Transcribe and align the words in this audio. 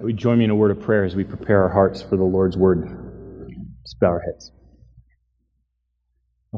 Would 0.00 0.16
join 0.16 0.38
me 0.38 0.44
in 0.44 0.50
a 0.50 0.54
word 0.54 0.70
of 0.70 0.80
prayer 0.80 1.04
as 1.04 1.16
we 1.16 1.24
prepare 1.24 1.62
our 1.62 1.68
hearts 1.68 2.02
for 2.02 2.16
the 2.16 2.24
Lord's 2.24 2.56
word? 2.56 2.86
Bow 4.00 4.08
our 4.08 4.20
heads. 4.20 4.52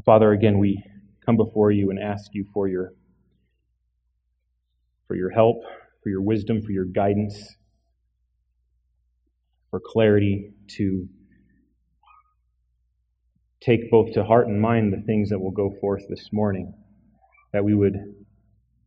Father, 0.04 0.32
again, 0.32 0.58
we 0.58 0.82
come 1.24 1.36
before 1.36 1.70
you 1.70 1.90
and 1.90 1.98
ask 1.98 2.30
you 2.34 2.44
for 2.52 2.68
your, 2.68 2.92
for 5.06 5.16
your 5.16 5.30
help, 5.30 5.56
for 6.02 6.10
your 6.10 6.20
wisdom, 6.20 6.60
for 6.60 6.70
your 6.70 6.84
guidance, 6.84 7.56
for 9.70 9.80
clarity 9.82 10.52
to 10.76 11.08
take 13.62 13.90
both 13.90 14.12
to 14.14 14.24
heart 14.24 14.48
and 14.48 14.60
mind 14.60 14.92
the 14.92 15.02
things 15.06 15.30
that 15.30 15.38
will 15.38 15.50
go 15.50 15.72
forth 15.80 16.02
this 16.10 16.28
morning, 16.32 16.74
that 17.54 17.64
we 17.64 17.74
would 17.74 17.96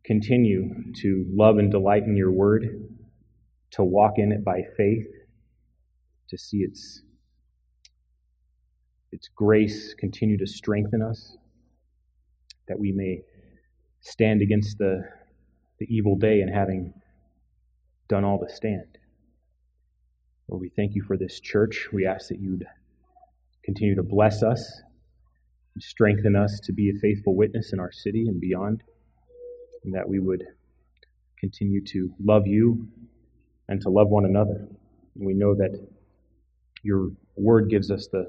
continue 0.05 0.69
to 1.01 1.25
love 1.33 1.57
and 1.57 1.71
delight 1.71 2.03
in 2.03 2.15
your 2.15 2.31
word 2.31 2.65
to 3.73 3.83
walk 3.83 4.13
in 4.17 4.31
it 4.31 4.43
by 4.43 4.61
faith, 4.77 5.07
to 6.29 6.37
see 6.37 6.57
its, 6.57 7.01
its 9.11 9.27
grace 9.35 9.93
continue 9.95 10.37
to 10.37 10.45
strengthen 10.45 11.01
us, 11.01 11.37
that 12.67 12.79
we 12.79 12.91
may 12.91 13.21
stand 14.01 14.41
against 14.41 14.77
the, 14.77 15.03
the 15.79 15.87
evil 15.89 16.15
day 16.15 16.41
and 16.41 16.53
having 16.53 16.93
done 18.07 18.23
all 18.23 18.39
to 18.39 18.53
stand. 18.53 18.97
Lord, 20.47 20.61
we 20.61 20.69
thank 20.75 20.93
you 20.93 21.01
for 21.01 21.17
this 21.17 21.39
church. 21.39 21.89
We 21.91 22.05
ask 22.05 22.27
that 22.29 22.39
you'd 22.39 22.65
continue 23.63 23.95
to 23.95 24.03
bless 24.03 24.43
us 24.43 24.81
and 25.73 25.81
strengthen 25.81 26.35
us 26.35 26.59
to 26.65 26.73
be 26.73 26.91
a 26.91 26.99
faithful 26.99 27.35
witness 27.35 27.73
in 27.73 27.79
our 27.79 27.91
city 27.91 28.25
and 28.27 28.39
beyond, 28.39 28.83
and 29.83 29.95
that 29.95 30.07
we 30.07 30.19
would 30.19 30.43
continue 31.39 31.83
to 31.85 32.13
love 32.23 32.45
you 32.45 32.87
and 33.67 33.81
to 33.81 33.89
love 33.89 34.09
one 34.09 34.25
another. 34.25 34.67
And 35.15 35.25
we 35.25 35.33
know 35.33 35.55
that 35.55 35.79
your 36.83 37.09
word 37.35 37.69
gives 37.69 37.89
us 37.91 38.07
the 38.11 38.25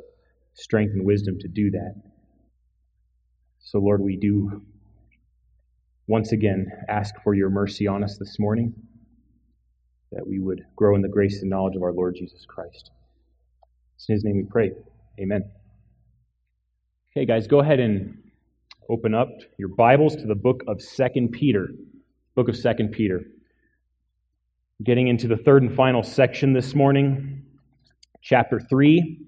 strength 0.54 0.92
and 0.92 1.04
wisdom 1.04 1.38
to 1.40 1.48
do 1.48 1.70
that. 1.72 1.94
So, 3.60 3.78
Lord, 3.78 4.00
we 4.00 4.16
do 4.16 4.62
once 6.06 6.32
again 6.32 6.70
ask 6.88 7.14
for 7.24 7.34
your 7.34 7.50
mercy 7.50 7.86
on 7.86 8.04
us 8.04 8.18
this 8.18 8.38
morning, 8.38 8.74
that 10.12 10.26
we 10.26 10.38
would 10.38 10.62
grow 10.76 10.94
in 10.94 11.02
the 11.02 11.08
grace 11.08 11.40
and 11.40 11.50
knowledge 11.50 11.76
of 11.76 11.82
our 11.82 11.92
Lord 11.92 12.14
Jesus 12.16 12.44
Christ. 12.46 12.90
It's 13.96 14.08
in 14.08 14.14
his 14.14 14.24
name 14.24 14.36
we 14.36 14.44
pray. 14.44 14.72
Amen. 15.18 15.50
Okay, 17.16 17.24
guys, 17.24 17.46
go 17.46 17.60
ahead 17.60 17.80
and 17.80 18.18
open 18.90 19.14
up 19.14 19.28
your 19.58 19.68
Bibles 19.68 20.14
to 20.16 20.26
the 20.26 20.34
book 20.34 20.62
of 20.68 20.82
Second 20.82 21.30
Peter. 21.30 21.68
Book 22.34 22.48
of 22.48 22.56
Second 22.56 22.90
Peter. 22.92 23.22
Getting 24.82 25.06
into 25.06 25.28
the 25.28 25.36
third 25.36 25.62
and 25.62 25.72
final 25.72 26.02
section 26.02 26.52
this 26.52 26.74
morning, 26.74 27.44
chapter 28.22 28.58
3. 28.58 29.20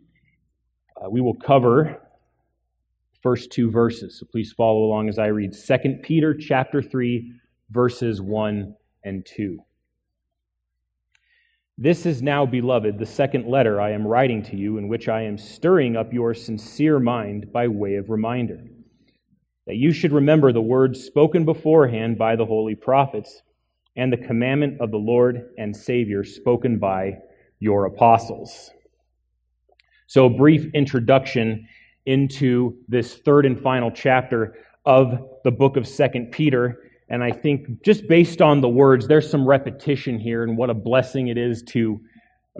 Uh, 0.96 1.08
we 1.08 1.20
will 1.20 1.36
cover 1.36 2.02
first 3.22 3.52
two 3.52 3.70
verses. 3.70 4.18
So 4.18 4.26
please 4.26 4.52
follow 4.52 4.82
along 4.82 5.08
as 5.08 5.20
I 5.20 5.26
read 5.26 5.52
2 5.52 6.00
Peter 6.02 6.34
chapter 6.34 6.82
3 6.82 7.32
verses 7.70 8.20
1 8.20 8.74
and 9.04 9.24
2. 9.24 9.60
This 11.78 12.06
is 12.06 12.22
now, 12.22 12.44
beloved, 12.44 12.98
the 12.98 13.06
second 13.06 13.46
letter 13.46 13.80
I 13.80 13.92
am 13.92 14.04
writing 14.04 14.42
to 14.44 14.56
you, 14.56 14.78
in 14.78 14.88
which 14.88 15.08
I 15.08 15.22
am 15.22 15.38
stirring 15.38 15.96
up 15.96 16.12
your 16.12 16.34
sincere 16.34 16.98
mind 16.98 17.52
by 17.52 17.68
way 17.68 17.94
of 17.94 18.10
reminder, 18.10 18.64
that 19.68 19.76
you 19.76 19.92
should 19.92 20.12
remember 20.12 20.50
the 20.50 20.60
words 20.60 21.04
spoken 21.04 21.44
beforehand 21.44 22.18
by 22.18 22.34
the 22.34 22.46
holy 22.46 22.74
prophets 22.74 23.42
and 23.96 24.12
the 24.12 24.16
commandment 24.16 24.80
of 24.80 24.90
the 24.90 24.98
Lord 24.98 25.50
and 25.58 25.74
Savior 25.74 26.24
spoken 26.24 26.78
by 26.78 27.18
your 27.58 27.86
apostles. 27.86 28.70
So, 30.06 30.26
a 30.26 30.30
brief 30.30 30.66
introduction 30.74 31.66
into 32.04 32.76
this 32.88 33.16
third 33.16 33.46
and 33.46 33.60
final 33.60 33.90
chapter 33.90 34.56
of 34.84 35.18
the 35.42 35.50
book 35.50 35.76
of 35.76 35.88
Second 35.88 36.30
Peter. 36.30 36.82
And 37.08 37.22
I 37.22 37.32
think 37.32 37.82
just 37.82 38.06
based 38.08 38.40
on 38.40 38.60
the 38.60 38.68
words, 38.68 39.08
there's 39.08 39.28
some 39.28 39.46
repetition 39.46 40.18
here, 40.18 40.44
and 40.44 40.56
what 40.56 40.70
a 40.70 40.74
blessing 40.74 41.28
it 41.28 41.38
is 41.38 41.62
to 41.68 42.00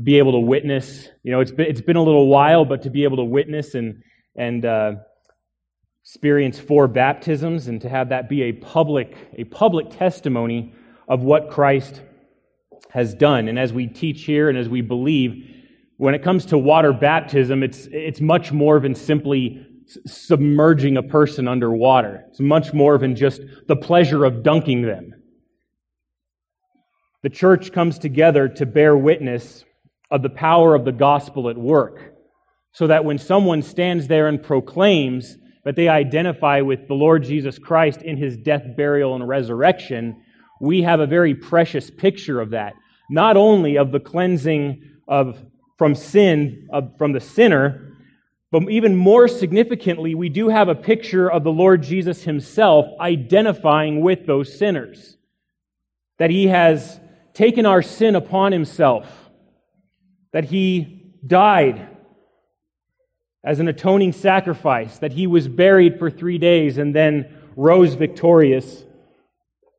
be 0.03 0.19
able 0.19 0.33
to 0.33 0.39
witness. 0.39 1.09
You 1.23 1.33
know, 1.33 1.41
it's 1.41 1.53
been, 1.53 1.67
it's 1.67 1.81
been 1.81 1.97
a 1.97 2.03
little 2.03 2.27
while, 2.27 2.65
but 2.65 2.83
to 2.83 2.91
be 2.91 3.05
able 3.05 3.17
to 3.19 3.25
witness 3.25 3.75
and, 3.75 4.03
and 4.37 4.65
uh, 4.65 4.93
experience 6.03 6.59
four 6.59 6.89
baptisms 6.89 7.69
and 7.69 7.81
to 7.81 7.89
have 7.89 8.09
that 8.11 8.29
be 8.29 8.43
a 8.43 8.53
public, 8.53 9.17
a 9.37 9.45
public 9.45 9.91
testimony 9.91 10.75
of 11.09 11.23
what 11.23 11.51
Christ 11.51 12.03
has 12.91 13.15
done. 13.15 13.49
And 13.49 13.59
as 13.59 13.73
we 13.73 13.87
teach 13.87 14.25
here 14.25 14.49
and 14.49 14.57
as 14.59 14.69
we 14.69 14.81
believe, 14.81 15.55
when 15.99 16.15
it 16.15 16.23
comes 16.23 16.47
to 16.47 16.59
water 16.59 16.93
baptism, 16.93 17.63
it's, 17.63 17.89
it's 17.91 18.21
much 18.21 18.53
more 18.53 18.81
than 18.81 18.95
simply 18.95 19.67
submerging 20.07 20.97
a 20.97 21.03
person 21.03 21.47
under 21.47 21.71
water. 21.71 22.25
It's 22.29 22.41
much 22.41 22.73
more 22.73 22.99
than 22.99 23.15
just 23.15 23.41
the 23.67 23.77
pleasure 23.77 24.25
of 24.25 24.43
dunking 24.43 24.83
them. 24.83 25.15
The 27.23 27.31
church 27.31 27.73
comes 27.73 27.99
together 27.99 28.49
to 28.49 28.67
bear 28.67 28.97
witness 28.97 29.65
of 30.11 30.23
the 30.23 30.31
power 30.31 30.75
of 30.75 30.85
the 30.85 30.93
gospel 30.93 31.49
at 31.49 31.57
work, 31.57 32.15
so 32.73 32.87
that 32.87 33.05
when 33.05 33.19
someone 33.19 33.63
stands 33.63 34.07
there 34.07 34.29
and 34.29 34.43
proclaims 34.43 35.37
that 35.65 35.77
they 35.77 35.89
identify 35.89 36.61
with 36.61 36.87
the 36.87 36.95
Lord 36.95 37.25
Jesus 37.25 37.59
Christ 37.59 38.03
in 38.03 38.17
his 38.17 38.37
death, 38.37 38.63
burial, 38.77 39.15
and 39.15 39.27
resurrection, 39.27 40.23
we 40.61 40.83
have 40.83 41.01
a 41.01 41.07
very 41.07 41.35
precious 41.35 41.91
picture 41.91 42.41
of 42.41 42.51
that. 42.51 42.75
Not 43.11 43.37
only 43.37 43.77
of 43.77 43.93
the 43.93 44.01
cleansing 44.01 44.83
of, 45.07 45.39
from 45.79 45.95
sin, 45.95 46.69
of, 46.73 46.97
from 46.99 47.13
the 47.13 47.21
sinner, 47.21 47.87
but 48.51 48.71
even 48.71 48.97
more 48.97 49.29
significantly, 49.29 50.15
we 50.15 50.29
do 50.29 50.49
have 50.49 50.69
a 50.69 50.75
picture 50.75 51.31
of 51.31 51.45
the 51.45 51.53
Lord 51.53 51.83
Jesus 51.83 52.23
himself 52.23 52.87
identifying 53.01 54.01
with 54.01 54.27
those 54.27 54.59
sinners. 54.59 55.17
That 56.19 56.31
he 56.31 56.47
has 56.47 56.99
taken 57.35 57.67
our 57.67 57.83
sin 57.83 58.17
upon 58.17 58.53
himself, 58.53 59.07
that 60.33 60.45
he 60.45 61.13
died 61.27 61.89
as 63.45 63.61
an 63.61 63.69
atoning 63.69 64.13
sacrifice, 64.13 64.99
that 64.99 65.13
he 65.13 65.27
was 65.27 65.47
buried 65.47 65.99
for 65.99 66.11
three 66.11 66.39
days 66.39 66.79
and 66.79 66.95
then 66.95 67.33
rose 67.57 67.95
victorious 67.95 68.86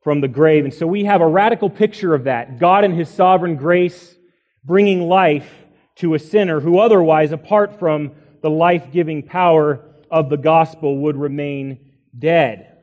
from 0.07 0.21
the 0.21 0.27
grave. 0.29 0.63
And 0.63 0.73
so 0.73 0.87
we 0.87 1.03
have 1.03 1.19
a 1.19 1.27
radical 1.27 1.69
picture 1.69 2.15
of 2.15 2.23
that. 2.23 2.59
God 2.59 2.85
in 2.85 2.93
his 2.93 3.09
sovereign 3.09 3.57
grace 3.57 4.15
bringing 4.63 5.01
life 5.09 5.51
to 5.97 6.13
a 6.13 6.19
sinner 6.19 6.61
who 6.61 6.79
otherwise, 6.79 7.33
apart 7.33 7.77
from 7.77 8.13
the 8.41 8.49
life 8.49 8.93
giving 8.93 9.21
power 9.21 9.83
of 10.09 10.29
the 10.29 10.37
gospel, 10.37 10.99
would 10.99 11.17
remain 11.17 11.91
dead. 12.17 12.77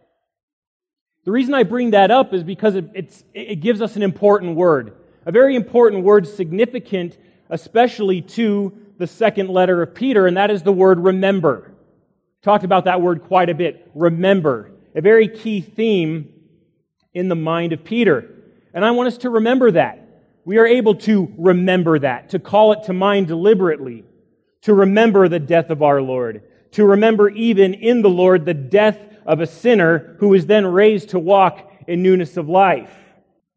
The 1.24 1.30
reason 1.30 1.54
I 1.54 1.62
bring 1.62 1.92
that 1.92 2.10
up 2.10 2.34
is 2.34 2.42
because 2.42 2.74
it, 2.74 3.24
it 3.32 3.60
gives 3.62 3.80
us 3.80 3.96
an 3.96 4.02
important 4.02 4.54
word, 4.54 4.92
a 5.24 5.32
very 5.32 5.56
important 5.56 6.04
word, 6.04 6.28
significant 6.28 7.16
especially 7.48 8.20
to 8.20 8.76
the 8.98 9.06
second 9.06 9.48
letter 9.48 9.80
of 9.80 9.94
Peter, 9.94 10.26
and 10.26 10.36
that 10.36 10.50
is 10.50 10.62
the 10.62 10.74
word 10.74 11.00
remember. 11.00 11.72
Talked 12.42 12.64
about 12.64 12.84
that 12.84 13.00
word 13.00 13.22
quite 13.22 13.48
a 13.48 13.54
bit. 13.54 13.90
Remember. 13.94 14.72
A 14.94 15.00
very 15.00 15.28
key 15.28 15.62
theme 15.62 16.28
in 17.14 17.28
the 17.28 17.36
mind 17.36 17.72
of 17.72 17.84
Peter. 17.84 18.28
And 18.74 18.84
I 18.84 18.90
want 18.90 19.06
us 19.06 19.18
to 19.18 19.30
remember 19.30 19.70
that. 19.70 20.00
We 20.44 20.58
are 20.58 20.66
able 20.66 20.96
to 20.96 21.32
remember 21.38 21.98
that, 22.00 22.30
to 22.30 22.38
call 22.38 22.72
it 22.72 22.84
to 22.84 22.92
mind 22.92 23.28
deliberately, 23.28 24.04
to 24.62 24.74
remember 24.74 25.28
the 25.28 25.38
death 25.38 25.70
of 25.70 25.82
our 25.82 26.02
Lord, 26.02 26.42
to 26.72 26.84
remember 26.84 27.30
even 27.30 27.72
in 27.72 28.02
the 28.02 28.10
Lord 28.10 28.44
the 28.44 28.52
death 28.52 28.98
of 29.24 29.40
a 29.40 29.46
sinner 29.46 30.16
who 30.18 30.34
is 30.34 30.44
then 30.44 30.66
raised 30.66 31.10
to 31.10 31.18
walk 31.18 31.72
in 31.86 32.02
newness 32.02 32.36
of 32.36 32.48
life. 32.48 32.92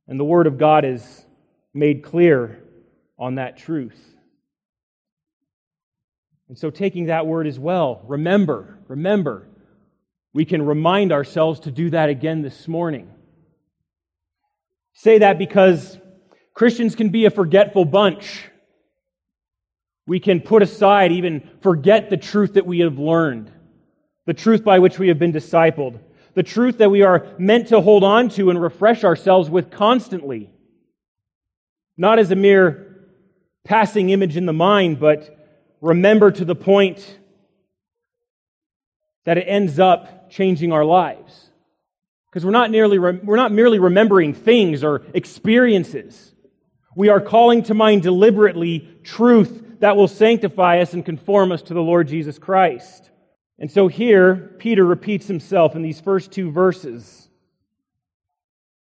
And 0.07 0.17
the 0.17 0.23
Word 0.23 0.47
of 0.47 0.57
God 0.57 0.85
is 0.85 1.25
made 1.73 2.03
clear 2.03 2.63
on 3.19 3.35
that 3.35 3.57
truth. 3.57 3.99
And 6.47 6.57
so, 6.57 6.69
taking 6.69 7.07
that 7.07 7.27
word 7.27 7.45
as 7.45 7.59
well, 7.59 8.01
remember, 8.07 8.79
remember, 8.87 9.47
we 10.33 10.45
can 10.45 10.61
remind 10.61 11.11
ourselves 11.11 11.59
to 11.61 11.71
do 11.71 11.89
that 11.89 12.07
again 12.07 12.41
this 12.41 12.69
morning 12.69 13.11
say 14.97 15.19
that 15.19 15.37
because 15.37 15.97
Christians 16.55 16.95
can 16.95 17.09
be 17.09 17.25
a 17.25 17.29
forgetful 17.29 17.85
bunch. 17.85 18.49
We 20.07 20.19
can 20.19 20.41
put 20.41 20.63
aside, 20.63 21.11
even 21.11 21.47
forget 21.61 22.09
the 22.09 22.17
truth 22.17 22.53
that 22.53 22.65
we 22.65 22.79
have 22.79 22.97
learned, 22.97 23.51
the 24.25 24.33
truth 24.33 24.63
by 24.63 24.79
which 24.79 24.97
we 24.97 25.09
have 25.09 25.19
been 25.19 25.33
discipled, 25.33 25.99
the 26.33 26.41
truth 26.41 26.79
that 26.79 26.89
we 26.89 27.03
are 27.03 27.27
meant 27.37 27.67
to 27.67 27.79
hold 27.79 28.03
on 28.03 28.29
to 28.29 28.49
and 28.49 28.59
refresh 28.59 29.03
ourselves 29.03 29.49
with 29.51 29.69
constantly. 29.69 30.49
Not 31.95 32.17
as 32.17 32.31
a 32.31 32.35
mere 32.35 33.05
passing 33.65 34.09
image 34.09 34.35
in 34.35 34.47
the 34.47 34.53
mind, 34.53 34.99
but 34.99 35.37
remember 35.79 36.31
to 36.31 36.45
the 36.45 36.55
point 36.55 37.19
that 39.25 39.37
it 39.37 39.43
ends 39.43 39.77
up 39.77 40.31
changing 40.31 40.71
our 40.71 40.85
lives. 40.85 41.46
Because 42.29 42.45
we're 42.45 42.51
not, 42.51 42.71
nearly, 42.71 42.99
we're 42.99 43.35
not 43.35 43.51
merely 43.51 43.79
remembering 43.79 44.33
things 44.33 44.83
or 44.83 45.03
experiences. 45.13 46.33
We 46.95 47.09
are 47.09 47.21
calling 47.21 47.63
to 47.63 47.73
mind 47.73 48.03
deliberately 48.03 48.87
truth 49.03 49.63
that 49.79 49.95
will 49.95 50.07
sanctify 50.07 50.79
us 50.79 50.93
and 50.93 51.05
conform 51.05 51.51
us 51.51 51.61
to 51.63 51.73
the 51.73 51.81
Lord 51.81 52.07
Jesus 52.07 52.39
Christ. 52.39 53.11
And 53.59 53.71
so 53.71 53.87
here, 53.87 54.55
Peter 54.59 54.85
repeats 54.85 55.27
himself 55.27 55.75
in 55.75 55.81
these 55.81 55.99
first 55.99 56.31
two 56.31 56.51
verses. 56.51 57.27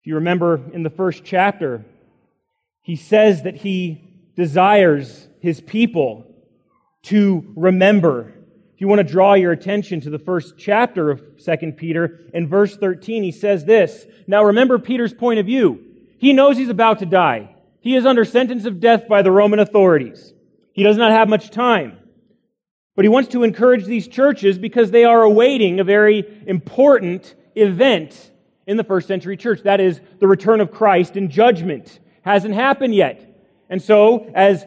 If 0.00 0.06
you 0.06 0.16
remember 0.16 0.60
in 0.72 0.82
the 0.82 0.90
first 0.90 1.25
chapter, 1.25 1.84
he 2.82 2.96
says 2.96 3.42
that 3.42 3.56
he 3.56 4.02
desires 4.37 5.28
his 5.40 5.60
people 5.60 6.26
to 7.04 7.52
remember. 7.56 8.32
If 8.76 8.82
you 8.82 8.88
want 8.88 8.99
to 8.99 9.11
draw 9.11 9.32
your 9.32 9.52
attention 9.52 10.02
to 10.02 10.11
the 10.11 10.19
first 10.19 10.58
chapter 10.58 11.11
of 11.11 11.23
2 11.43 11.73
Peter, 11.73 12.20
in 12.34 12.46
verse 12.46 12.76
13, 12.76 13.23
he 13.23 13.32
says 13.32 13.64
this. 13.64 14.05
Now 14.26 14.44
remember 14.44 14.78
Peter's 14.78 15.14
point 15.14 15.40
of 15.40 15.46
view. 15.46 15.82
He 16.19 16.34
knows 16.34 16.58
he's 16.58 16.69
about 16.69 16.99
to 16.99 17.06
die. 17.06 17.56
He 17.81 17.96
is 17.96 18.05
under 18.05 18.23
sentence 18.23 18.67
of 18.67 18.78
death 18.78 19.08
by 19.08 19.23
the 19.23 19.32
Roman 19.32 19.61
authorities. 19.61 20.34
He 20.75 20.82
does 20.82 20.99
not 20.99 21.11
have 21.11 21.26
much 21.26 21.49
time. 21.49 21.96
But 22.94 23.06
he 23.06 23.08
wants 23.08 23.31
to 23.31 23.44
encourage 23.44 23.87
these 23.87 24.08
churches 24.08 24.58
because 24.58 24.90
they 24.90 25.05
are 25.05 25.23
awaiting 25.23 25.81
a 25.81 25.84
very 25.84 26.26
important 26.46 27.34
event 27.55 28.31
in 28.67 28.76
the 28.76 28.84
first 28.84 29.08
century 29.08 29.38
church. 29.38 29.62
That 29.62 29.81
is 29.81 30.02
the 30.19 30.28
return 30.28 30.61
of 30.61 30.70
Christ 30.70 31.17
and 31.17 31.31
judgment. 31.31 31.99
Hasn't 32.20 32.52
happened 32.55 32.94
yet. 32.94 33.36
And 33.68 33.82
so, 33.82 34.30
as, 34.34 34.64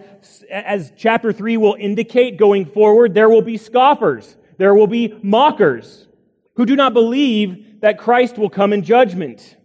as 0.52 0.92
chapter 0.98 1.32
3 1.32 1.58
will 1.58 1.76
indicate 1.80 2.38
going 2.38 2.66
forward, 2.66 3.14
there 3.14 3.30
will 3.30 3.42
be 3.42 3.58
scoffers. 3.58 4.36
There 4.58 4.76
will 4.76 4.88
be 4.88 5.18
mockers 5.24 6.08
who 6.56 6.66
do 6.66 6.76
not 6.76 6.94
believe 6.94 7.82
that 7.82 7.98
Christ 7.98 8.38
will 8.38 8.50
come 8.50 8.74
in 8.74 8.84
judgment. 8.84 9.56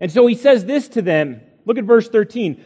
And 0.00 0.10
so 0.10 0.26
he 0.26 0.34
says 0.34 0.64
this 0.64 0.88
to 0.88 1.02
them. 1.02 1.42
Look 1.66 1.76
at 1.76 1.84
verse 1.84 2.08
13. 2.08 2.62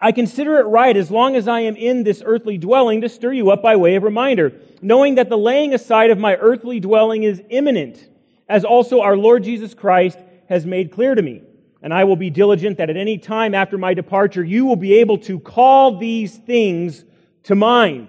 I 0.00 0.10
consider 0.12 0.58
it 0.58 0.64
right, 0.64 0.96
as 0.96 1.10
long 1.10 1.36
as 1.36 1.46
I 1.46 1.60
am 1.60 1.76
in 1.76 2.02
this 2.02 2.22
earthly 2.26 2.58
dwelling, 2.58 3.00
to 3.02 3.08
stir 3.08 3.32
you 3.32 3.50
up 3.50 3.62
by 3.62 3.76
way 3.76 3.94
of 3.94 4.02
reminder, 4.02 4.52
knowing 4.82 5.14
that 5.14 5.28
the 5.28 5.38
laying 5.38 5.72
aside 5.72 6.10
of 6.10 6.18
my 6.18 6.34
earthly 6.36 6.80
dwelling 6.80 7.22
is 7.22 7.42
imminent, 7.48 8.08
as 8.48 8.64
also 8.64 9.00
our 9.00 9.16
Lord 9.16 9.44
Jesus 9.44 9.72
Christ 9.72 10.18
has 10.48 10.66
made 10.66 10.90
clear 10.92 11.14
to 11.14 11.22
me. 11.22 11.42
And 11.84 11.92
I 11.92 12.04
will 12.04 12.16
be 12.16 12.30
diligent 12.30 12.78
that 12.78 12.88
at 12.88 12.96
any 12.96 13.18
time 13.18 13.54
after 13.54 13.76
my 13.76 13.92
departure, 13.92 14.42
you 14.42 14.64
will 14.64 14.74
be 14.74 14.94
able 14.94 15.18
to 15.18 15.38
call 15.38 15.98
these 15.98 16.34
things 16.34 17.04
to 17.42 17.54
mind. 17.54 18.08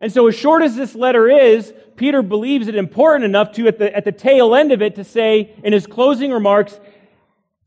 And 0.00 0.12
so, 0.12 0.28
as 0.28 0.36
short 0.36 0.62
as 0.62 0.76
this 0.76 0.94
letter 0.94 1.28
is, 1.28 1.74
Peter 1.96 2.22
believes 2.22 2.68
it 2.68 2.76
important 2.76 3.24
enough 3.24 3.50
to, 3.54 3.66
at 3.66 3.80
the, 3.80 3.94
at 3.96 4.04
the 4.04 4.12
tail 4.12 4.54
end 4.54 4.70
of 4.70 4.80
it, 4.80 4.94
to 4.94 5.02
say 5.02 5.56
in 5.64 5.72
his 5.72 5.88
closing 5.88 6.30
remarks, 6.30 6.78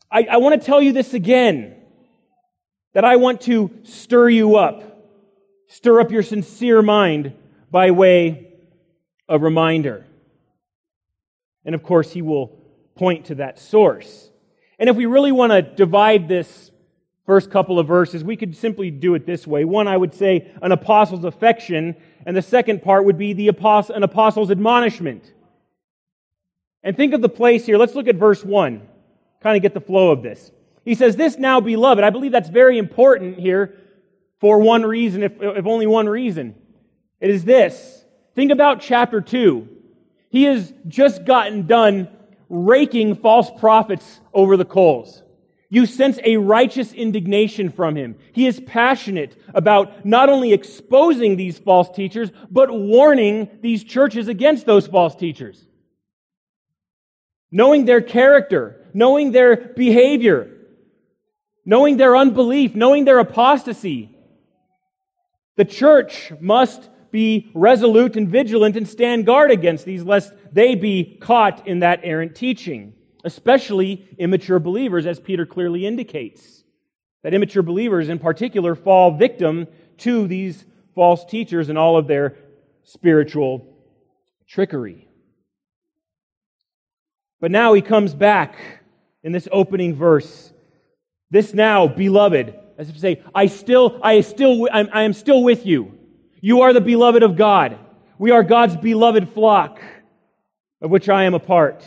I, 0.10 0.28
I 0.32 0.38
want 0.38 0.58
to 0.58 0.66
tell 0.66 0.82
you 0.82 0.94
this 0.94 1.14
again 1.14 1.76
that 2.94 3.04
I 3.04 3.18
want 3.18 3.42
to 3.42 3.70
stir 3.84 4.30
you 4.30 4.56
up, 4.56 5.10
stir 5.68 6.00
up 6.00 6.12
your 6.12 6.24
sincere 6.24 6.82
mind 6.82 7.34
by 7.70 7.92
way 7.92 8.54
of 9.28 9.42
reminder. 9.42 10.06
And 11.66 11.76
of 11.76 11.84
course, 11.84 12.14
he 12.14 12.22
will 12.22 12.48
point 12.96 13.26
to 13.26 13.36
that 13.36 13.60
source. 13.60 14.31
And 14.82 14.90
if 14.90 14.96
we 14.96 15.06
really 15.06 15.32
want 15.32 15.52
to 15.52 15.62
divide 15.62 16.28
this 16.28 16.72
first 17.28 17.52
couple 17.52 17.78
of 17.78 17.88
verses, 17.88 18.24
we 18.24 18.36
could 18.36 18.58
simply 18.58 18.90
do 18.90 19.14
it 19.14 19.28
this 19.28 19.46
way. 19.46 19.64
One, 19.64 19.88
I 19.88 19.96
would 19.96 20.12
say 20.12 20.52
an 20.60 20.72
apostle's 20.72 21.24
affection, 21.24 21.96
and 22.26 22.36
the 22.36 22.42
second 22.42 22.82
part 22.82 23.06
would 23.06 23.20
be 23.20 23.34
the 23.34 23.48
apostle, 23.48 23.94
an 23.94 24.02
apostle's 24.02 24.50
admonishment. 24.50 25.32
And 26.82 26.98
think 26.98 27.14
of 27.14 27.22
the 27.22 27.30
place 27.30 27.64
here. 27.64 27.78
Let's 27.78 27.94
look 27.94 28.08
at 28.08 28.16
verse 28.16 28.44
1, 28.44 28.82
kind 29.44 29.56
of 29.56 29.62
get 29.62 29.76
the 29.76 29.82
flow 29.82 30.10
of 30.10 30.24
this. 30.24 30.50
He 30.84 30.96
says, 30.96 31.16
This 31.16 31.38
now, 31.38 31.62
beloved. 31.62 32.04
I 32.04 32.10
believe 32.10 32.32
that's 32.32 32.50
very 32.50 32.80
important 32.80 33.38
here 33.38 33.78
for 34.40 34.58
one 34.58 34.82
reason, 34.82 35.22
if, 35.22 35.34
if 35.40 35.68
only 35.68 35.86
one 35.86 36.10
reason. 36.10 36.56
It 37.20 37.30
is 37.30 37.46
this. 37.46 38.04
Think 38.34 38.52
about 38.52 38.82
chapter 38.82 39.22
2. 39.22 39.68
He 40.32 40.46
has 40.46 40.74
just 40.88 41.24
gotten 41.24 41.68
done 41.68 42.08
raking 42.52 43.16
false 43.16 43.50
prophets 43.60 44.20
over 44.34 44.58
the 44.58 44.66
coals. 44.66 45.24
You 45.70 45.86
sense 45.86 46.20
a 46.26 46.36
righteous 46.36 46.92
indignation 46.92 47.70
from 47.70 47.96
him. 47.96 48.18
He 48.34 48.46
is 48.46 48.60
passionate 48.60 49.38
about 49.54 50.06
not 50.06 50.28
only 50.28 50.52
exposing 50.52 51.38
these 51.38 51.58
false 51.58 51.90
teachers, 51.90 52.30
but 52.52 52.70
warning 52.70 53.50
these 53.62 53.86
churches 53.86 54.28
against 54.28 54.66
those 54.66 54.86
false 54.86 55.16
teachers. 55.16 55.66
Knowing 57.50 57.86
their 57.86 58.02
character, 58.02 58.86
knowing 58.94 59.32
their 59.32 59.56
behavior, 59.56 60.52
knowing 61.64 61.96
their 61.96 62.18
unbelief, 62.18 62.76
knowing 62.76 63.06
their 63.06 63.20
apostasy. 63.20 64.10
The 65.56 65.66
church 65.66 66.34
must 66.42 66.90
be 67.12 67.52
resolute 67.54 68.16
and 68.16 68.28
vigilant 68.28 68.76
and 68.78 68.88
stand 68.88 69.26
guard 69.26 69.52
against 69.52 69.86
these, 69.86 70.04
lest 70.04 70.34
they 70.52 70.76
be 70.76 71.18
caught 71.22 71.68
in 71.68 71.80
that 71.80 72.02
errant 72.04 72.36
teaching, 72.36 72.94
especially 73.24 74.08
immature 74.18 74.60
believers, 74.60 75.06
as 75.06 75.20
Peter 75.20 75.46
clearly 75.46 75.86
indicates. 75.86 76.64
That 77.24 77.34
immature 77.34 77.64
believers, 77.64 78.10
in 78.10 78.20
particular, 78.20 78.76
fall 78.76 79.12
victim 79.18 79.68
to 79.98 80.28
these 80.28 80.66
false 80.96 81.24
teachers 81.26 81.70
and 81.70 81.78
all 81.78 81.98
of 81.98 82.08
their 82.08 82.38
spiritual 82.84 83.78
trickery. 84.48 85.08
But 87.40 87.52
now 87.52 87.74
he 87.74 87.82
comes 87.82 88.14
back 88.14 88.56
in 89.24 89.32
this 89.32 89.48
opening 89.52 89.96
verse 89.96 90.52
this 91.32 91.54
now, 91.54 91.88
beloved, 91.88 92.54
as 92.78 92.90
if 92.90 92.96
to 92.96 93.02
say, 93.02 93.24
I 93.34 93.48
still, 93.48 94.00
I 94.04 94.20
still, 94.20 94.68
I'm, 94.72 94.90
I 94.94 95.04
am 95.04 95.14
still 95.14 95.44
with 95.44 95.66
you. 95.66 95.98
You 96.42 96.62
are 96.62 96.74
the 96.74 96.82
beloved 96.82 97.22
of 97.22 97.38
God. 97.38 97.78
We 98.18 98.32
are 98.32 98.44
God's 98.44 98.76
beloved 98.76 99.30
flock, 99.30 99.80
of 100.82 100.90
which 100.90 101.08
I 101.08 101.24
am 101.26 101.36
a 101.36 101.40
part. 101.40 101.86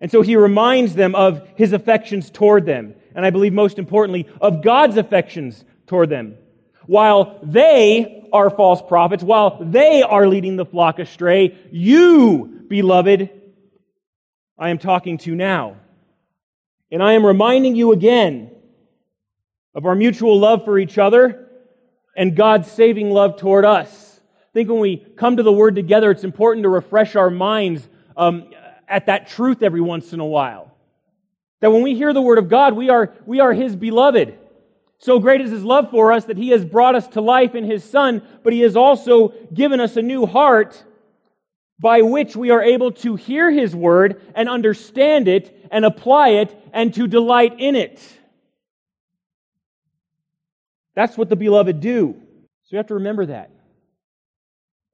And 0.00 0.10
so 0.10 0.22
he 0.22 0.36
reminds 0.36 0.94
them 0.94 1.16
of 1.16 1.46
his 1.56 1.72
affections 1.72 2.30
toward 2.30 2.64
them. 2.64 2.94
And 3.14 3.26
I 3.26 3.30
believe 3.30 3.52
most 3.52 3.78
importantly, 3.78 4.28
of 4.40 4.62
God's 4.62 4.96
affections 4.96 5.64
toward 5.88 6.08
them. 6.08 6.36
While 6.86 7.40
they 7.42 8.28
are 8.32 8.50
false 8.50 8.80
prophets, 8.82 9.22
while 9.22 9.58
they 9.60 10.02
are 10.02 10.28
leading 10.28 10.56
the 10.56 10.64
flock 10.64 11.00
astray, 11.00 11.58
you, 11.72 12.64
beloved, 12.68 13.30
I 14.56 14.70
am 14.70 14.78
talking 14.78 15.18
to 15.18 15.34
now. 15.34 15.76
And 16.92 17.02
I 17.02 17.12
am 17.12 17.26
reminding 17.26 17.74
you 17.74 17.92
again 17.92 18.52
of 19.74 19.86
our 19.86 19.96
mutual 19.96 20.38
love 20.38 20.64
for 20.64 20.78
each 20.78 20.98
other 20.98 21.49
and 22.16 22.36
God's 22.36 22.70
saving 22.70 23.10
love 23.10 23.36
toward 23.36 23.64
us. 23.64 24.20
I 24.36 24.52
think 24.52 24.68
when 24.68 24.80
we 24.80 24.96
come 25.16 25.36
to 25.36 25.42
the 25.42 25.52
Word 25.52 25.76
together, 25.76 26.10
it's 26.10 26.24
important 26.24 26.64
to 26.64 26.68
refresh 26.68 27.14
our 27.14 27.30
minds 27.30 27.88
um, 28.16 28.50
at 28.88 29.06
that 29.06 29.28
truth 29.28 29.62
every 29.62 29.80
once 29.80 30.12
in 30.12 30.20
a 30.20 30.26
while. 30.26 30.74
That 31.60 31.70
when 31.70 31.82
we 31.82 31.94
hear 31.94 32.12
the 32.12 32.22
Word 32.22 32.38
of 32.38 32.48
God, 32.48 32.74
we 32.74 32.90
are, 32.90 33.14
we 33.26 33.40
are 33.40 33.52
His 33.52 33.76
beloved. 33.76 34.36
So 34.98 35.18
great 35.18 35.40
is 35.40 35.50
His 35.50 35.64
love 35.64 35.90
for 35.90 36.12
us 36.12 36.24
that 36.26 36.36
He 36.36 36.48
has 36.48 36.64
brought 36.64 36.94
us 36.94 37.06
to 37.08 37.20
life 37.20 37.54
in 37.54 37.64
His 37.64 37.84
Son, 37.84 38.22
but 38.42 38.52
He 38.52 38.60
has 38.60 38.76
also 38.76 39.28
given 39.54 39.78
us 39.80 39.96
a 39.96 40.02
new 40.02 40.26
heart 40.26 40.84
by 41.78 42.02
which 42.02 42.36
we 42.36 42.50
are 42.50 42.62
able 42.62 42.92
to 42.92 43.16
hear 43.16 43.50
His 43.50 43.74
Word 43.74 44.20
and 44.34 44.48
understand 44.48 45.28
it 45.28 45.68
and 45.70 45.84
apply 45.84 46.30
it 46.30 46.54
and 46.72 46.92
to 46.94 47.06
delight 47.06 47.54
in 47.58 47.76
it. 47.76 48.19
That's 50.94 51.16
what 51.16 51.28
the 51.28 51.36
beloved 51.36 51.80
do. 51.80 52.16
So 52.64 52.68
you 52.70 52.76
have 52.78 52.88
to 52.88 52.94
remember 52.94 53.26
that. 53.26 53.50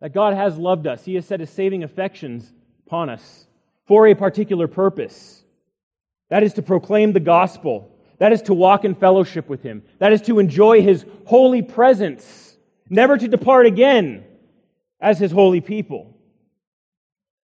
That 0.00 0.12
God 0.12 0.34
has 0.34 0.58
loved 0.58 0.86
us. 0.86 1.04
He 1.04 1.14
has 1.14 1.26
set 1.26 1.40
his 1.40 1.50
saving 1.50 1.82
affections 1.82 2.52
upon 2.86 3.08
us 3.08 3.46
for 3.86 4.06
a 4.06 4.14
particular 4.14 4.68
purpose. 4.68 5.42
That 6.28 6.42
is 6.42 6.54
to 6.54 6.62
proclaim 6.62 7.12
the 7.12 7.20
gospel. 7.20 7.90
That 8.18 8.32
is 8.32 8.42
to 8.42 8.54
walk 8.54 8.84
in 8.84 8.94
fellowship 8.94 9.48
with 9.48 9.62
him. 9.62 9.82
That 9.98 10.12
is 10.12 10.22
to 10.22 10.38
enjoy 10.38 10.82
his 10.82 11.04
holy 11.26 11.62
presence, 11.62 12.56
never 12.88 13.16
to 13.16 13.28
depart 13.28 13.66
again 13.66 14.24
as 15.00 15.18
his 15.18 15.32
holy 15.32 15.60
people. 15.60 16.14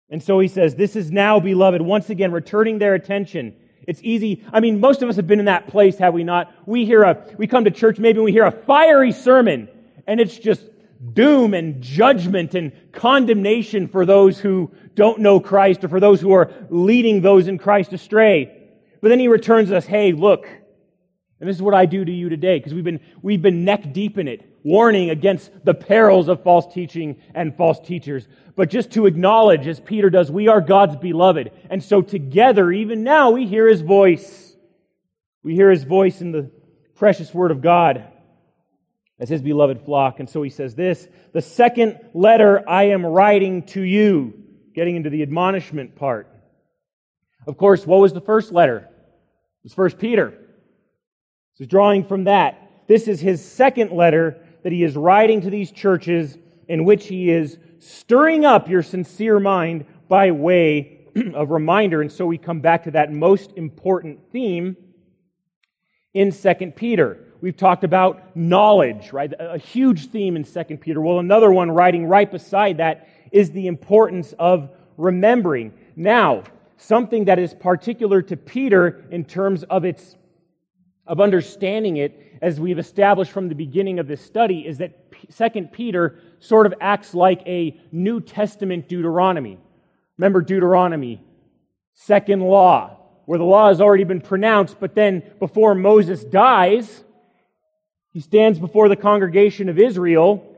And 0.09 0.23
so 0.23 0.39
he 0.39 0.49
says, 0.49 0.75
This 0.75 0.97
is 0.97 1.11
now, 1.11 1.41
beloved, 1.41 1.83
once 1.83 2.11
again 2.11 2.33
returning 2.33 2.79
their 2.79 2.95
attention 2.95 3.57
it's 3.87 4.01
easy. 4.03 4.45
I 4.53 4.61
mean, 4.61 4.81
most 4.81 5.03
of 5.03 5.09
us 5.09 5.17
have 5.17 5.27
been 5.27 5.39
in 5.39 5.47
that 5.47 5.69
place, 5.69 5.99
have 5.99 6.15
we 6.15 6.25
not? 6.25 6.53
We 6.67 6.85
hear 6.85 7.03
a, 7.03 7.25
we 7.39 7.47
come 7.47 7.65
to 7.65 7.71
church 7.71 7.99
maybe 7.99 8.21
we 8.21 8.33
hear 8.33 8.45
a 8.45 8.53
fiery 8.53 9.13
sermon 9.13 9.69
and 10.07 10.21
it's 10.21 10.39
just 10.39 10.63
doom 11.13 11.55
and 11.55 11.83
judgment 11.83 12.55
and 12.55 12.73
condemnation 12.93 13.89
for 13.89 14.07
those 14.07 14.39
who 14.39 14.71
don't 14.95 15.21
know 15.21 15.41
Christ 15.41 15.85
or 15.85 15.89
for 15.89 16.01
those 16.01 16.21
who 16.21 16.33
are 16.33 16.51
leading 16.71 17.21
those 17.21 17.49
in 17.49 17.59
Christ 17.59 17.93
astray. 17.93 18.53
But 19.01 19.09
then 19.09 19.21
he 19.21 19.29
returns 19.29 19.71
us, 19.71 19.85
hey, 19.85 20.13
look, 20.13 20.49
and 21.41 21.49
this 21.49 21.57
is 21.57 21.63
what 21.63 21.75
I 21.75 21.87
do 21.87 22.05
to 22.05 22.13
you 22.13 22.29
today 22.29 22.59
because 22.59 22.75
we've 22.75 22.85
been, 22.85 23.01
we've 23.23 23.43
been 23.43 23.65
neck 23.65 23.93
deep 23.93 24.19
in 24.19 24.29
it, 24.29 24.59
warning 24.65 25.11
against 25.11 25.51
the 25.65 25.75
perils 25.75 26.29
of 26.29 26.43
false 26.43 26.73
teaching 26.73 27.21
and 27.35 27.57
false 27.57 27.79
teachers 27.81 28.27
but 28.57 28.71
just 28.71 28.93
to 28.93 29.05
acknowledge, 29.05 29.67
as 29.67 29.79
Peter 29.79 30.09
does, 30.09 30.31
we 30.31 30.49
are 30.49 30.63
God's 30.63 30.97
beloved. 30.97 31.53
And 31.69 31.85
so 31.85 32.01
together, 32.01 32.73
even 32.73 33.05
now, 33.05 33.31
we 33.31 33.47
hear 33.47 33.69
his 33.69 33.83
voice. 33.83 34.57
We 35.43 35.55
hear 35.55 35.71
his 35.71 35.85
voice 35.85 36.23
in 36.23 36.33
the 36.33 36.51
precious 36.95 37.33
word 37.33 37.51
of 37.51 37.61
God 37.61 38.07
as 39.21 39.29
his 39.29 39.43
beloved 39.43 39.83
flock. 39.83 40.21
And 40.21 40.29
so 40.29 40.43
he 40.43 40.49
says 40.49 40.75
this 40.75 41.07
The 41.35 41.43
second 41.43 42.01
letter 42.15 42.67
I 42.67 42.85
am 42.85 43.05
writing 43.05 43.65
to 43.65 43.83
you, 43.83 44.43
getting 44.75 44.97
into 44.97 45.11
the 45.11 45.21
admonishment 45.21 45.95
part. 45.95 46.33
Of 47.47 47.59
course, 47.59 47.87
what 47.87 48.01
was 48.01 48.15
the 48.15 48.23
first 48.23 48.53
letter? 48.53 48.79
It 48.79 49.65
was 49.65 49.75
First 49.75 49.99
Peter. 49.99 50.33
He's 51.57 51.69
drawing 51.69 52.05
from 52.05 52.25
that. 52.25 52.71
This 52.87 53.09
is 53.09 53.21
his 53.21 53.45
second 53.45 53.91
letter 53.91 54.39
that 54.63 54.73
he 54.73 54.83
is 54.83 54.97
writing 54.97 55.41
to 55.43 55.51
these 55.51 55.73
churches 55.73 56.37
in 56.69 56.85
which 56.85 57.07
he 57.07 57.31
is 57.31 57.59
stirring 57.79 58.45
up 58.45 58.69
your 58.69 58.83
sincere 58.83 59.41
mind 59.41 59.87
by 60.09 60.31
way 60.31 61.07
of 61.35 61.51
reminder. 61.51 62.03
And 62.03 62.11
so 62.11 62.27
we 62.27 62.39
come 62.39 62.61
back 62.61 62.85
to 62.85 62.91
that 62.93 63.13
most 63.13 63.53
important 63.57 64.21
theme 64.33 64.77
in 66.15 66.33
2 66.33 66.55
Peter. 66.75 67.25
We've 67.41 67.57
talked 67.57 67.85
about 67.85 68.37
knowledge, 68.37 69.13
right? 69.13 69.33
A 69.39 69.59
huge 69.59 70.09
theme 70.09 70.37
in 70.37 70.45
2 70.45 70.65
Peter. 70.79 71.01
Well, 71.01 71.19
another 71.19 71.53
one 71.53 71.71
writing 71.71 72.07
right 72.07 72.31
beside 72.31 72.79
that 72.79 73.09
is 73.33 73.51
the 73.51 73.67
importance 73.67 74.35
of 74.39 74.71
remembering. 74.97 75.73
Now, 75.95 76.45
something 76.79 77.27
that 77.27 77.39
is 77.39 77.55
particular 77.55 78.23
to 78.23 78.37
Peter 78.37 79.05
in 79.11 79.25
terms 79.25 79.63
of 79.65 79.85
its 79.85 80.17
of 81.07 81.21
understanding 81.21 81.97
it 81.97 82.39
as 82.43 82.61
we've 82.61 82.79
established 82.79 83.31
from 83.31 83.49
the 83.49 83.55
beginning 83.55 83.99
of 83.99 84.09
this 84.09 84.21
study 84.21 84.67
is 84.67 84.79
that 84.79 85.13
2 85.33 85.69
Peter 85.73 86.19
sort 86.41 86.67
of 86.67 86.75
acts 86.81 87.15
like 87.15 87.43
a 87.47 87.79
New 87.93 88.21
Testament 88.21 88.89
Deuteronomy. 88.89 89.59
Remember 90.19 90.41
Deuteronomy, 90.41 91.23
second 91.95 92.41
law, 92.41 92.97
where 93.27 93.39
the 93.39 93.45
law 93.45 93.69
has 93.69 93.81
already 93.81 94.05
been 94.05 94.21
pronounced, 94.21 94.79
but 94.81 94.95
then 94.95 95.23
before 95.39 95.75
Moses 95.75 96.25
dies, 96.25 97.05
he 98.13 98.21
stands 98.21 98.59
before 98.59 98.89
the 98.89 98.97
congregation 98.97 99.69
of 99.69 99.79
Israel 99.79 100.57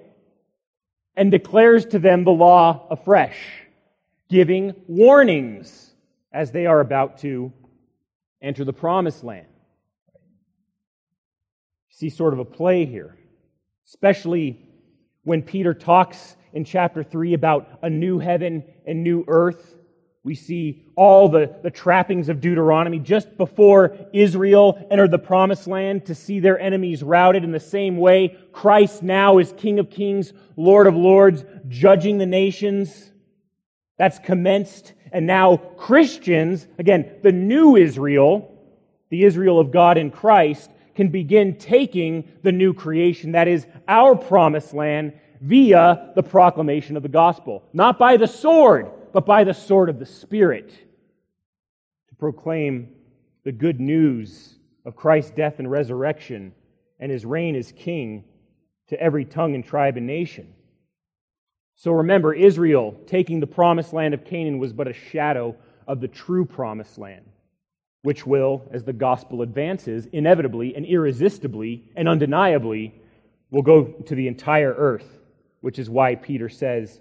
and 1.17 1.31
declares 1.31 1.85
to 1.87 1.99
them 1.99 2.25
the 2.25 2.31
law 2.31 2.87
afresh, 2.90 3.38
giving 4.28 4.75
warnings 4.87 5.93
as 6.33 6.52
they 6.52 6.67
are 6.67 6.81
about 6.81 7.19
to 7.19 7.52
enter 8.40 8.64
the 8.64 8.73
promised 8.73 9.25
land. 9.25 9.47
See 11.99 12.11
sort 12.11 12.33
of 12.33 12.38
a 12.38 12.45
play 12.45 12.87
here, 12.87 13.17
especially 13.85 14.64
when 15.25 15.43
Peter 15.43 15.75
talks 15.75 16.37
in 16.52 16.64
chapter 16.64 17.02
3 17.02 17.35
about 17.35 17.81
a 17.83 17.90
new 17.90 18.21
heaven 18.21 18.62
and 18.87 19.02
new 19.02 19.25
earth. 19.26 19.75
We 20.23 20.37
see 20.37 20.85
all 20.95 21.28
the, 21.28 21.57
the 21.64 21.73
trappings 21.73 22.28
of 22.28 22.40
Deuteronomy 22.40 23.00
just 23.00 23.37
before 23.37 23.97
Israel 24.12 24.87
entered 24.93 25.11
the 25.11 25.19
promised 25.19 25.67
land 25.67 26.07
to 26.07 26.14
see 26.14 26.38
their 26.38 26.57
enemies 26.61 27.02
routed 27.02 27.43
in 27.43 27.50
the 27.50 27.59
same 27.59 27.97
way. 27.97 28.38
Christ 28.52 29.02
now 29.02 29.38
is 29.38 29.52
King 29.57 29.81
of 29.81 29.90
kings, 29.90 30.33
Lord 30.57 30.87
of 30.87 30.95
lords, 30.95 31.45
judging 31.67 32.19
the 32.19 32.26
nations. 32.26 33.11
That's 33.97 34.21
commenced. 34.21 34.93
And 35.11 35.26
now 35.26 35.57
Christians, 35.57 36.69
again, 36.78 37.17
the 37.25 37.33
new 37.33 37.75
Israel, 37.75 38.57
the 39.09 39.25
Israel 39.25 39.59
of 39.59 39.73
God 39.73 39.99
in 39.99 40.12
Christ, 40.12 40.71
can 40.99 41.11
begin 41.11 41.55
taking 41.55 42.28
the 42.43 42.50
new 42.50 42.75
creation, 42.75 43.31
that 43.31 43.47
is, 43.47 43.69
our 43.87 44.17
promised 44.17 44.75
land, 44.75 45.12
via 45.40 46.11
the 46.17 46.23
proclamation 46.25 46.97
of 46.97 47.05
the 47.05 47.09
gospel. 47.09 47.62
Not 47.73 48.00
by 48.00 48.17
the 48.17 48.26
sword, 48.26 48.90
but 49.12 49.25
by 49.25 49.45
the 49.45 49.55
sword 49.55 49.90
of 49.90 50.00
the 50.00 50.07
Spirit. 50.07 50.71
To 52.09 52.14
proclaim 52.17 52.88
the 53.45 53.52
good 53.52 53.78
news 53.78 54.57
of 54.85 54.97
Christ's 54.97 55.31
death 55.31 55.61
and 55.61 55.71
resurrection 55.71 56.52
and 56.99 57.12
his 57.12 57.25
reign 57.25 57.55
as 57.55 57.71
king 57.71 58.25
to 58.88 59.00
every 59.00 59.25
tongue 59.25 59.55
and 59.55 59.64
tribe 59.64 59.97
and 59.97 60.07
nation. 60.09 60.52
So 61.76 61.93
remember, 61.93 62.35
Israel 62.35 62.97
taking 63.07 63.38
the 63.38 63.47
promised 63.47 63.93
land 63.93 64.14
of 64.14 64.25
Canaan 64.25 64.59
was 64.59 64.73
but 64.73 64.88
a 64.88 64.93
shadow 64.93 65.55
of 65.87 66.00
the 66.00 66.09
true 66.09 66.45
promised 66.45 66.99
land 66.99 67.25
which 68.08 68.24
will, 68.24 68.66
as 68.72 68.84
the 68.84 68.92
gospel 68.94 69.42
advances, 69.42 70.06
inevitably 70.14 70.74
and 70.74 70.86
irresistibly 70.86 71.84
and 71.94 72.08
undeniably 72.08 72.94
will 73.50 73.60
go 73.60 73.84
to 73.84 74.14
the 74.14 74.26
entire 74.26 74.72
earth, 74.72 75.18
which 75.60 75.78
is 75.78 75.90
why 75.90 76.14
Peter 76.14 76.48
says 76.48 77.00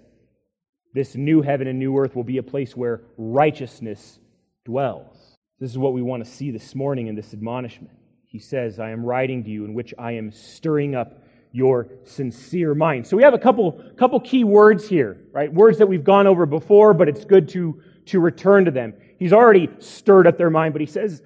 this 0.92 1.14
new 1.14 1.40
heaven 1.40 1.66
and 1.66 1.78
new 1.78 1.96
earth 1.96 2.14
will 2.14 2.24
be 2.24 2.36
a 2.36 2.42
place 2.42 2.76
where 2.76 3.00
righteousness 3.16 4.18
dwells. 4.66 5.16
This 5.58 5.70
is 5.70 5.78
what 5.78 5.94
we 5.94 6.02
want 6.02 6.22
to 6.22 6.30
see 6.30 6.50
this 6.50 6.74
morning 6.74 7.06
in 7.06 7.14
this 7.14 7.32
admonishment. 7.32 7.96
He 8.26 8.38
says, 8.38 8.78
I 8.78 8.90
am 8.90 9.02
writing 9.02 9.42
to 9.44 9.50
you 9.50 9.64
in 9.64 9.72
which 9.72 9.94
I 9.98 10.12
am 10.12 10.30
stirring 10.30 10.94
up 10.94 11.22
your 11.52 11.88
sincere 12.04 12.74
mind. 12.74 13.06
So 13.06 13.16
we 13.16 13.22
have 13.22 13.32
a 13.32 13.38
couple, 13.38 13.82
couple 13.96 14.20
key 14.20 14.44
words 14.44 14.86
here, 14.86 15.16
right? 15.32 15.50
Words 15.50 15.78
that 15.78 15.86
we've 15.86 16.04
gone 16.04 16.26
over 16.26 16.44
before, 16.44 16.92
but 16.92 17.08
it's 17.08 17.24
good 17.24 17.48
to, 17.48 17.80
to 18.04 18.20
return 18.20 18.66
to 18.66 18.70
them. 18.70 18.92
He's 19.18 19.32
already 19.32 19.68
stirred 19.80 20.26
up 20.26 20.38
their 20.38 20.50
mind, 20.50 20.74
but 20.74 20.80
he 20.80 20.86
says, 20.86 21.22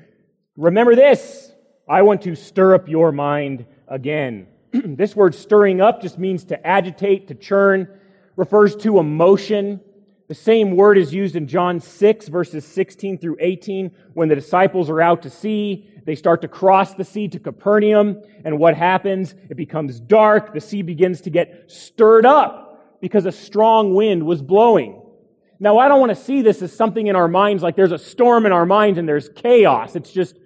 Remember 0.56 0.94
this. 0.94 1.52
I 1.88 2.02
want 2.02 2.22
to 2.22 2.34
stir 2.34 2.74
up 2.74 2.88
your 2.88 3.12
mind 3.12 3.66
again. 3.88 4.46
this 4.72 5.16
word 5.16 5.34
stirring 5.34 5.80
up 5.80 6.00
just 6.00 6.18
means 6.18 6.44
to 6.44 6.66
agitate, 6.66 7.28
to 7.28 7.34
churn, 7.34 7.88
refers 8.36 8.76
to 8.76 8.98
emotion. 8.98 9.80
The 10.28 10.34
same 10.34 10.76
word 10.76 10.96
is 10.96 11.12
used 11.12 11.36
in 11.36 11.46
John 11.46 11.80
6, 11.80 12.28
verses 12.28 12.64
16 12.64 13.18
through 13.18 13.36
18, 13.40 13.90
when 14.14 14.28
the 14.28 14.34
disciples 14.34 14.88
are 14.88 15.00
out 15.00 15.22
to 15.22 15.30
sea. 15.30 15.88
They 16.06 16.14
start 16.14 16.40
to 16.42 16.48
cross 16.48 16.94
the 16.94 17.04
sea 17.04 17.28
to 17.28 17.38
Capernaum, 17.38 18.22
and 18.44 18.58
what 18.58 18.74
happens? 18.74 19.34
It 19.50 19.56
becomes 19.56 20.00
dark. 20.00 20.54
The 20.54 20.60
sea 20.60 20.82
begins 20.82 21.20
to 21.22 21.30
get 21.30 21.70
stirred 21.70 22.24
up 22.24 23.00
because 23.00 23.26
a 23.26 23.32
strong 23.32 23.94
wind 23.94 24.24
was 24.24 24.40
blowing. 24.40 25.01
Now, 25.62 25.78
I 25.78 25.86
don't 25.86 26.00
want 26.00 26.10
to 26.10 26.20
see 26.20 26.42
this 26.42 26.60
as 26.60 26.72
something 26.72 27.06
in 27.06 27.14
our 27.14 27.28
minds 27.28 27.62
like 27.62 27.76
there's 27.76 27.92
a 27.92 27.98
storm 27.98 28.46
in 28.46 28.52
our 28.52 28.66
minds 28.66 28.98
and 28.98 29.08
there's 29.08 29.28
chaos. 29.28 29.94
It's 29.94 30.10
just, 30.10 30.36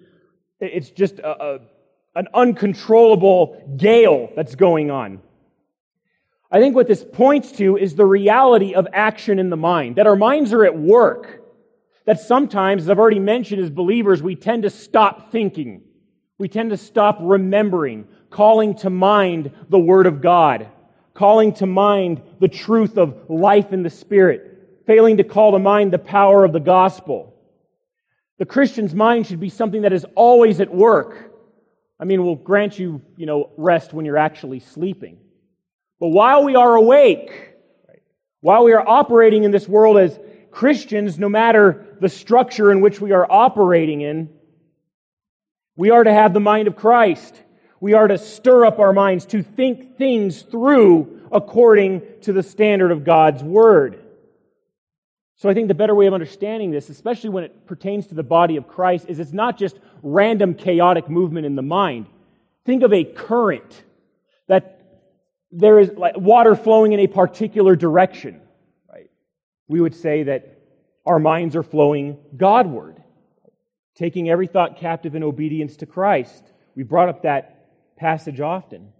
it's 0.61 0.91
just 0.91 1.21
a, 1.21 1.43
a, 1.43 1.59
an 2.17 2.29
uncontrollable 2.35 3.77
gale 3.79 4.29
that's 4.37 4.57
going 4.57 4.91
on. 4.91 5.23
I 6.53 6.61
think 6.61 6.75
what 6.75 6.87
this 6.87 7.03
points 7.03 7.53
to 7.53 7.79
is 7.79 7.95
the 7.95 8.05
reality 8.05 8.75
of 8.75 8.87
action 8.93 9.39
in 9.39 9.49
the 9.49 9.57
mind, 9.57 9.97
that 9.97 10.07
our 10.07 10.17
minds 10.17 10.53
are 10.53 10.67
at 10.67 10.79
work. 10.79 11.43
That 12.05 12.21
sometimes, 12.21 12.83
as 12.83 12.91
I've 12.91 12.99
already 12.99 13.19
mentioned, 13.19 13.63
as 13.63 13.71
believers, 13.71 14.23
we 14.23 14.37
tend 14.37 14.65
to 14.65 14.71
stop 14.71 15.33
thinking. 15.33 15.81
We 16.37 16.49
tend 16.49 16.73
to 16.73 16.77
stop 16.77 17.17
remembering, 17.23 18.07
calling 18.29 18.75
to 18.81 18.91
mind 18.91 19.51
the 19.71 19.79
Word 19.79 20.05
of 20.05 20.21
God, 20.21 20.69
calling 21.15 21.55
to 21.55 21.65
mind 21.65 22.21
the 22.39 22.49
truth 22.49 22.99
of 22.99 23.31
life 23.31 23.73
in 23.73 23.83
the 23.83 23.89
Spirit 23.89 24.53
failing 24.87 25.17
to 25.19 25.25
call 25.25 25.53
to 25.53 25.59
mind 25.59 25.93
the 25.93 25.99
power 25.99 26.45
of 26.45 26.53
the 26.53 26.61
gospel. 26.61 27.35
The 28.39 28.47
Christian's 28.47 28.95
mind 28.95 29.27
should 29.27 29.41
be 29.41 29.49
something 29.49 29.83
that 29.83 29.93
is 29.93 30.07
always 30.15 30.61
at 30.61 30.73
work. 30.73 31.33
I 31.99 32.05
mean, 32.05 32.25
we'll 32.25 32.37
grant 32.37 32.79
you, 32.79 33.03
you 33.17 33.27
know, 33.27 33.51
rest 33.57 33.93
when 33.93 34.05
you're 34.05 34.19
actually 34.19 34.61
sleeping. 34.61 35.19
But 35.99 36.09
while 36.09 36.45
we 36.45 36.55
are 36.55 36.75
awake, 36.75 37.55
while 38.41 38.65
we 38.65 38.75
are 38.75 38.87
operating 38.87 39.45
in 39.45 39.51
this 39.51 39.67
world 39.67 39.97
as 39.97 40.19
Christians, 40.51 41.19
no 41.19 41.29
matter 41.29 41.97
the 42.01 42.09
structure 42.09 42.71
in 42.71 42.81
which 42.81 43.01
we 43.01 43.13
are 43.13 43.27
operating 43.31 44.03
in, 44.03 44.31
we 45.75 45.91
are 45.91 46.05
to 46.05 46.13
have 46.13 46.35
the 46.35 46.41
mind 46.41 46.69
of 46.69 46.77
Christ. 46.77 47.35
We 47.81 47.95
are 47.95 48.09
to 48.09 48.19
stir 48.19 48.67
up 48.67 48.79
our 48.79 48.93
minds, 48.93 49.27
to 49.27 49.43
think 49.43 49.97
things 49.97 50.43
through 50.43 51.29
according 51.33 52.03
to 52.23 52.33
the 52.33 52.43
standard 52.43 52.91
of 52.91 53.05
God's 53.05 53.43
Word. 53.43 54.03
So 55.37 55.51
I 55.51 55.55
think 55.55 55.69
the 55.69 55.75
better 55.75 55.95
way 55.95 56.07
of 56.07 56.15
understanding 56.15 56.71
this, 56.71 56.89
especially 56.89 57.31
when 57.31 57.45
it 57.45 57.67
pertains 57.67 58.07
to 58.07 58.15
the 58.15 58.23
body 58.23 58.57
of 58.57 58.67
Christ, 58.67 59.07
is 59.09 59.19
it's 59.19 59.33
not 59.33 59.59
just 59.59 59.79
random 60.03 60.55
chaotic 60.55 61.11
movement 61.11 61.45
in 61.45 61.57
the 61.57 61.63
mind. 61.63 62.07
Think 62.65 62.83
of 62.83 62.93
a 62.93 63.05
current 63.05 63.85
that 64.49 64.81
there 65.53 65.79
is 65.79 65.91
like 65.93 66.17
water 66.17 66.55
flowing 66.55 66.93
in 66.93 67.01
a 67.01 67.07
particular 67.07 67.77
direction. 67.77 68.41
Right? 68.91 69.11
We 69.69 69.81
would 69.81 69.95
say 69.95 70.23
that 70.25 70.59
our 71.05 71.19
minds 71.19 71.55
are 71.55 71.63
flowing 71.63 72.19
Godward, 72.37 73.03
taking 73.95 74.31
every 74.31 74.47
thought 74.47 74.79
captive 74.79 75.15
in 75.15 75.23
obedience 75.23 75.77
to 75.77 75.87
Christ. 75.87 76.45
We 76.75 76.83
brought 76.83 77.11
up 77.11 77.23
that 77.23 77.97
passage 77.97 78.41
often. 78.41 78.93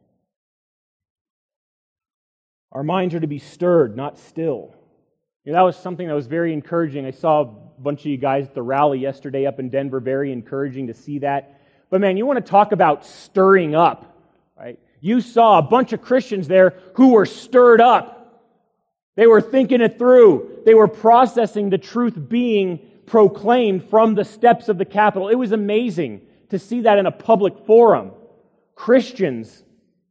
Our 2.73 2.83
minds 2.83 3.15
are 3.15 3.21
to 3.21 3.27
be 3.27 3.39
stirred, 3.39 3.97
not 3.97 4.19
still. 4.19 4.75
You 5.47 5.53
know, 5.53 5.59
that 5.59 5.63
was 5.63 5.77
something 5.77 6.09
that 6.09 6.15
was 6.15 6.27
very 6.27 6.53
encouraging. 6.53 7.07
I 7.07 7.13
saw 7.13 7.43
a 7.43 7.45
bunch 7.45 8.01
of 8.01 8.07
you 8.07 8.17
guys 8.17 8.47
at 8.47 8.55
the 8.55 8.63
rally 8.63 8.99
yesterday 8.99 9.47
up 9.47 9.61
in 9.61 9.71
Denver. 9.71 10.01
Very 10.01 10.33
encouraging 10.33 10.89
to 10.89 10.95
see 10.95 11.21
that. 11.21 11.61
But 11.89 12.01
man, 12.01 12.17
you 12.17 12.27
want 12.27 12.45
to 12.45 12.51
talk 12.51 12.73
about 12.73 13.07
stirring 13.07 13.77
up, 13.77 14.21
right? 14.59 14.77
You 15.01 15.21
saw 15.21 15.59
a 15.59 15.63
bunch 15.63 15.93
of 15.93 16.03
Christians 16.03 16.49
there 16.49 16.75
who 16.95 17.13
were 17.13 17.27
stirred 17.27 17.81
up. 17.81 18.43
They 19.15 19.29
were 19.29 19.41
thinking 19.41 19.81
it 19.81 19.99
through. 19.99 20.63
They 20.67 20.75
were 20.75 20.89
processing 20.89 21.71
the 21.71 21.79
truth 21.79 22.19
being 22.29 22.81
proclaimed 23.07 23.89
from 23.89 24.17
the 24.17 24.25
steps 24.25 24.69
of 24.69 24.79
the 24.79 24.85
Capitol. 24.85 25.29
It 25.29 25.37
was 25.37 25.53
amazing 25.53 26.23
to 26.51 26.59
see 26.59 26.81
that 26.81 26.99
in 26.99 27.07
a 27.07 27.13
public 27.13 27.57
forum 27.67 28.11
Christians, 28.75 29.63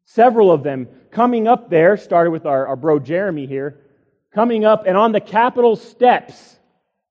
several 0.05 0.49
of 0.49 0.63
them, 0.63 0.87
coming 1.11 1.45
up 1.45 1.69
there, 1.69 1.97
started 1.97 2.31
with 2.31 2.45
our, 2.45 2.67
our 2.67 2.77
bro 2.77 2.99
Jeremy 2.99 3.47
here, 3.47 3.81
coming 4.35 4.65
up 4.65 4.83
and 4.85 4.97
on 4.97 5.13
the 5.13 5.21
Capitol 5.21 5.77
steps, 5.77 6.59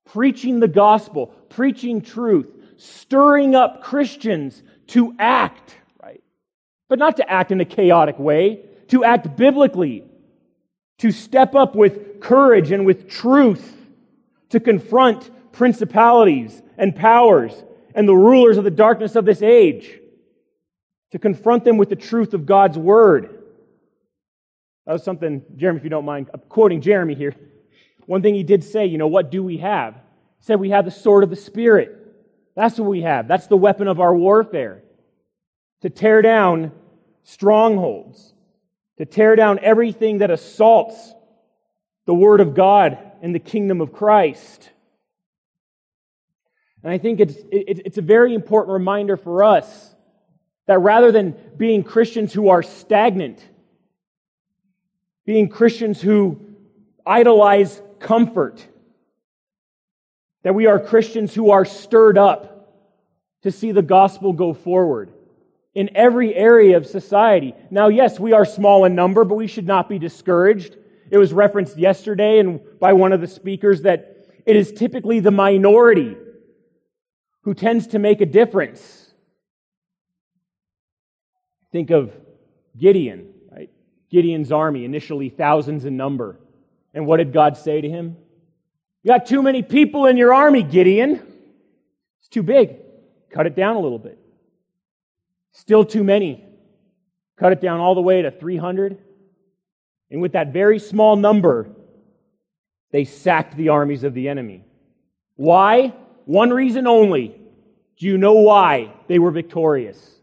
preaching 0.05 0.59
the 0.59 0.67
gospel, 0.67 1.27
preaching 1.49 1.99
truth, 1.99 2.47
stirring 2.77 3.55
up 3.55 3.81
Christians 3.81 4.61
to 4.87 5.15
act, 5.17 5.75
right? 6.01 6.21
But 6.87 6.99
not 6.99 7.17
to 7.17 7.27
act 7.27 7.51
in 7.51 7.59
a 7.59 7.65
chaotic 7.65 8.19
way, 8.19 8.59
to 8.89 9.03
act 9.03 9.35
biblically, 9.35 10.03
to 10.99 11.11
step 11.11 11.55
up 11.55 11.75
with 11.75 12.21
courage 12.21 12.71
and 12.71 12.85
with 12.85 13.09
truth, 13.09 13.75
to 14.49 14.59
confront 14.59 15.31
principalities 15.51 16.61
and 16.77 16.95
powers 16.95 17.51
and 17.95 18.07
the 18.07 18.13
rulers 18.13 18.57
of 18.57 18.63
the 18.63 18.69
darkness 18.69 19.15
of 19.15 19.25
this 19.25 19.41
age, 19.41 19.99
to 21.09 21.17
confront 21.17 21.63
them 21.63 21.77
with 21.77 21.89
the 21.89 21.95
truth 21.95 22.35
of 22.35 22.45
God's 22.45 22.77
word. 22.77 23.34
That 24.85 24.93
was 24.93 25.03
something, 25.03 25.43
Jeremy, 25.55 25.79
if 25.79 25.83
you 25.83 25.89
don't 25.89 26.05
mind, 26.05 26.29
I'm 26.33 26.41
quoting 26.47 26.81
Jeremy 26.81 27.15
here. 27.15 27.35
One 28.05 28.21
thing 28.21 28.35
he 28.35 28.43
did 28.43 28.63
say, 28.63 28.85
you 28.85 28.97
know, 28.97 29.07
what 29.07 29.31
do 29.31 29.41
we 29.43 29.57
have? 29.57 29.95
He 29.95 30.45
said 30.45 30.59
we 30.59 30.69
have 30.69 30.85
the 30.85 30.91
sword 30.91 31.23
of 31.23 31.29
the 31.29 31.35
Spirit. 31.35 32.01
That's 32.55 32.77
what 32.79 32.87
we 32.87 33.01
have. 33.01 33.27
That's 33.27 33.47
the 33.47 33.57
weapon 33.57 33.87
of 33.87 33.99
our 33.99 34.15
warfare. 34.15 34.83
To 35.81 35.89
tear 35.89 36.21
down 36.21 36.71
strongholds, 37.23 38.33
to 38.97 39.05
tear 39.05 39.35
down 39.35 39.59
everything 39.59 40.19
that 40.19 40.29
assaults 40.29 41.13
the 42.05 42.13
Word 42.13 42.39
of 42.39 42.53
God 42.53 42.97
and 43.21 43.33
the 43.33 43.39
kingdom 43.39 43.81
of 43.81 43.91
Christ. 43.91 44.69
And 46.83 46.93
I 46.93 46.99
think 46.99 47.19
it's, 47.19 47.35
it's 47.51 47.97
a 47.97 48.03
very 48.03 48.35
important 48.35 48.73
reminder 48.73 49.17
for 49.17 49.43
us 49.43 49.95
that 50.67 50.77
rather 50.79 51.11
than 51.11 51.35
being 51.57 51.83
Christians 51.83 52.31
who 52.31 52.49
are 52.49 52.61
stagnant, 52.61 53.43
being 55.25 55.49
Christians 55.49 56.01
who 56.01 56.39
idolize 57.05 57.81
comfort, 57.99 58.65
that 60.43 60.55
we 60.55 60.67
are 60.67 60.79
Christians 60.79 61.33
who 61.33 61.51
are 61.51 61.65
stirred 61.65 62.17
up 62.17 62.55
to 63.43 63.51
see 63.51 63.71
the 63.71 63.81
gospel 63.81 64.33
go 64.33 64.53
forward 64.53 65.11
in 65.73 65.89
every 65.95 66.33
area 66.33 66.77
of 66.77 66.87
society. 66.87 67.53
Now, 67.69 67.89
yes, 67.89 68.19
we 68.19 68.33
are 68.33 68.45
small 68.45 68.85
in 68.85 68.95
number, 68.95 69.23
but 69.23 69.35
we 69.35 69.47
should 69.47 69.67
not 69.67 69.89
be 69.89 69.99
discouraged. 69.99 70.77
It 71.11 71.17
was 71.17 71.33
referenced 71.33 71.77
yesterday 71.77 72.39
and 72.39 72.61
by 72.79 72.93
one 72.93 73.11
of 73.11 73.21
the 73.21 73.27
speakers 73.27 73.81
that 73.81 74.27
it 74.45 74.55
is 74.55 74.71
typically 74.71 75.19
the 75.19 75.31
minority 75.31 76.15
who 77.41 77.53
tends 77.53 77.87
to 77.87 77.99
make 77.99 78.21
a 78.21 78.25
difference. 78.25 79.11
Think 81.71 81.91
of 81.91 82.11
Gideon? 82.77 83.34
Gideon's 84.11 84.51
army, 84.51 84.85
initially 84.85 85.29
thousands 85.29 85.85
in 85.85 85.97
number. 85.97 86.39
And 86.93 87.05
what 87.05 87.17
did 87.17 87.33
God 87.33 87.57
say 87.57 87.81
to 87.81 87.89
him? 87.89 88.17
You 89.03 89.09
got 89.09 89.25
too 89.25 89.41
many 89.41 89.61
people 89.61 90.05
in 90.05 90.17
your 90.17 90.33
army, 90.33 90.63
Gideon. 90.63 91.21
It's 92.19 92.29
too 92.29 92.43
big. 92.43 92.77
Cut 93.29 93.45
it 93.45 93.55
down 93.55 93.75
a 93.75 93.79
little 93.79 93.99
bit. 93.99 94.17
Still 95.51 95.85
too 95.85 96.03
many. 96.03 96.43
Cut 97.37 97.51
it 97.51 97.61
down 97.61 97.79
all 97.79 97.95
the 97.95 98.01
way 98.01 98.21
to 98.21 98.31
300. 98.31 98.97
And 100.09 100.21
with 100.21 100.33
that 100.33 100.53
very 100.53 100.79
small 100.79 101.15
number, 101.15 101.69
they 102.91 103.03
sacked 103.03 103.57
the 103.57 103.69
armies 103.69 104.03
of 104.03 104.13
the 104.13 104.29
enemy. 104.29 104.63
Why? 105.35 105.93
One 106.25 106.51
reason 106.51 106.87
only. 106.87 107.35
Do 107.97 108.05
you 108.05 108.17
know 108.17 108.33
why 108.33 108.93
they 109.07 109.19
were 109.19 109.31
victorious? 109.31 110.15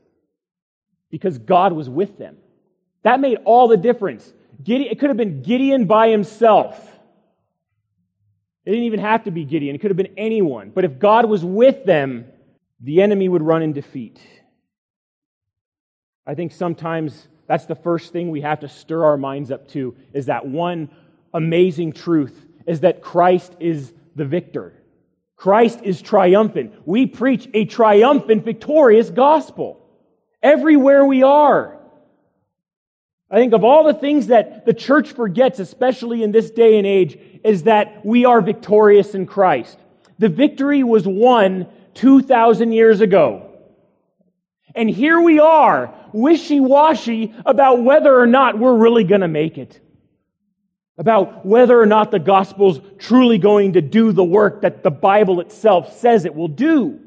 Because 1.11 1.39
God 1.39 1.73
was 1.73 1.89
with 1.89 2.19
them. 2.19 2.37
That 3.03 3.21
made 3.21 3.39
all 3.45 3.69
the 3.69 3.77
difference. 3.77 4.33
Gideon, 4.63 4.91
it 4.91 4.99
could 4.99 5.11
have 5.11 5.17
been 5.17 5.43
Gideon 5.43 5.87
by 5.87 6.09
himself 6.09 6.93
it 8.65 8.71
didn't 8.71 8.85
even 8.85 9.01
have 9.01 9.25
to 9.25 9.31
be 9.31 9.45
Gideon, 9.45 9.75
it 9.75 9.81
could 9.81 9.91
have 9.91 9.97
been 9.97 10.15
anyone. 10.17 10.71
But 10.71 10.85
if 10.85 10.99
God 10.99 11.29
was 11.29 11.45
with 11.45 11.85
them, 11.85 12.27
the 12.81 13.03
enemy 13.03 13.29
would 13.29 13.43
run 13.43 13.63
in 13.63 13.73
defeat. 13.73 14.21
I 16.27 16.35
think 16.35 16.53
sometimes 16.53 17.27
that's 17.49 17.67
the 17.67 17.75
first 17.75 18.13
thing 18.13 18.31
we 18.31 18.43
have 18.43 18.61
to 18.61 18.69
stir 18.69 19.05
our 19.05 19.17
minds 19.17 19.51
up 19.51 19.69
to 19.71 19.97
is 20.13 20.27
that 20.27 20.47
one 20.47 20.91
amazing 21.35 21.93
truth 21.93 22.47
is 22.67 22.81
that 22.81 23.03
Christ 23.03 23.57
is 23.59 23.93
the 24.15 24.25
victor. 24.25 24.75
Christ 25.35 25.81
is 25.83 26.01
triumphant. 26.01 26.75
We 26.85 27.07
preach 27.07 27.49
a 27.53 27.65
triumphant, 27.65 28.45
victorious 28.45 29.11
gospel 29.11 29.85
everywhere 30.41 31.05
we 31.05 31.25
are. 31.25 31.81
I 33.33 33.37
think 33.37 33.55
of 33.55 33.65
all 33.65 33.85
the 33.85 33.95
things 33.95 34.27
that 34.27 34.67
the 34.67 34.75
church 34.75 35.13
forgets, 35.13 35.59
especially 35.59 36.23
in 36.23 36.33
this 36.33 36.51
day 36.51 36.77
and 36.77 36.87
age, 36.87 37.19
is 37.43 37.63
that 37.63 38.05
we 38.05 38.27
are 38.27 38.43
victorious 38.43 39.15
in 39.15 39.25
Christ. 39.25 39.79
The 40.19 40.29
victory 40.29 40.83
was 40.83 41.07
won 41.07 41.67
2,000 41.95 42.73
years 42.73 43.01
ago. 43.01 43.49
And 44.75 44.89
here 44.89 45.19
we 45.19 45.41
are, 45.41 45.95
wishy 46.13 46.61
washy 46.61 47.35
about 47.47 47.83
whether 47.83 48.15
or 48.15 48.27
not 48.27 48.59
we're 48.59 48.77
really 48.77 49.05
going 49.05 49.23
to 49.23 49.29
make 49.29 49.57
it. 49.57 49.81
About 50.99 51.47
whether 51.47 51.81
or 51.81 51.87
not 51.87 52.11
the 52.11 52.19
gospel's 52.19 52.81
truly 52.99 53.39
going 53.39 53.73
to 53.73 53.81
do 53.81 54.13
the 54.13 54.23
work 54.23 54.61
that 54.61 54.83
the 54.83 54.91
Bible 54.91 55.41
itself 55.41 55.99
says 55.99 56.27
it 56.27 56.35
will 56.35 56.49
do. 56.49 57.01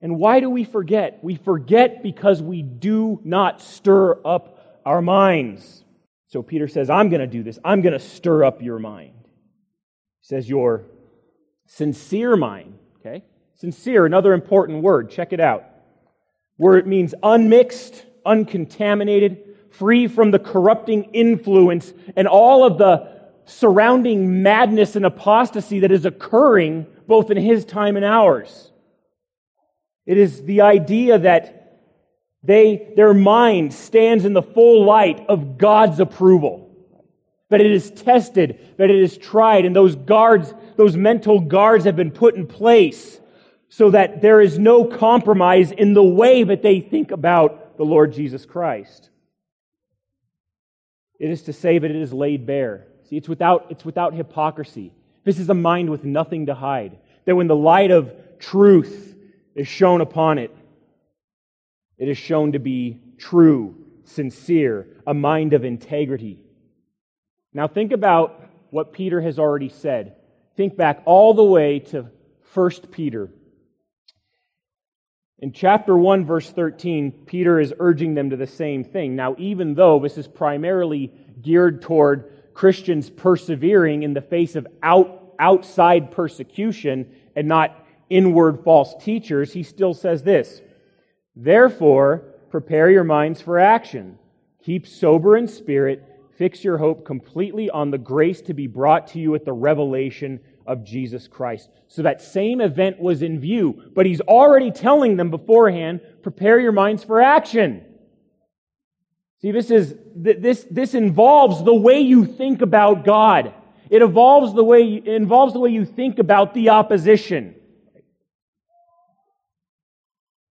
And 0.00 0.16
why 0.18 0.40
do 0.40 0.48
we 0.48 0.64
forget? 0.64 1.18
We 1.22 1.36
forget 1.36 2.02
because 2.02 2.42
we 2.42 2.62
do 2.62 3.20
not 3.24 3.60
stir 3.60 4.18
up 4.24 4.55
our 4.86 5.02
minds. 5.02 5.84
So 6.28 6.42
Peter 6.42 6.66
says, 6.66 6.88
I'm 6.88 7.10
going 7.10 7.20
to 7.20 7.26
do 7.26 7.42
this. 7.42 7.58
I'm 7.62 7.82
going 7.82 7.92
to 7.92 7.98
stir 7.98 8.44
up 8.44 8.62
your 8.62 8.78
mind 8.78 9.12
says 10.26 10.48
your 10.48 10.82
sincere 11.66 12.34
mind. 12.34 12.76
Okay? 12.98 13.22
Sincere, 13.54 14.04
another 14.06 14.32
important 14.32 14.82
word. 14.82 15.08
Check 15.08 15.32
it 15.32 15.38
out. 15.38 15.64
Where 16.56 16.76
it 16.78 16.86
means 16.86 17.14
unmixed, 17.22 18.04
uncontaminated, 18.24 19.56
free 19.70 20.08
from 20.08 20.32
the 20.32 20.40
corrupting 20.40 21.04
influence 21.12 21.92
and 22.16 22.26
all 22.26 22.64
of 22.64 22.76
the 22.76 23.14
surrounding 23.44 24.42
madness 24.42 24.96
and 24.96 25.06
apostasy 25.06 25.80
that 25.80 25.92
is 25.92 26.04
occurring 26.04 26.86
both 27.06 27.30
in 27.30 27.36
his 27.36 27.64
time 27.64 27.94
and 27.94 28.04
ours. 28.04 28.72
It 30.06 30.18
is 30.18 30.42
the 30.42 30.62
idea 30.62 31.20
that 31.20 31.55
they, 32.46 32.92
their 32.96 33.14
mind 33.14 33.74
stands 33.74 34.24
in 34.24 34.32
the 34.32 34.42
full 34.42 34.84
light 34.84 35.26
of 35.28 35.58
God's 35.58 36.00
approval 36.00 36.66
that 37.48 37.60
it 37.60 37.70
is 37.70 37.90
tested, 37.90 38.74
that 38.76 38.90
it 38.90 38.96
is 38.96 39.16
tried, 39.16 39.64
and 39.64 39.74
those 39.74 39.94
guards, 39.94 40.52
those 40.76 40.96
mental 40.96 41.40
guards 41.40 41.84
have 41.84 41.96
been 41.96 42.10
put 42.10 42.34
in 42.34 42.46
place 42.46 43.20
so 43.68 43.90
that 43.90 44.20
there 44.20 44.40
is 44.40 44.58
no 44.58 44.84
compromise 44.84 45.70
in 45.70 45.94
the 45.94 46.02
way 46.02 46.42
that 46.42 46.62
they 46.62 46.80
think 46.80 47.10
about 47.10 47.76
the 47.76 47.84
Lord 47.84 48.12
Jesus 48.12 48.44
Christ. 48.44 49.10
It 51.18 51.30
is 51.30 51.42
to 51.42 51.52
say 51.52 51.78
that 51.78 51.90
it 51.90 51.96
is 51.96 52.12
laid 52.12 52.46
bare. 52.46 52.86
See, 53.08 53.16
it's 53.16 53.28
without, 53.28 53.66
it's 53.70 53.84
without 53.84 54.14
hypocrisy. 54.14 54.92
This 55.24 55.38
is 55.38 55.48
a 55.48 55.54
mind 55.54 55.90
with 55.90 56.04
nothing 56.04 56.46
to 56.46 56.54
hide. 56.54 56.98
That 57.24 57.36
when 57.36 57.46
the 57.46 57.56
light 57.56 57.90
of 57.90 58.12
truth 58.38 59.16
is 59.54 59.68
shown 59.68 60.00
upon 60.00 60.38
it, 60.38 60.54
it 61.98 62.08
is 62.08 62.18
shown 62.18 62.52
to 62.52 62.58
be 62.58 63.00
true, 63.18 63.74
sincere, 64.04 64.86
a 65.06 65.14
mind 65.14 65.52
of 65.52 65.64
integrity. 65.64 66.38
Now, 67.52 67.68
think 67.68 67.92
about 67.92 68.44
what 68.70 68.92
Peter 68.92 69.20
has 69.20 69.38
already 69.38 69.70
said. 69.70 70.16
Think 70.56 70.76
back 70.76 71.02
all 71.04 71.34
the 71.34 71.44
way 71.44 71.78
to 71.80 72.10
1 72.52 72.70
Peter. 72.90 73.30
In 75.38 75.52
chapter 75.52 75.96
1, 75.96 76.24
verse 76.24 76.50
13, 76.50 77.12
Peter 77.26 77.60
is 77.60 77.74
urging 77.78 78.14
them 78.14 78.30
to 78.30 78.36
the 78.36 78.46
same 78.46 78.84
thing. 78.84 79.16
Now, 79.16 79.36
even 79.38 79.74
though 79.74 79.98
this 79.98 80.16
is 80.16 80.26
primarily 80.26 81.12
geared 81.42 81.82
toward 81.82 82.32
Christians 82.54 83.10
persevering 83.10 84.02
in 84.02 84.14
the 84.14 84.22
face 84.22 84.56
of 84.56 84.66
out, 84.82 85.34
outside 85.38 86.10
persecution 86.10 87.14
and 87.34 87.46
not 87.46 87.86
inward 88.08 88.64
false 88.64 88.94
teachers, 89.02 89.52
he 89.52 89.62
still 89.62 89.92
says 89.92 90.22
this 90.22 90.62
Therefore, 91.36 92.24
prepare 92.50 92.90
your 92.90 93.04
minds 93.04 93.40
for 93.40 93.58
action. 93.58 94.18
Keep 94.64 94.86
sober 94.86 95.36
in 95.36 95.46
spirit 95.46 96.16
Fix 96.36 96.62
your 96.62 96.76
hope 96.76 97.06
completely 97.06 97.70
on 97.70 97.90
the 97.90 97.98
grace 97.98 98.42
to 98.42 98.52
be 98.52 98.66
brought 98.66 99.08
to 99.08 99.18
you 99.18 99.34
at 99.34 99.46
the 99.46 99.54
revelation 99.54 100.40
of 100.66 100.84
Jesus 100.84 101.26
Christ. 101.28 101.70
So 101.88 102.02
that 102.02 102.20
same 102.20 102.60
event 102.60 103.00
was 103.00 103.22
in 103.22 103.40
view, 103.40 103.90
but 103.94 104.04
he's 104.04 104.20
already 104.20 104.70
telling 104.70 105.16
them 105.16 105.30
beforehand, 105.30 106.00
prepare 106.22 106.60
your 106.60 106.72
minds 106.72 107.02
for 107.02 107.22
action. 107.22 107.82
See, 109.40 109.50
this 109.50 109.70
is, 109.70 109.94
this, 110.14 110.66
this 110.70 110.92
involves 110.92 111.64
the 111.64 111.74
way 111.74 112.00
you 112.00 112.26
think 112.26 112.60
about 112.60 113.04
God. 113.04 113.54
It 113.88 114.02
involves 114.02 114.52
the 114.52 114.64
way, 114.64 115.02
involves 115.06 115.54
the 115.54 115.60
way 115.60 115.70
you 115.70 115.86
think 115.86 116.18
about 116.18 116.52
the 116.52 116.68
opposition. 116.68 117.54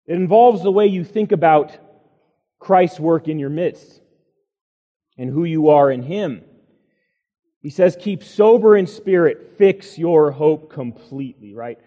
It 0.07 0.15
involves 0.15 0.61
the 0.61 0.71
way 0.71 0.87
you 0.87 1.03
think 1.03 1.31
about 1.31 1.77
Christ's 2.59 2.99
work 2.99 3.27
in 3.27 3.39
your 3.39 3.49
midst 3.49 4.01
and 5.17 5.29
who 5.29 5.43
you 5.43 5.69
are 5.69 5.91
in 5.91 6.03
Him. 6.03 6.43
He 7.61 7.69
says, 7.71 7.97
keep 7.99 8.23
sober 8.23 8.77
in 8.77 8.85
spirit, 8.85 9.55
fix 9.57 9.97
your 9.97 10.31
hope 10.31 10.71
completely, 10.71 11.55
right? 11.55 11.79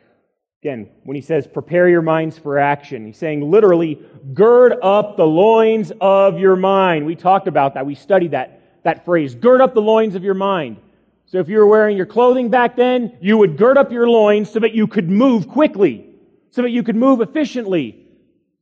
Again, 0.61 0.88
when 1.04 1.14
he 1.14 1.20
says 1.20 1.46
prepare 1.46 1.88
your 1.88 2.02
minds 2.02 2.37
for 2.37 2.59
action, 2.59 3.07
he's 3.07 3.16
saying 3.16 3.48
literally 3.48 4.00
gird 4.35 4.74
up 4.83 5.16
the 5.16 5.26
loins 5.26 5.92
of 6.00 6.40
your 6.40 6.57
mind. 6.57 7.07
We 7.07 7.14
talked 7.14 7.46
about 7.46 7.74
that. 7.74 7.87
We 7.87 7.94
studied 7.94 8.33
that, 8.33 8.83
that 8.83 9.04
phrase, 9.04 9.37
gird 9.37 9.61
up 9.61 9.74
the 9.74 9.81
loins 9.81 10.16
of 10.16 10.24
your 10.24 10.35
mind. 10.35 10.78
So 11.26 11.38
if 11.38 11.48
you 11.48 11.59
were 11.59 11.66
wearing 11.68 11.96
your 11.96 12.07
clothing 12.07 12.48
back 12.48 12.74
then, 12.74 13.16
you 13.20 13.38
would 13.38 13.57
gird 13.57 13.78
up 13.78 13.92
your 13.92 14.09
loins 14.09 14.50
so 14.50 14.59
that 14.59 14.74
you 14.74 14.88
could 14.88 15.09
move 15.09 15.46
quickly, 15.46 16.07
so 16.50 16.62
that 16.62 16.70
you 16.70 16.83
could 16.83 16.96
move 16.96 17.20
efficiently. 17.20 18.08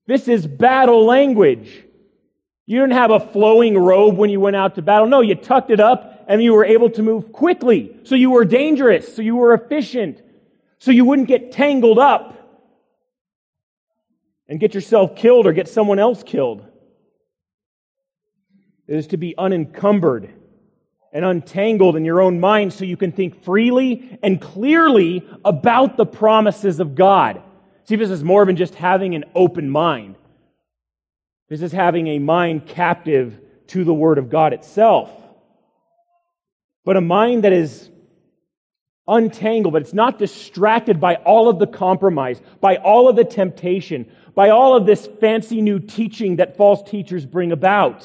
This 0.06 0.28
is 0.28 0.46
battle 0.46 1.04
language. 1.04 1.84
You 2.66 2.80
didn't 2.80 2.94
have 2.94 3.10
a 3.10 3.20
flowing 3.20 3.78
robe 3.78 4.16
when 4.16 4.30
you 4.30 4.40
went 4.40 4.56
out 4.56 4.74
to 4.74 4.82
battle. 4.82 5.06
No, 5.06 5.20
you 5.20 5.34
tucked 5.34 5.70
it 5.70 5.80
up 5.80 6.24
and 6.28 6.42
you 6.42 6.52
were 6.52 6.64
able 6.64 6.90
to 6.90 7.02
move 7.02 7.32
quickly. 7.32 7.96
So 8.04 8.14
you 8.14 8.30
were 8.30 8.44
dangerous. 8.44 9.14
So 9.14 9.22
you 9.22 9.36
were 9.36 9.54
efficient 9.54 10.22
so 10.78 10.90
you 10.90 11.04
wouldn't 11.04 11.28
get 11.28 11.52
tangled 11.52 11.98
up 11.98 12.34
and 14.48 14.60
get 14.60 14.74
yourself 14.74 15.16
killed 15.16 15.46
or 15.46 15.52
get 15.52 15.68
someone 15.68 15.98
else 15.98 16.22
killed. 16.22 16.64
It 18.86 18.96
is 18.96 19.08
to 19.08 19.16
be 19.16 19.36
unencumbered 19.36 20.32
and 21.12 21.24
untangled 21.24 21.96
in 21.96 22.04
your 22.04 22.20
own 22.20 22.38
mind 22.38 22.72
so 22.72 22.84
you 22.84 22.96
can 22.96 23.10
think 23.10 23.42
freely 23.42 24.18
and 24.22 24.40
clearly 24.40 25.26
about 25.44 25.96
the 25.96 26.06
promises 26.06 26.78
of 26.78 26.94
God. 26.94 27.42
See, 27.86 27.96
this 27.96 28.10
is 28.10 28.24
more 28.24 28.44
than 28.44 28.56
just 28.56 28.74
having 28.74 29.14
an 29.14 29.24
open 29.34 29.70
mind. 29.70 30.16
This 31.48 31.62
is 31.62 31.70
having 31.70 32.08
a 32.08 32.18
mind 32.18 32.66
captive 32.66 33.40
to 33.68 33.84
the 33.84 33.94
Word 33.94 34.18
of 34.18 34.28
God 34.28 34.52
itself. 34.52 35.10
But 36.84 36.96
a 36.96 37.00
mind 37.00 37.44
that 37.44 37.52
is 37.52 37.88
untangled, 39.06 39.72
but 39.72 39.82
it's 39.82 39.94
not 39.94 40.18
distracted 40.18 41.00
by 41.00 41.14
all 41.16 41.48
of 41.48 41.60
the 41.60 41.66
compromise, 41.66 42.40
by 42.60 42.76
all 42.76 43.08
of 43.08 43.14
the 43.14 43.24
temptation, 43.24 44.10
by 44.34 44.50
all 44.50 44.76
of 44.76 44.84
this 44.84 45.06
fancy 45.20 45.62
new 45.62 45.78
teaching 45.78 46.36
that 46.36 46.56
false 46.56 46.82
teachers 46.88 47.24
bring 47.24 47.52
about. 47.52 48.04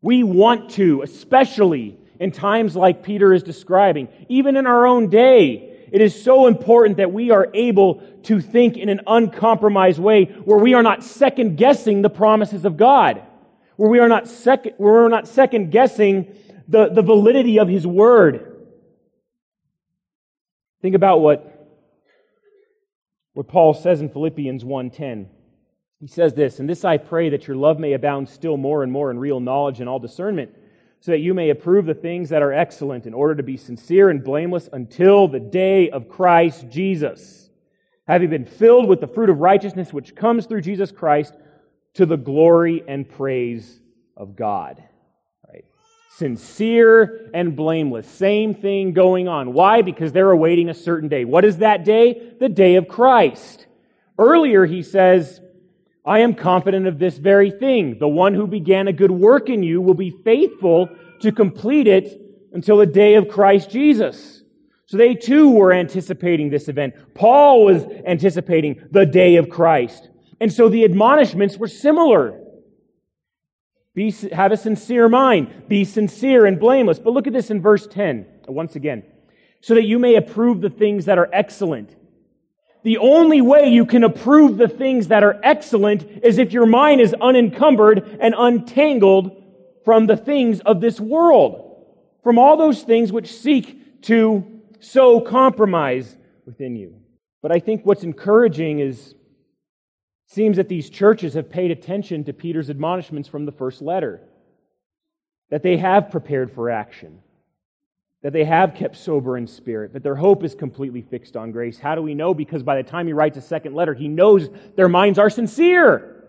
We 0.00 0.24
want 0.24 0.70
to, 0.72 1.02
especially 1.02 1.96
in 2.18 2.32
times 2.32 2.74
like 2.74 3.04
Peter 3.04 3.32
is 3.32 3.44
describing, 3.44 4.08
even 4.28 4.56
in 4.56 4.66
our 4.66 4.84
own 4.84 5.10
day, 5.10 5.67
it 5.90 6.00
is 6.00 6.22
so 6.22 6.46
important 6.46 6.98
that 6.98 7.12
we 7.12 7.30
are 7.30 7.48
able 7.54 8.02
to 8.24 8.40
think 8.40 8.76
in 8.76 8.88
an 8.88 9.00
uncompromised 9.06 9.98
way 9.98 10.24
where 10.24 10.58
we 10.58 10.74
are 10.74 10.82
not 10.82 11.02
second 11.02 11.56
guessing 11.56 12.02
the 12.02 12.10
promises 12.10 12.64
of 12.64 12.76
God, 12.76 13.22
where 13.76 13.88
we 13.88 13.98
are 13.98 14.08
not 14.08 14.28
second, 14.28 14.74
where 14.76 14.92
we're 14.92 15.08
not 15.08 15.26
second 15.28 15.70
guessing 15.70 16.34
the, 16.68 16.88
the 16.88 17.02
validity 17.02 17.58
of 17.58 17.68
His 17.68 17.86
Word. 17.86 18.56
Think 20.82 20.94
about 20.94 21.20
what, 21.20 21.68
what 23.32 23.48
Paul 23.48 23.74
says 23.74 24.00
in 24.00 24.10
Philippians 24.10 24.64
1:10. 24.64 25.28
He 26.00 26.06
says 26.06 26.34
this, 26.34 26.60
and 26.60 26.68
this 26.68 26.84
I 26.84 26.96
pray 26.96 27.30
that 27.30 27.48
your 27.48 27.56
love 27.56 27.80
may 27.80 27.92
abound 27.92 28.28
still 28.28 28.56
more 28.56 28.84
and 28.84 28.92
more 28.92 29.10
in 29.10 29.18
real 29.18 29.40
knowledge 29.40 29.80
and 29.80 29.88
all 29.88 29.98
discernment, 29.98 30.54
so 31.00 31.12
that 31.12 31.18
you 31.18 31.32
may 31.32 31.50
approve 31.50 31.86
the 31.86 31.94
things 31.94 32.30
that 32.30 32.42
are 32.42 32.52
excellent 32.52 33.06
in 33.06 33.14
order 33.14 33.36
to 33.36 33.42
be 33.42 33.56
sincere 33.56 34.10
and 34.10 34.24
blameless 34.24 34.68
until 34.72 35.28
the 35.28 35.40
day 35.40 35.90
of 35.90 36.08
Christ 36.08 36.68
Jesus, 36.68 37.50
having 38.06 38.30
been 38.30 38.44
filled 38.44 38.88
with 38.88 39.00
the 39.00 39.06
fruit 39.06 39.30
of 39.30 39.38
righteousness 39.38 39.92
which 39.92 40.16
comes 40.16 40.46
through 40.46 40.62
Jesus 40.62 40.90
Christ 40.90 41.34
to 41.94 42.06
the 42.06 42.16
glory 42.16 42.82
and 42.86 43.08
praise 43.08 43.80
of 44.16 44.34
God 44.36 44.82
Right? 45.48 45.64
sincere 46.16 47.30
and 47.32 47.54
blameless. 47.54 48.08
Same 48.08 48.54
thing 48.54 48.92
going 48.92 49.28
on. 49.28 49.52
Why? 49.52 49.82
Because 49.82 50.12
they're 50.12 50.32
awaiting 50.32 50.68
a 50.68 50.74
certain 50.74 51.08
day. 51.08 51.24
What 51.24 51.44
is 51.44 51.58
that 51.58 51.84
day? 51.84 52.32
The 52.40 52.48
day 52.48 52.74
of 52.74 52.88
Christ. 52.88 53.66
Earlier, 54.18 54.66
he 54.66 54.82
says, 54.82 55.40
I 56.08 56.20
am 56.20 56.34
confident 56.34 56.86
of 56.86 56.98
this 56.98 57.18
very 57.18 57.50
thing. 57.50 57.98
The 57.98 58.08
one 58.08 58.32
who 58.32 58.46
began 58.46 58.88
a 58.88 58.94
good 58.94 59.10
work 59.10 59.50
in 59.50 59.62
you 59.62 59.82
will 59.82 59.92
be 59.92 60.10
faithful 60.10 60.88
to 61.20 61.30
complete 61.30 61.86
it 61.86 62.18
until 62.54 62.78
the 62.78 62.86
day 62.86 63.16
of 63.16 63.28
Christ 63.28 63.68
Jesus. 63.70 64.42
So 64.86 64.96
they 64.96 65.14
too 65.14 65.50
were 65.50 65.70
anticipating 65.70 66.48
this 66.48 66.68
event. 66.68 66.94
Paul 67.14 67.66
was 67.66 67.84
anticipating 68.06 68.88
the 68.90 69.04
day 69.04 69.36
of 69.36 69.50
Christ. 69.50 70.08
And 70.40 70.50
so 70.50 70.70
the 70.70 70.84
admonishments 70.84 71.58
were 71.58 71.68
similar. 71.68 72.40
Be, 73.94 74.10
have 74.32 74.50
a 74.50 74.56
sincere 74.56 75.10
mind. 75.10 75.68
Be 75.68 75.84
sincere 75.84 76.46
and 76.46 76.58
blameless. 76.58 76.98
But 76.98 77.12
look 77.12 77.26
at 77.26 77.34
this 77.34 77.50
in 77.50 77.60
verse 77.60 77.86
10, 77.86 78.24
once 78.48 78.76
again. 78.76 79.02
So 79.60 79.74
that 79.74 79.84
you 79.84 79.98
may 79.98 80.14
approve 80.14 80.62
the 80.62 80.70
things 80.70 81.04
that 81.04 81.18
are 81.18 81.28
excellent. 81.34 81.94
The 82.84 82.98
only 82.98 83.40
way 83.40 83.68
you 83.68 83.86
can 83.86 84.04
approve 84.04 84.56
the 84.56 84.68
things 84.68 85.08
that 85.08 85.24
are 85.24 85.40
excellent 85.42 86.04
is 86.22 86.38
if 86.38 86.52
your 86.52 86.66
mind 86.66 87.00
is 87.00 87.14
unencumbered 87.20 88.18
and 88.20 88.34
untangled 88.36 89.42
from 89.84 90.06
the 90.06 90.16
things 90.16 90.60
of 90.60 90.80
this 90.80 91.00
world, 91.00 91.86
from 92.22 92.38
all 92.38 92.56
those 92.56 92.82
things 92.82 93.12
which 93.12 93.32
seek 93.32 94.02
to 94.02 94.60
sow 94.80 95.20
compromise 95.20 96.16
within 96.46 96.76
you. 96.76 96.94
But 97.42 97.52
I 97.52 97.58
think 97.58 97.84
what's 97.84 98.04
encouraging 98.04 98.80
is 98.80 99.14
seems 100.26 100.58
that 100.58 100.68
these 100.68 100.90
churches 100.90 101.34
have 101.34 101.50
paid 101.50 101.70
attention 101.70 102.24
to 102.24 102.32
Peter's 102.32 102.68
admonishments 102.68 103.28
from 103.28 103.46
the 103.46 103.52
first 103.52 103.80
letter, 103.80 104.20
that 105.50 105.62
they 105.62 105.78
have 105.78 106.10
prepared 106.10 106.52
for 106.52 106.70
action, 106.70 107.20
that 108.22 108.32
they 108.32 108.44
have 108.44 108.74
kept 108.74 108.96
sober 108.96 109.36
in 109.36 109.46
spirit, 109.46 109.92
that 109.92 110.02
their 110.02 110.16
hope 110.16 110.42
is 110.42 110.54
completely 110.54 111.02
fixed 111.02 111.36
on 111.36 111.52
grace. 111.52 111.78
How 111.78 111.94
do 111.94 112.02
we 112.02 112.14
know? 112.14 112.34
Because 112.34 112.62
by 112.62 112.76
the 112.76 112.88
time 112.88 113.06
he 113.06 113.12
writes 113.12 113.38
a 113.38 113.42
second 113.42 113.74
letter, 113.74 113.94
he 113.94 114.08
knows 114.08 114.48
their 114.74 114.88
minds 114.88 115.18
are 115.18 115.30
sincere. 115.30 116.24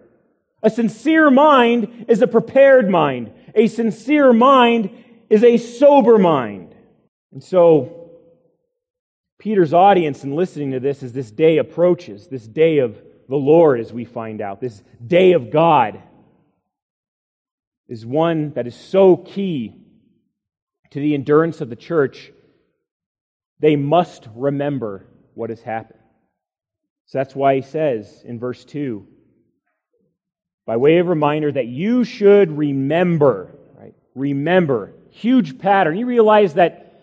A 0.62 0.70
sincere 0.70 1.32
mind 1.32 2.06
is 2.08 2.22
a 2.22 2.28
prepared 2.28 2.90
mind. 2.90 3.32
A 3.56 3.68
sincere 3.68 4.34
mind 4.34 4.92
is 5.30 5.44
a 5.44 5.58
sober 5.58 6.20
mind. 6.20 6.76
And 7.32 7.44
so, 7.44 8.12
Peter's 9.40 9.74
audience 9.74 10.24
in 10.24 10.36
listening 10.36 10.72
to 10.72 10.80
this 10.80 11.02
as 11.02 11.14
this 11.14 11.32
day 11.32 11.58
approaches, 11.58 12.28
this 12.28 12.46
day 12.46 12.80
of 12.80 13.02
the 13.30 13.38
Lord, 13.38 13.80
as 13.80 13.94
we 13.94 14.06
find 14.06 14.42
out, 14.42 14.60
this 14.60 14.84
day 15.06 15.32
of 15.32 15.50
God, 15.50 16.02
is 17.88 18.06
one 18.06 18.52
that 18.54 18.68
is 18.68 18.76
so 18.76 19.16
key 19.16 19.76
to 20.92 21.00
the 21.00 21.14
endurance 21.14 21.62
of 21.62 21.70
the 21.70 21.76
church. 21.76 22.32
They 23.60 23.76
must 23.76 24.28
remember 24.36 25.06
what 25.34 25.50
has 25.50 25.62
happened. 25.62 26.00
So 27.06 27.18
that's 27.18 27.36
why 27.36 27.56
he 27.56 27.62
says 27.62 28.24
in 28.26 28.40
verse 28.40 28.64
2 28.66 29.06
by 30.66 30.78
way 30.78 31.00
of 31.00 31.08
reminder 31.08 31.52
that 31.52 31.66
you 31.66 32.04
should 32.04 32.56
remember, 32.56 33.56
right? 33.76 33.96
Remember. 34.14 34.94
Huge 35.10 35.58
pattern. 35.58 35.98
You 35.98 36.06
realize 36.06 36.54
that 36.54 37.02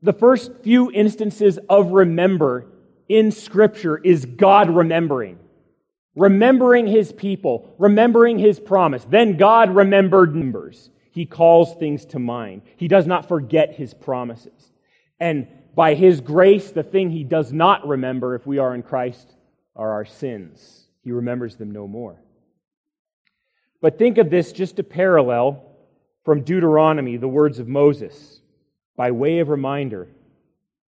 the 0.00 0.12
first 0.12 0.52
few 0.62 0.92
instances 0.92 1.58
of 1.68 1.90
remember 1.90 2.66
in 3.08 3.32
Scripture 3.32 3.98
is 3.98 4.24
God 4.24 4.70
remembering 4.70 5.40
remembering 6.16 6.86
his 6.86 7.12
people, 7.12 7.74
remembering 7.78 8.38
his 8.38 8.58
promise. 8.58 9.04
Then 9.08 9.36
God 9.36 9.74
remembered 9.74 10.34
numbers. 10.34 10.90
He 11.10 11.26
calls 11.26 11.74
things 11.74 12.04
to 12.06 12.18
mind. 12.18 12.62
He 12.76 12.88
does 12.88 13.06
not 13.06 13.28
forget 13.28 13.74
his 13.74 13.94
promises. 13.94 14.72
And 15.18 15.48
by 15.74 15.94
his 15.94 16.20
grace, 16.20 16.70
the 16.70 16.82
thing 16.82 17.10
he 17.10 17.24
does 17.24 17.52
not 17.52 17.86
remember 17.86 18.34
if 18.34 18.46
we 18.46 18.58
are 18.58 18.74
in 18.74 18.82
Christ 18.82 19.34
are 19.76 19.90
our 19.90 20.04
sins. 20.04 20.86
He 21.02 21.12
remembers 21.12 21.56
them 21.56 21.70
no 21.70 21.86
more. 21.86 22.20
But 23.80 23.98
think 23.98 24.18
of 24.18 24.30
this 24.30 24.52
just 24.52 24.78
a 24.78 24.84
parallel 24.84 25.64
from 26.24 26.42
Deuteronomy, 26.42 27.16
the 27.16 27.28
words 27.28 27.58
of 27.58 27.68
Moses, 27.68 28.40
by 28.96 29.10
way 29.10 29.38
of 29.38 29.48
reminder. 29.48 30.08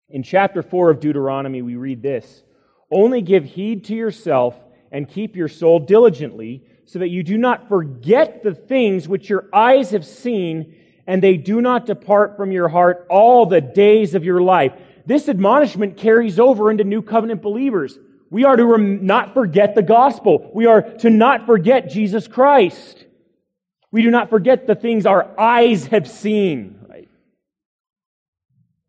In 0.08 0.22
chapter 0.22 0.62
4 0.62 0.90
of 0.90 1.00
Deuteronomy, 1.00 1.62
we 1.62 1.76
read 1.76 2.02
this 2.02 2.42
Only 2.90 3.22
give 3.22 3.44
heed 3.44 3.84
to 3.84 3.94
yourself 3.94 4.56
and 4.90 5.08
keep 5.08 5.36
your 5.36 5.48
soul 5.48 5.78
diligently, 5.78 6.64
so 6.90 6.98
that 6.98 7.08
you 7.08 7.22
do 7.22 7.38
not 7.38 7.68
forget 7.68 8.42
the 8.42 8.52
things 8.52 9.06
which 9.06 9.30
your 9.30 9.48
eyes 9.52 9.92
have 9.92 10.04
seen, 10.04 10.74
and 11.06 11.22
they 11.22 11.36
do 11.36 11.60
not 11.60 11.86
depart 11.86 12.36
from 12.36 12.50
your 12.50 12.66
heart 12.66 13.06
all 13.08 13.46
the 13.46 13.60
days 13.60 14.16
of 14.16 14.24
your 14.24 14.42
life. 14.42 14.72
This 15.06 15.28
admonishment 15.28 15.96
carries 15.96 16.40
over 16.40 16.68
into 16.68 16.82
New 16.82 17.00
Covenant 17.00 17.42
believers. 17.42 17.96
We 18.28 18.42
are 18.42 18.56
to 18.56 18.66
rem- 18.66 19.06
not 19.06 19.34
forget 19.34 19.76
the 19.76 19.84
gospel. 19.84 20.50
We 20.52 20.66
are 20.66 20.82
to 20.82 21.10
not 21.10 21.46
forget 21.46 21.90
Jesus 21.90 22.26
Christ. 22.26 23.06
We 23.92 24.02
do 24.02 24.10
not 24.10 24.28
forget 24.28 24.66
the 24.66 24.74
things 24.74 25.06
our 25.06 25.38
eyes 25.38 25.86
have 25.86 26.10
seen, 26.10 26.86
right? 26.88 27.08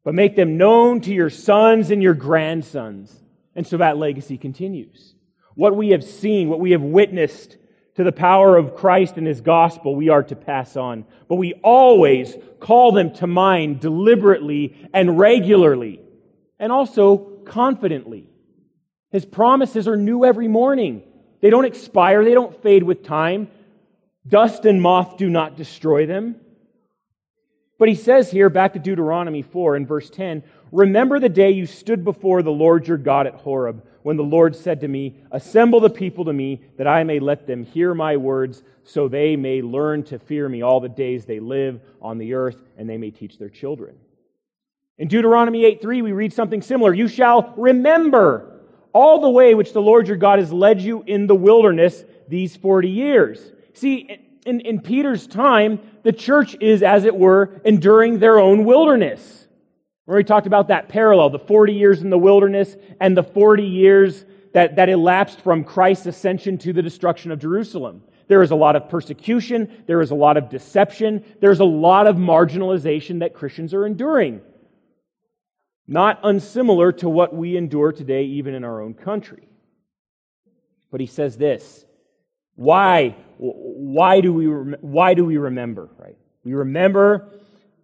But 0.04 0.16
make 0.16 0.36
them 0.36 0.58
known 0.58 1.02
to 1.02 1.14
your 1.14 1.30
sons 1.30 1.92
and 1.92 2.02
your 2.02 2.16
grandsons. 2.16 3.16
And 3.56 3.68
so 3.68 3.78
that 3.78 3.98
legacy 3.98 4.40
continues 4.40 5.14
what 5.54 5.76
we 5.76 5.90
have 5.90 6.04
seen, 6.04 6.50
what 6.50 6.60
we 6.62 6.72
have 6.72 6.82
witnessed 6.82 7.58
to 7.96 8.04
the 8.04 8.12
power 8.12 8.58
of 8.58 8.76
Christ 8.76 9.18
and 9.18 9.28
his 9.28 9.42
gospel 9.42 9.96
we 9.96 10.10
are 10.10 10.24
to 10.24 10.36
pass 10.36 10.78
on. 10.78 11.06
But 11.28 11.36
we 11.36 11.54
always 11.64 12.36
call 12.60 12.92
them 12.92 13.14
to 13.16 13.28
mind 13.28 13.80
deliberately 13.80 14.76
and 14.94 15.18
regularly, 15.20 16.00
and 16.60 16.72
also 16.72 17.18
confidently. 17.46 18.28
His 19.12 19.26
promises 19.26 19.88
are 19.88 19.98
new 19.98 20.24
every 20.24 20.48
morning. 20.48 21.04
They 21.42 21.50
don't 21.50 21.66
expire, 21.66 22.24
they 22.24 22.34
don't 22.34 22.62
fade 22.62 22.84
with 22.84 23.04
time. 23.04 23.50
Dust 24.28 24.66
and 24.66 24.82
moth 24.82 25.18
do 25.18 25.30
not 25.30 25.58
destroy 25.58 26.06
them. 26.06 26.36
But 27.80 27.90
he 27.90 27.96
says 27.96 28.30
here, 28.30 28.50
back 28.50 28.74
to 28.74 28.80
Deuteronomy 28.80 29.42
4 29.42 29.76
in 29.76 29.88
verse 29.88 30.10
10 30.10 30.44
Remember 30.72 31.20
the 31.20 31.30
day 31.30 31.52
you 31.52 31.66
stood 31.66 32.06
before 32.06 32.44
the 32.44 32.52
Lord 32.52 32.88
your 32.88 32.98
God 32.98 33.28
at 33.28 33.34
Horeb, 33.34 33.84
when 34.04 34.18
the 34.18 34.24
Lord 34.24 34.56
said 34.56 34.82
to 34.82 34.88
me, 34.88 35.16
Assemble 35.32 35.80
the 35.80 35.90
people 35.90 36.26
to 36.26 36.34
me, 36.34 36.62
that 36.78 36.88
I 36.88 37.04
may 37.04 37.20
let 37.20 37.48
them 37.48 37.64
hear 37.64 37.94
my 37.94 38.18
words, 38.18 38.64
so 38.84 39.08
they 39.08 39.36
may 39.36 39.62
learn 39.62 40.04
to 40.06 40.20
fear 40.20 40.48
me 40.48 40.62
all 40.62 40.80
the 40.80 40.90
days 40.90 41.26
they 41.26 41.40
live 41.40 41.82
on 42.02 42.18
the 42.18 42.34
earth, 42.34 42.58
and 42.78 42.90
they 42.90 42.98
may 42.98 43.12
teach 43.12 43.38
their 43.38 43.50
children. 43.50 43.96
In 44.98 45.08
Deuteronomy 45.08 45.66
8 45.66 45.82
3, 45.82 46.02
we 46.02 46.12
read 46.12 46.34
something 46.34 46.62
similar. 46.62 46.94
You 46.94 47.08
shall 47.08 47.54
remember 47.58 48.62
all 48.94 49.22
the 49.22 49.30
way 49.30 49.56
which 49.56 49.74
the 49.74 49.82
Lord 49.82 50.08
your 50.08 50.18
God 50.18 50.40
has 50.40 50.52
led 50.52 50.82
you 50.82 51.04
in 51.06 51.28
the 51.28 51.36
wilderness 51.36 52.04
these 52.28 52.56
40 52.56 52.90
years. 52.90 53.52
See, 53.74 54.20
in, 54.46 54.62
in 54.62 54.82
Peter's 54.82 55.28
time, 55.28 55.80
the 56.04 56.12
church 56.12 56.56
is, 56.60 56.84
as 56.84 57.06
it 57.06 57.16
were, 57.16 57.62
enduring 57.64 58.20
their 58.20 58.40
own 58.40 58.66
wilderness. 58.66 59.41
Where 60.06 60.18
we 60.18 60.24
talked 60.24 60.48
about 60.48 60.70
that 60.70 60.90
parallel, 60.90 61.30
the 61.30 61.40
40 61.40 61.74
years 61.74 62.02
in 62.02 62.10
the 62.10 62.18
wilderness 62.18 62.76
and 63.00 63.16
the 63.16 63.24
40 63.24 63.64
years 63.64 64.26
that, 64.54 64.76
that 64.76 64.90
elapsed 64.90 65.42
from 65.42 65.64
Christ's 65.64 66.08
ascension 66.08 66.58
to 66.60 66.74
the 66.74 66.82
destruction 66.82 67.32
of 67.32 67.40
Jerusalem. 67.40 68.04
There 68.28 68.42
is 68.42 68.52
a 68.52 68.56
lot 68.56 68.76
of 68.76 68.90
persecution. 68.90 69.84
There 69.88 70.02
is 70.02 70.12
a 70.12 70.16
lot 70.16 70.38
of 70.38 70.50
deception. 70.50 71.24
There's 71.40 71.60
a 71.60 71.66
lot 71.66 72.08
of 72.08 72.16
marginalization 72.16 73.20
that 73.20 73.34
Christians 73.34 73.74
are 73.74 73.86
enduring. 73.86 74.42
Not 75.88 76.20
unsimilar 76.24 76.94
to 76.94 77.10
what 77.10 77.36
we 77.36 77.58
endure 77.58 77.92
today, 77.92 78.24
even 78.24 78.54
in 78.54 78.64
our 78.64 78.82
own 78.82 78.94
country. 78.94 79.50
But 80.92 81.02
he 81.02 81.08
says 81.08 81.38
this 81.38 81.86
why, 82.56 83.16
why, 83.38 84.22
do 84.22 84.34
we, 84.34 84.46
why 84.46 85.14
do 85.14 85.26
we 85.26 85.38
remember, 85.38 85.90
right? 85.98 86.18
We 86.44 86.54
remember 86.54 87.34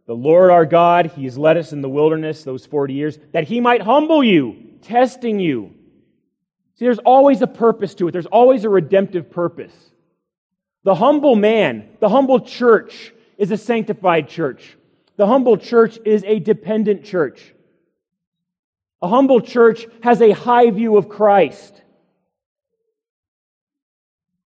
the 0.08 0.16
Lord 0.16 0.50
our 0.50 0.66
God, 0.66 1.12
He 1.16 1.26
has 1.26 1.38
led 1.38 1.58
us 1.58 1.74
in 1.74 1.82
the 1.82 1.90
wilderness 1.90 2.44
those 2.44 2.66
40 2.66 2.94
years, 2.94 3.20
that 3.34 3.44
He 3.44 3.60
might 3.60 3.82
humble 3.82 4.24
you, 4.24 4.56
testing 4.82 5.40
you. 5.40 5.74
See, 6.76 6.86
there's 6.86 7.00
always 7.00 7.42
a 7.42 7.48
purpose 7.48 7.94
to 7.96 8.08
it, 8.08 8.12
there's 8.12 8.26
always 8.26 8.64
a 8.64 8.70
redemptive 8.70 9.30
purpose. 9.30 9.74
The 10.84 10.96
humble 10.96 11.36
man, 11.36 11.90
the 12.00 12.08
humble 12.08 12.40
church, 12.40 13.14
is 13.38 13.52
a 13.52 13.58
sanctified 13.58 14.30
church. 14.30 14.78
The 15.18 15.28
humble 15.28 15.58
church 15.58 16.00
is 16.06 16.24
a 16.24 16.40
dependent 16.40 17.04
church. 17.04 17.54
A 19.02 19.08
humble 19.08 19.42
church 19.42 19.86
has 20.02 20.22
a 20.22 20.32
high 20.32 20.70
view 20.70 20.96
of 20.96 21.10
Christ. 21.10 21.82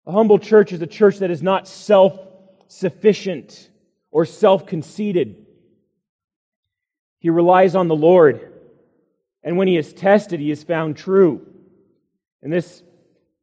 A 0.07 0.13
humble 0.13 0.39
church 0.39 0.73
is 0.73 0.83
a 0.83 0.87
church 0.87 1.19
that 1.19 1.31
is 1.31 1.43
not 1.43 1.69
self 1.69 2.19
sufficient 2.67 3.71
or 4.11 4.27
self 4.27 4.67
conceited. 4.67 5.44
He 7.25 7.31
relies 7.31 7.75
on 7.75 7.89
the 7.89 7.97
Lord, 7.97 8.53
and 9.43 9.57
when 9.57 9.67
he 9.67 9.79
is 9.79 9.95
tested, 9.95 10.41
he 10.41 10.51
is 10.51 10.63
found 10.63 10.95
true. 10.95 11.41
And 12.43 12.53
this, 12.53 12.83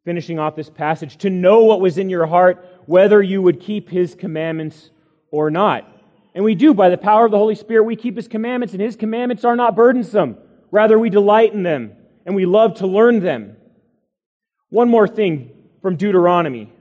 finishing 0.06 0.38
off 0.38 0.56
this 0.56 0.70
passage, 0.70 1.18
to 1.18 1.32
know 1.32 1.64
what 1.64 1.82
was 1.82 1.98
in 1.98 2.08
your 2.08 2.28
heart, 2.28 2.64
whether 2.86 3.20
you 3.24 3.42
would 3.42 3.60
keep 3.60 3.90
his 3.90 4.14
commandments 4.14 4.92
or 5.32 5.50
not. 5.50 5.92
And 6.36 6.44
we 6.44 6.54
do, 6.54 6.76
by 6.76 6.90
the 6.90 6.98
power 7.00 7.26
of 7.26 7.32
the 7.32 7.40
Holy 7.40 7.56
Spirit, 7.56 7.86
we 7.86 7.96
keep 7.96 8.16
his 8.16 8.28
commandments, 8.28 8.76
and 8.76 8.84
his 8.84 8.96
commandments 8.96 9.44
are 9.44 9.56
not 9.56 9.76
burdensome. 9.76 10.38
Rather, 10.70 11.00
we 11.00 11.10
delight 11.10 11.52
in 11.52 11.64
them, 11.64 11.94
and 12.24 12.36
we 12.36 12.46
love 12.46 12.76
to 12.76 12.86
learn 12.86 13.20
them. 13.20 13.56
One 14.70 14.90
more 14.90 15.08
thing 15.08 15.50
from 15.82 15.96
Deuteronomy 15.96 16.72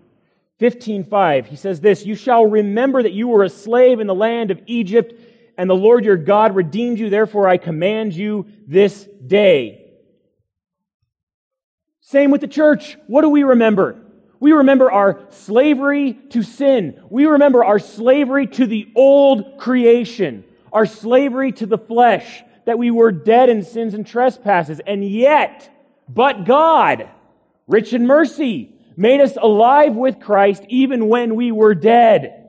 15:5. 0.58 1.46
He 1.46 1.56
says 1.56 1.80
this, 1.80 2.04
"You 2.04 2.14
shall 2.14 2.44
remember 2.44 3.02
that 3.02 3.14
you 3.14 3.26
were 3.28 3.42
a 3.42 3.48
slave 3.48 4.00
in 4.00 4.06
the 4.06 4.14
land 4.14 4.50
of 4.50 4.60
Egypt, 4.66 5.14
and 5.60 5.68
the 5.68 5.76
Lord 5.76 6.06
your 6.06 6.16
God 6.16 6.56
redeemed 6.56 6.98
you, 6.98 7.10
therefore 7.10 7.46
I 7.46 7.58
command 7.58 8.14
you 8.14 8.46
this 8.66 9.06
day." 9.26 9.76
Same 12.00 12.30
with 12.30 12.40
the 12.40 12.48
church. 12.48 12.96
What 13.06 13.20
do 13.20 13.28
we 13.28 13.42
remember? 13.42 13.96
We 14.40 14.52
remember 14.52 14.90
our 14.90 15.20
slavery 15.28 16.14
to 16.30 16.42
sin. 16.42 16.98
We 17.10 17.26
remember 17.26 17.62
our 17.62 17.78
slavery 17.78 18.46
to 18.46 18.66
the 18.66 18.88
old 18.96 19.58
creation, 19.58 20.44
our 20.72 20.86
slavery 20.86 21.52
to 21.52 21.66
the 21.66 21.76
flesh, 21.76 22.42
that 22.64 22.78
we 22.78 22.90
were 22.90 23.12
dead 23.12 23.50
in 23.50 23.62
sins 23.62 23.92
and 23.92 24.06
trespasses. 24.06 24.80
And 24.86 25.04
yet, 25.04 25.68
but 26.08 26.46
God, 26.46 27.06
rich 27.68 27.92
in 27.92 28.06
mercy, 28.06 28.74
made 28.96 29.20
us 29.20 29.36
alive 29.36 29.94
with 29.94 30.20
Christ 30.20 30.64
even 30.68 31.08
when 31.08 31.34
we 31.34 31.52
were 31.52 31.74
dead. 31.74 32.39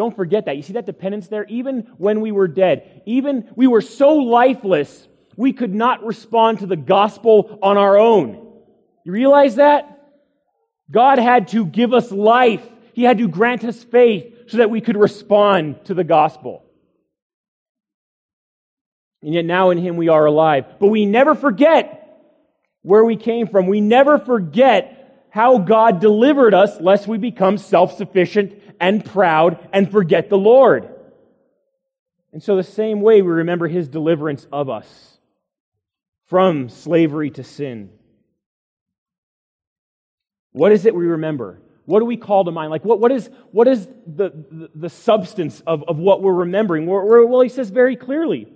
Don't 0.00 0.16
forget 0.16 0.46
that. 0.46 0.56
You 0.56 0.62
see 0.62 0.72
that 0.72 0.86
dependence 0.86 1.28
there? 1.28 1.44
Even 1.50 1.80
when 1.98 2.22
we 2.22 2.32
were 2.32 2.48
dead, 2.48 3.02
even 3.04 3.50
we 3.54 3.66
were 3.66 3.82
so 3.82 4.14
lifeless, 4.14 5.06
we 5.36 5.52
could 5.52 5.74
not 5.74 6.02
respond 6.02 6.60
to 6.60 6.66
the 6.66 6.74
gospel 6.74 7.58
on 7.62 7.76
our 7.76 7.98
own. 7.98 8.50
You 9.04 9.12
realize 9.12 9.56
that? 9.56 10.00
God 10.90 11.18
had 11.18 11.48
to 11.48 11.66
give 11.66 11.92
us 11.92 12.10
life. 12.10 12.66
He 12.94 13.02
had 13.02 13.18
to 13.18 13.28
grant 13.28 13.62
us 13.62 13.84
faith 13.84 14.48
so 14.48 14.56
that 14.56 14.70
we 14.70 14.80
could 14.80 14.96
respond 14.96 15.84
to 15.84 15.92
the 15.92 16.02
gospel. 16.02 16.64
And 19.20 19.34
yet 19.34 19.44
now 19.44 19.68
in 19.68 19.76
Him 19.76 19.98
we 19.98 20.08
are 20.08 20.24
alive. 20.24 20.64
But 20.80 20.86
we 20.86 21.04
never 21.04 21.34
forget 21.34 22.24
where 22.80 23.04
we 23.04 23.16
came 23.16 23.48
from. 23.48 23.66
We 23.66 23.82
never 23.82 24.18
forget 24.18 25.28
how 25.28 25.58
God 25.58 26.00
delivered 26.00 26.54
us, 26.54 26.80
lest 26.80 27.06
we 27.06 27.18
become 27.18 27.58
self 27.58 27.98
sufficient 27.98 28.54
and 28.80 29.04
proud 29.04 29.68
and 29.72 29.90
forget 29.90 30.30
the 30.30 30.38
Lord. 30.38 30.88
And 32.32 32.42
so, 32.42 32.56
the 32.56 32.62
same 32.62 33.00
way, 33.00 33.22
we 33.22 33.30
remember 33.30 33.68
his 33.68 33.88
deliverance 33.88 34.46
of 34.52 34.70
us 34.70 35.18
from 36.26 36.68
slavery 36.68 37.30
to 37.30 37.44
sin. 37.44 37.90
What 40.52 40.72
is 40.72 40.86
it 40.86 40.94
we 40.94 41.06
remember? 41.06 41.60
What 41.86 41.98
do 41.98 42.04
we 42.04 42.16
call 42.16 42.44
to 42.44 42.52
mind? 42.52 42.70
Like, 42.70 42.84
what, 42.84 43.00
what 43.00 43.10
is, 43.10 43.28
what 43.50 43.66
is 43.66 43.86
the, 44.06 44.30
the, 44.30 44.70
the 44.74 44.88
substance 44.88 45.60
of, 45.66 45.82
of 45.88 45.98
what 45.98 46.22
we're 46.22 46.32
remembering? 46.32 46.86
Well, 46.86 47.40
he 47.40 47.48
says 47.48 47.70
very 47.70 47.96
clearly. 47.96 48.46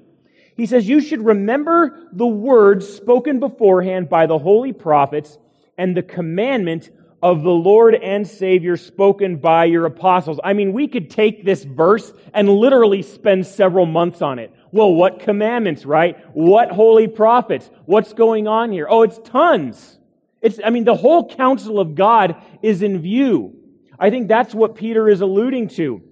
He 0.57 0.67
says, 0.67 0.89
You 0.89 1.01
should 1.01 1.25
remember 1.25 2.09
the 2.13 2.27
words 2.27 2.89
spoken 2.89 3.41
beforehand 3.41 4.09
by 4.09 4.27
the 4.27 4.39
holy 4.39 4.73
prophets 4.73 5.37
and 5.77 5.97
the 5.97 6.03
commandment 6.03 6.91
of 7.25 7.43
the 7.43 7.51
Lord 7.51 7.95
and 7.95 8.29
Savior 8.29 8.77
spoken 8.77 9.39
by 9.39 9.65
your 9.65 9.87
apostles. 9.87 10.39
I 10.45 10.53
mean, 10.53 10.75
we 10.75 10.87
could 10.87 11.09
take 11.09 11.43
this 11.43 11.65
verse 11.65 12.13
and 12.35 12.51
literally 12.51 13.01
spend 13.01 13.47
several 13.47 13.87
months 13.87 14.21
on 14.21 14.39
it. 14.39 14.53
Well, 14.73 14.93
what 14.93 15.21
commandments, 15.21 15.87
right? 15.87 16.19
What 16.35 16.71
holy 16.71 17.09
prophets? 17.09 17.71
What's 17.87 18.13
going 18.13 18.47
on 18.47 18.73
here? 18.73 18.87
Oh, 18.91 19.05
it's 19.05 19.19
tons. 19.25 19.99
It's, 20.43 20.61
I 20.63 20.69
mean, 20.69 20.85
the 20.85 20.95
whole 20.95 21.27
counsel 21.27 21.81
of 21.81 21.95
God 21.95 22.37
is 22.61 22.83
in 22.83 23.01
view. 23.01 23.57
I 23.99 24.11
think 24.11 24.29
that's 24.29 24.55
what 24.55 24.75
Peter 24.75 25.09
is 25.09 25.23
alluding 25.23 25.69
to. 25.69 26.03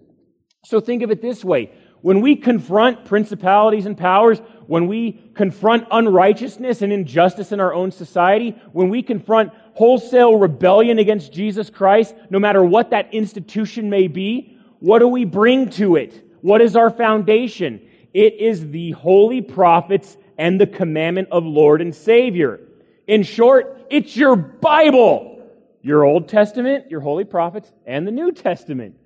So 0.64 0.80
think 0.80 1.02
of 1.02 1.10
it 1.10 1.20
this 1.20 1.44
way. 1.44 1.72
When 2.00 2.20
we 2.20 2.34
confront 2.34 3.04
principalities 3.04 3.86
and 3.86 3.96
powers, 3.96 4.40
when 4.66 4.88
we 4.88 5.20
confront 5.34 5.86
unrighteousness 5.90 6.82
and 6.82 6.92
injustice 6.92 7.52
in 7.52 7.60
our 7.60 7.72
own 7.72 7.92
society, 7.92 8.60
when 8.72 8.88
we 8.88 9.02
confront 9.02 9.52
wholesale 9.74 10.36
rebellion 10.36 10.98
against 10.98 11.32
Jesus 11.32 11.70
Christ, 11.70 12.14
no 12.30 12.38
matter 12.38 12.62
what 12.64 12.90
that 12.90 13.12
institution 13.12 13.90
may 13.90 14.08
be, 14.08 14.58
what 14.80 14.98
do 14.98 15.08
we 15.08 15.24
bring 15.24 15.70
to 15.70 15.96
it? 15.96 16.26
What 16.40 16.60
is 16.60 16.76
our 16.76 16.90
foundation? 16.90 17.80
It 18.12 18.34
is 18.34 18.70
the 18.70 18.90
holy 18.92 19.40
prophets 19.40 20.16
and 20.36 20.60
the 20.60 20.66
commandment 20.66 21.28
of 21.30 21.44
Lord 21.44 21.80
and 21.80 21.94
Savior. 21.94 22.60
In 23.06 23.22
short, 23.22 23.86
it's 23.90 24.16
your 24.16 24.36
Bible, 24.36 25.40
your 25.82 26.04
Old 26.04 26.28
Testament, 26.28 26.90
your 26.90 27.00
holy 27.00 27.24
prophets, 27.24 27.70
and 27.86 28.06
the 28.06 28.12
New 28.12 28.32
Testament 28.32 28.96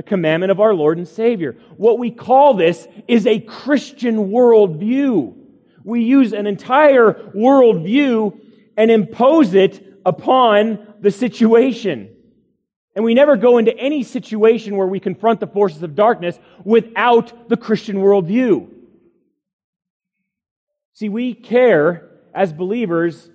the 0.00 0.02
commandment 0.04 0.50
of 0.50 0.60
our 0.60 0.72
Lord 0.72 0.96
and 0.96 1.06
Savior. 1.06 1.58
What 1.76 1.98
we 1.98 2.10
call 2.10 2.54
this 2.54 2.88
is 3.06 3.26
a 3.26 3.38
Christian 3.38 4.30
worldview. 4.30 5.36
We 5.84 6.04
use 6.04 6.32
an 6.32 6.46
entire 6.46 7.12
worldview 7.34 8.40
and 8.78 8.90
impose 8.90 9.52
it 9.52 9.89
upon 10.04 10.94
the 11.00 11.10
situation. 11.10 12.14
And 12.94 13.04
we 13.04 13.14
never 13.14 13.36
go 13.36 13.58
into 13.58 13.76
any 13.76 14.02
situation 14.02 14.76
where 14.76 14.86
we 14.86 15.00
confront 15.00 15.40
the 15.40 15.46
forces 15.46 15.82
of 15.82 15.94
darkness 15.94 16.38
without 16.64 17.48
the 17.48 17.56
Christian 17.56 17.96
worldview. 17.96 18.68
See, 20.94 21.08
we 21.08 21.34
care 21.34 22.10
as 22.34 22.52
believers 22.52 23.30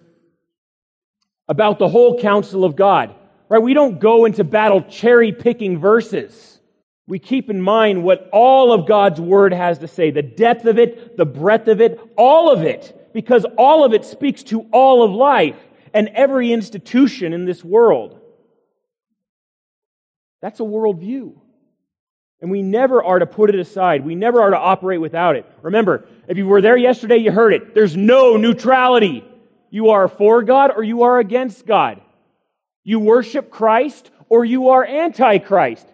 about 1.48 1.80
the 1.80 1.88
whole 1.88 2.20
counsel 2.20 2.66
of 2.66 2.76
God. 2.76 3.16
right? 3.50 3.62
We 3.62 3.74
don't 3.74 4.00
go 4.00 4.26
into 4.26 4.44
battle 4.44 4.82
cherry 4.82 5.32
picking 5.32 5.80
verses. 5.80 6.60
We 7.08 7.20
keep 7.20 7.50
in 7.50 7.62
mind 7.62 8.04
what 8.04 8.30
all 8.34 8.74
of 8.74 8.88
God's 8.88 9.22
word 9.22 9.54
has 9.54 9.80
to 9.80 9.88
say, 9.88 10.12
the 10.12 10.24
depth 10.24 10.66
of 10.66 10.80
it, 10.80 11.18
the 11.18 11.26
breadth 11.26 11.68
of 11.68 11.80
it, 11.80 12.00
all 12.18 12.52
of 12.52 12.64
it, 12.64 13.12
because 13.14 13.46
all 13.58 13.84
of 13.84 13.94
it 13.94 14.06
speaks 14.06 14.44
to 14.44 14.62
all 14.72 15.04
of 15.04 15.12
life 15.12 15.56
and 15.96 16.10
every 16.10 16.52
institution 16.52 17.32
in 17.32 17.46
this 17.46 17.64
world. 17.64 18.20
That's 20.42 20.60
a 20.60 20.64
worldview. 20.64 21.34
And 22.42 22.52
we 22.52 22.62
never 22.62 23.02
are 23.02 23.18
to 23.18 23.26
put 23.26 23.50
it 23.50 23.60
aside. 23.60 24.06
We 24.06 24.14
never 24.14 24.42
are 24.42 24.50
to 24.50 24.58
operate 24.58 25.00
without 25.00 25.38
it. 25.38 25.46
Remember, 25.62 26.06
if 26.28 26.38
you 26.38 26.46
were 26.46 26.62
there 26.62 26.76
yesterday, 26.76 27.18
you 27.18 27.32
heard 27.32 27.54
it. 27.54 27.74
There's 27.74 27.96
no 27.96 28.36
neutrality. 28.36 29.24
You 29.70 29.92
are 29.92 30.10
for 30.10 30.44
God 30.44 30.72
or 30.76 30.84
you 30.84 31.04
are 31.04 31.18
against 31.18 31.66
God. 31.66 32.02
You 32.84 33.00
worship 33.00 33.50
Christ 33.50 34.12
or 34.28 34.44
you 34.44 34.70
are 34.70 34.84
anti-Christ. 34.84 35.88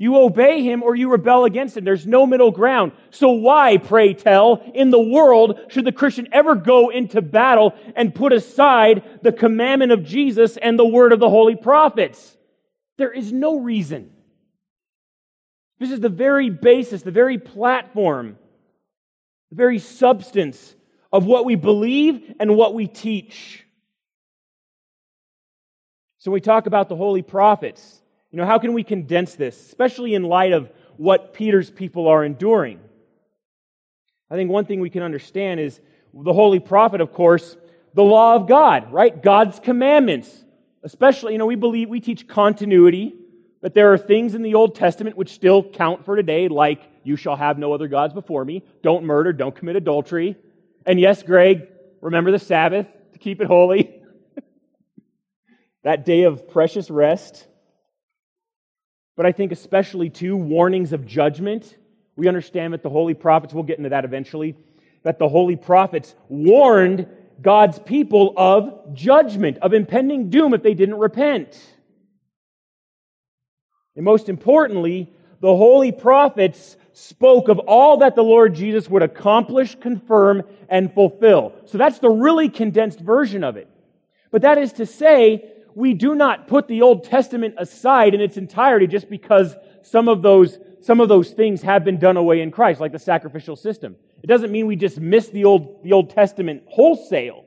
You 0.00 0.16
obey 0.16 0.62
him 0.62 0.84
or 0.84 0.94
you 0.94 1.10
rebel 1.10 1.44
against 1.44 1.76
him. 1.76 1.84
There's 1.84 2.06
no 2.06 2.24
middle 2.24 2.52
ground. 2.52 2.92
So 3.10 3.30
why, 3.30 3.78
pray 3.78 4.14
tell, 4.14 4.62
in 4.72 4.90
the 4.90 5.00
world 5.00 5.58
should 5.68 5.84
the 5.84 5.92
Christian 5.92 6.28
ever 6.30 6.54
go 6.54 6.90
into 6.90 7.20
battle 7.20 7.74
and 7.96 8.14
put 8.14 8.32
aside 8.32 9.02
the 9.22 9.32
commandment 9.32 9.90
of 9.90 10.04
Jesus 10.04 10.56
and 10.56 10.78
the 10.78 10.86
word 10.86 11.12
of 11.12 11.18
the 11.18 11.28
holy 11.28 11.56
prophets? 11.56 12.36
There 12.96 13.12
is 13.12 13.32
no 13.32 13.58
reason. 13.58 14.12
This 15.80 15.90
is 15.90 15.98
the 15.98 16.08
very 16.08 16.48
basis, 16.48 17.02
the 17.02 17.10
very 17.10 17.38
platform, 17.38 18.38
the 19.50 19.56
very 19.56 19.80
substance 19.80 20.76
of 21.12 21.26
what 21.26 21.44
we 21.44 21.56
believe 21.56 22.36
and 22.38 22.56
what 22.56 22.72
we 22.72 22.86
teach. 22.86 23.64
So 26.18 26.30
we 26.30 26.40
talk 26.40 26.66
about 26.66 26.88
the 26.88 26.96
holy 26.96 27.22
prophets. 27.22 28.00
You 28.30 28.38
know, 28.38 28.46
how 28.46 28.58
can 28.58 28.74
we 28.74 28.84
condense 28.84 29.34
this, 29.34 29.58
especially 29.58 30.14
in 30.14 30.22
light 30.22 30.52
of 30.52 30.70
what 30.96 31.32
Peter's 31.32 31.70
people 31.70 32.08
are 32.08 32.24
enduring? 32.24 32.80
I 34.30 34.34
think 34.34 34.50
one 34.50 34.66
thing 34.66 34.80
we 34.80 34.90
can 34.90 35.02
understand 35.02 35.60
is 35.60 35.80
the 36.12 36.32
holy 36.32 36.60
prophet, 36.60 37.00
of 37.00 37.12
course, 37.12 37.56
the 37.94 38.04
law 38.04 38.34
of 38.34 38.46
God, 38.46 38.92
right? 38.92 39.22
God's 39.22 39.58
commandments. 39.60 40.44
Especially, 40.82 41.32
you 41.32 41.38
know, 41.38 41.46
we 41.46 41.56
believe, 41.56 41.88
we 41.88 42.00
teach 42.00 42.28
continuity, 42.28 43.14
but 43.60 43.74
there 43.74 43.92
are 43.92 43.98
things 43.98 44.34
in 44.34 44.42
the 44.42 44.54
Old 44.54 44.74
Testament 44.74 45.16
which 45.16 45.30
still 45.30 45.62
count 45.62 46.04
for 46.04 46.14
today, 46.14 46.48
like, 46.48 46.80
you 47.02 47.16
shall 47.16 47.36
have 47.36 47.58
no 47.58 47.72
other 47.72 47.88
gods 47.88 48.14
before 48.14 48.44
me, 48.44 48.62
don't 48.82 49.04
murder, 49.04 49.32
don't 49.32 49.54
commit 49.54 49.76
adultery. 49.76 50.36
And 50.86 51.00
yes, 51.00 51.22
Greg, 51.22 51.68
remember 52.00 52.30
the 52.30 52.38
Sabbath 52.38 52.86
to 53.12 53.18
keep 53.18 53.40
it 53.40 53.46
holy 53.46 54.00
that 55.82 56.04
day 56.04 56.24
of 56.24 56.48
precious 56.48 56.90
rest. 56.90 57.46
But 59.18 59.26
I 59.26 59.32
think 59.32 59.50
especially 59.50 60.10
too, 60.10 60.36
warnings 60.36 60.92
of 60.92 61.04
judgment. 61.04 61.76
We 62.14 62.28
understand 62.28 62.72
that 62.72 62.84
the 62.84 62.88
holy 62.88 63.14
prophets, 63.14 63.52
we'll 63.52 63.64
get 63.64 63.78
into 63.78 63.90
that 63.90 64.04
eventually, 64.04 64.54
that 65.02 65.18
the 65.18 65.28
holy 65.28 65.56
prophets 65.56 66.14
warned 66.28 67.08
God's 67.42 67.80
people 67.80 68.32
of 68.36 68.94
judgment, 68.94 69.58
of 69.58 69.74
impending 69.74 70.30
doom 70.30 70.54
if 70.54 70.62
they 70.62 70.72
didn't 70.72 70.98
repent. 70.98 71.60
And 73.96 74.04
most 74.04 74.28
importantly, 74.28 75.12
the 75.40 75.48
holy 75.48 75.90
prophets 75.90 76.76
spoke 76.92 77.48
of 77.48 77.58
all 77.58 77.96
that 77.98 78.14
the 78.14 78.22
Lord 78.22 78.54
Jesus 78.54 78.88
would 78.88 79.02
accomplish, 79.02 79.74
confirm, 79.80 80.44
and 80.68 80.94
fulfill. 80.94 81.54
So 81.66 81.76
that's 81.76 81.98
the 81.98 82.08
really 82.08 82.50
condensed 82.50 83.00
version 83.00 83.42
of 83.42 83.56
it. 83.56 83.68
But 84.30 84.42
that 84.42 84.58
is 84.58 84.74
to 84.74 84.86
say, 84.86 85.50
we 85.78 85.94
do 85.94 86.16
not 86.16 86.48
put 86.48 86.66
the 86.66 86.82
Old 86.82 87.04
Testament 87.04 87.54
aside 87.56 88.12
in 88.12 88.20
its 88.20 88.36
entirety 88.36 88.88
just 88.88 89.08
because 89.08 89.54
some 89.82 90.08
of 90.08 90.22
those, 90.22 90.58
some 90.80 91.00
of 91.00 91.08
those 91.08 91.30
things 91.30 91.62
have 91.62 91.84
been 91.84 92.00
done 92.00 92.16
away 92.16 92.40
in 92.40 92.50
Christ, 92.50 92.80
like 92.80 92.90
the 92.90 92.98
sacrificial 92.98 93.54
system. 93.54 93.94
It 94.20 94.26
doesn't 94.26 94.50
mean 94.50 94.66
we 94.66 94.74
just 94.74 94.98
miss 94.98 95.28
the 95.28 95.44
Old, 95.44 95.84
the 95.84 95.92
Old 95.92 96.10
Testament 96.10 96.64
wholesale. 96.66 97.44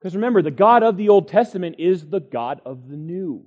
Because 0.00 0.16
remember, 0.16 0.42
the 0.42 0.50
God 0.50 0.82
of 0.82 0.96
the 0.96 1.08
Old 1.08 1.28
Testament 1.28 1.76
is 1.78 2.04
the 2.04 2.18
God 2.18 2.62
of 2.66 2.88
the 2.88 2.96
New. 2.96 3.46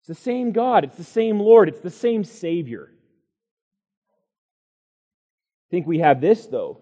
It's 0.00 0.08
the 0.08 0.14
same 0.14 0.52
God, 0.52 0.84
it's 0.84 0.96
the 0.96 1.04
same 1.04 1.38
Lord, 1.38 1.68
it's 1.68 1.82
the 1.82 1.90
same 1.90 2.24
Savior. 2.24 2.88
I 5.68 5.70
think 5.70 5.86
we 5.86 5.98
have 5.98 6.22
this, 6.22 6.46
though. 6.46 6.80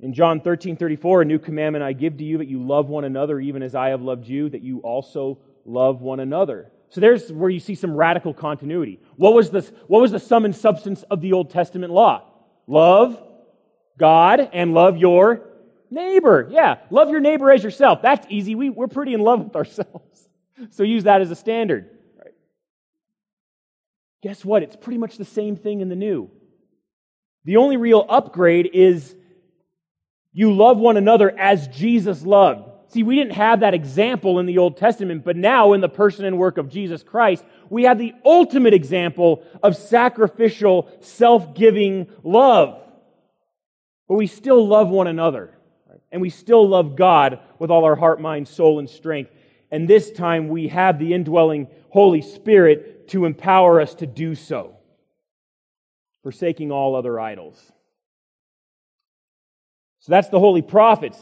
In 0.00 0.12
John 0.12 0.40
13, 0.40 0.76
34, 0.76 1.22
a 1.22 1.24
new 1.24 1.38
commandment 1.38 1.82
I 1.82 1.92
give 1.92 2.18
to 2.18 2.24
you 2.24 2.38
that 2.38 2.48
you 2.48 2.62
love 2.62 2.88
one 2.88 3.04
another 3.04 3.40
even 3.40 3.62
as 3.62 3.74
I 3.74 3.88
have 3.88 4.02
loved 4.02 4.26
you, 4.26 4.48
that 4.50 4.62
you 4.62 4.80
also 4.80 5.38
love 5.64 6.02
one 6.02 6.20
another. 6.20 6.70
So 6.90 7.00
there's 7.00 7.32
where 7.32 7.50
you 7.50 7.60
see 7.60 7.74
some 7.74 7.94
radical 7.94 8.34
continuity. 8.34 9.00
What 9.16 9.34
was, 9.34 9.50
this, 9.50 9.72
what 9.86 10.00
was 10.00 10.10
the 10.10 10.20
sum 10.20 10.44
and 10.44 10.54
substance 10.54 11.02
of 11.10 11.20
the 11.20 11.32
Old 11.32 11.50
Testament 11.50 11.92
law? 11.92 12.24
Love 12.66 13.22
God 13.98 14.50
and 14.52 14.74
love 14.74 14.98
your 14.98 15.42
neighbor. 15.90 16.46
Yeah, 16.50 16.76
love 16.90 17.10
your 17.10 17.20
neighbor 17.20 17.50
as 17.50 17.64
yourself. 17.64 18.02
That's 18.02 18.26
easy. 18.28 18.54
We, 18.54 18.70
we're 18.70 18.88
pretty 18.88 19.14
in 19.14 19.20
love 19.20 19.44
with 19.44 19.56
ourselves. 19.56 20.02
So 20.70 20.84
use 20.84 21.04
that 21.04 21.20
as 21.20 21.30
a 21.30 21.36
standard. 21.36 21.90
Right? 22.16 22.32
Guess 24.22 24.42
what? 24.42 24.62
It's 24.62 24.74
pretty 24.74 24.96
much 24.96 25.18
the 25.18 25.24
same 25.26 25.54
thing 25.54 25.82
in 25.82 25.90
the 25.90 25.94
new. 25.94 26.30
The 27.44 27.58
only 27.58 27.76
real 27.76 28.06
upgrade 28.08 28.70
is 28.72 29.14
you 30.36 30.52
love 30.52 30.76
one 30.76 30.98
another 30.98 31.30
as 31.38 31.66
Jesus 31.68 32.22
loved. 32.22 32.68
See, 32.88 33.02
we 33.02 33.16
didn't 33.16 33.32
have 33.32 33.60
that 33.60 33.72
example 33.72 34.38
in 34.38 34.44
the 34.44 34.58
Old 34.58 34.76
Testament, 34.76 35.24
but 35.24 35.34
now 35.34 35.72
in 35.72 35.80
the 35.80 35.88
person 35.88 36.26
and 36.26 36.36
work 36.36 36.58
of 36.58 36.68
Jesus 36.68 37.02
Christ, 37.02 37.42
we 37.70 37.84
have 37.84 37.96
the 37.96 38.12
ultimate 38.22 38.74
example 38.74 39.42
of 39.62 39.78
sacrificial, 39.78 40.90
self-giving 41.00 42.08
love. 42.22 42.78
But 44.08 44.16
we 44.16 44.26
still 44.26 44.68
love 44.68 44.90
one 44.90 45.06
another. 45.06 45.56
And 46.12 46.20
we 46.20 46.28
still 46.28 46.68
love 46.68 46.96
God 46.96 47.40
with 47.58 47.70
all 47.70 47.86
our 47.86 47.96
heart, 47.96 48.20
mind, 48.20 48.46
soul, 48.46 48.78
and 48.78 48.90
strength. 48.90 49.30
And 49.70 49.88
this 49.88 50.10
time 50.10 50.48
we 50.48 50.68
have 50.68 50.98
the 50.98 51.14
indwelling 51.14 51.68
Holy 51.88 52.20
Spirit 52.20 53.08
to 53.08 53.24
empower 53.24 53.80
us 53.80 53.94
to 53.96 54.06
do 54.06 54.34
so, 54.34 54.76
forsaking 56.22 56.70
all 56.70 56.94
other 56.94 57.18
idols. 57.18 57.72
So 60.06 60.12
that's 60.12 60.28
the 60.28 60.38
holy 60.38 60.62
prophets. 60.62 61.18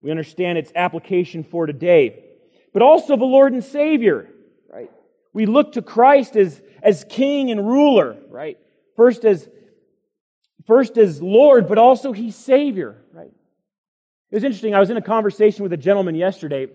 We 0.00 0.12
understand 0.12 0.58
its 0.58 0.70
application 0.76 1.42
for 1.42 1.66
today. 1.66 2.22
But 2.72 2.82
also 2.82 3.16
the 3.16 3.24
Lord 3.24 3.52
and 3.52 3.64
Savior, 3.64 4.28
right? 4.72 4.92
We 5.32 5.46
look 5.46 5.72
to 5.72 5.82
Christ 5.82 6.36
as, 6.36 6.62
as 6.84 7.04
King 7.08 7.50
and 7.50 7.66
ruler, 7.66 8.16
right? 8.28 8.58
First 8.94 9.24
as, 9.24 9.48
first 10.68 10.96
as 10.98 11.20
Lord, 11.20 11.66
but 11.66 11.78
also 11.78 12.12
He's 12.12 12.36
Savior, 12.36 12.96
right? 13.12 13.26
It 14.30 14.34
was 14.36 14.44
interesting. 14.44 14.72
I 14.72 14.78
was 14.78 14.90
in 14.90 14.96
a 14.96 15.02
conversation 15.02 15.64
with 15.64 15.72
a 15.72 15.76
gentleman 15.76 16.14
yesterday, 16.14 16.68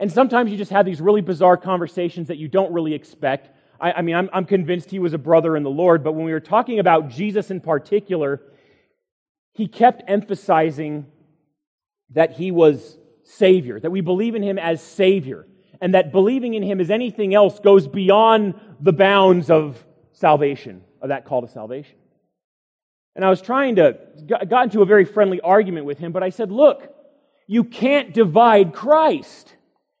and 0.00 0.10
sometimes 0.10 0.50
you 0.50 0.56
just 0.56 0.70
have 0.70 0.86
these 0.86 1.02
really 1.02 1.20
bizarre 1.20 1.58
conversations 1.58 2.28
that 2.28 2.38
you 2.38 2.48
don't 2.48 2.72
really 2.72 2.94
expect. 2.94 3.50
I, 3.78 3.92
I 3.92 4.00
mean, 4.00 4.14
I'm, 4.14 4.30
I'm 4.32 4.46
convinced 4.46 4.90
he 4.90 5.00
was 5.00 5.12
a 5.12 5.18
brother 5.18 5.54
in 5.54 5.64
the 5.64 5.70
Lord, 5.70 6.02
but 6.02 6.12
when 6.12 6.24
we 6.24 6.32
were 6.32 6.40
talking 6.40 6.78
about 6.78 7.10
Jesus 7.10 7.50
in 7.50 7.60
particular, 7.60 8.40
he 9.58 9.66
kept 9.66 10.04
emphasizing 10.06 11.04
that 12.10 12.30
he 12.30 12.52
was 12.52 12.96
Savior, 13.24 13.80
that 13.80 13.90
we 13.90 14.00
believe 14.00 14.36
in 14.36 14.42
him 14.42 14.56
as 14.56 14.80
Savior, 14.80 15.48
and 15.80 15.94
that 15.94 16.12
believing 16.12 16.54
in 16.54 16.62
him 16.62 16.80
as 16.80 16.90
anything 16.90 17.34
else 17.34 17.58
goes 17.58 17.88
beyond 17.88 18.54
the 18.78 18.92
bounds 18.92 19.50
of 19.50 19.84
salvation, 20.12 20.84
of 21.02 21.08
that 21.08 21.24
call 21.24 21.42
to 21.42 21.48
salvation. 21.48 21.96
And 23.16 23.24
I 23.24 23.30
was 23.30 23.42
trying 23.42 23.74
to, 23.76 23.98
got 24.28 24.62
into 24.62 24.80
a 24.82 24.86
very 24.86 25.04
friendly 25.04 25.40
argument 25.40 25.86
with 25.86 25.98
him, 25.98 26.12
but 26.12 26.22
I 26.22 26.30
said, 26.30 26.52
look, 26.52 26.94
you 27.48 27.64
can't 27.64 28.14
divide 28.14 28.72
Christ. 28.72 29.52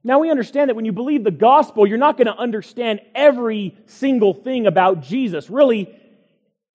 Now 0.04 0.20
we 0.20 0.30
understand 0.30 0.70
that 0.70 0.76
when 0.76 0.84
you 0.84 0.92
believe 0.92 1.24
the 1.24 1.32
gospel, 1.32 1.84
you're 1.84 1.98
not 1.98 2.16
going 2.16 2.28
to 2.28 2.36
understand 2.36 3.00
every 3.12 3.76
single 3.86 4.34
thing 4.34 4.68
about 4.68 5.02
Jesus. 5.02 5.50
Really, 5.50 5.92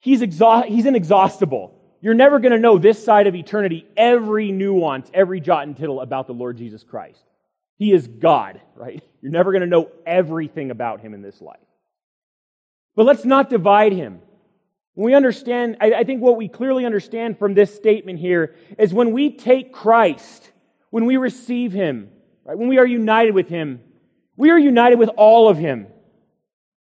he's, 0.01 0.19
exha- 0.19 0.65
he's 0.65 0.85
inexhaustible. 0.85 1.79
You're 2.03 2.13
never 2.13 2.39
going 2.39 2.51
to 2.51 2.59
know 2.59 2.77
this 2.77 3.01
side 3.01 3.27
of 3.27 3.33
eternity 3.35 3.87
every 3.95 4.51
nuance, 4.51 5.09
every 5.13 5.39
jot 5.39 5.65
and 5.65 5.77
tittle 5.77 6.01
about 6.01 6.27
the 6.27 6.33
Lord 6.33 6.57
Jesus 6.57 6.83
Christ. 6.83 7.23
He 7.77 7.93
is 7.93 8.07
God, 8.07 8.59
right? 8.75 9.01
You're 9.21 9.31
never 9.31 9.53
going 9.53 9.61
to 9.61 9.67
know 9.67 9.89
everything 10.05 10.69
about 10.69 10.99
him 10.99 11.13
in 11.13 11.21
this 11.21 11.41
life. 11.41 11.61
But 12.97 13.05
let's 13.05 13.23
not 13.23 13.49
divide 13.49 13.93
him. 13.93 14.19
When 14.95 15.05
we 15.05 15.15
understand, 15.15 15.77
I, 15.79 16.03
think 16.03 16.21
what 16.21 16.35
we 16.35 16.49
clearly 16.49 16.85
understand 16.85 17.39
from 17.39 17.53
this 17.53 17.73
statement 17.73 18.19
here 18.19 18.53
is 18.77 18.93
when 18.93 19.13
we 19.13 19.31
take 19.31 19.71
Christ, 19.71 20.51
when 20.89 21.05
we 21.05 21.15
receive 21.15 21.71
him, 21.71 22.09
right, 22.43 22.57
when 22.57 22.67
we 22.67 22.79
are 22.79 22.85
united 22.85 23.33
with 23.33 23.47
him, 23.47 23.79
we 24.35 24.51
are 24.51 24.59
united 24.59 24.99
with 24.99 25.09
all 25.15 25.47
of 25.47 25.57
him. 25.57 25.87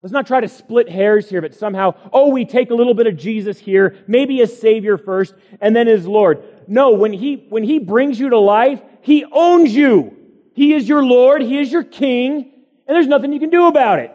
Let's 0.01 0.13
not 0.13 0.25
try 0.25 0.39
to 0.39 0.47
split 0.47 0.89
hairs 0.89 1.29
here, 1.29 1.41
but 1.41 1.53
somehow, 1.53 1.93
oh, 2.11 2.29
we 2.29 2.43
take 2.43 2.71
a 2.71 2.75
little 2.75 2.95
bit 2.95 3.05
of 3.05 3.17
Jesus 3.17 3.59
here, 3.59 4.03
maybe 4.07 4.41
as 4.41 4.59
Savior 4.59 4.97
first, 4.97 5.35
and 5.59 5.75
then 5.75 5.87
as 5.87 6.07
Lord. 6.07 6.43
No, 6.67 6.91
when 6.91 7.13
He, 7.13 7.45
when 7.49 7.63
He 7.63 7.77
brings 7.77 8.19
you 8.19 8.29
to 8.29 8.39
life, 8.39 8.81
He 9.01 9.25
owns 9.31 9.75
you. 9.75 10.17
He 10.53 10.73
is 10.73 10.89
your 10.89 11.03
Lord, 11.03 11.43
He 11.43 11.59
is 11.59 11.71
your 11.71 11.83
King, 11.83 12.51
and 12.87 12.95
there's 12.95 13.07
nothing 13.07 13.31
you 13.31 13.39
can 13.39 13.51
do 13.51 13.67
about 13.67 13.99
it. 13.99 14.11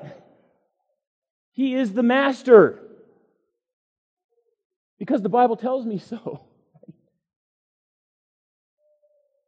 He 1.53 1.74
is 1.74 1.93
the 1.93 2.03
Master. 2.03 2.82
Because 4.99 5.22
the 5.22 5.28
Bible 5.28 5.57
tells 5.57 5.87
me 5.87 5.99
so. 5.99 6.47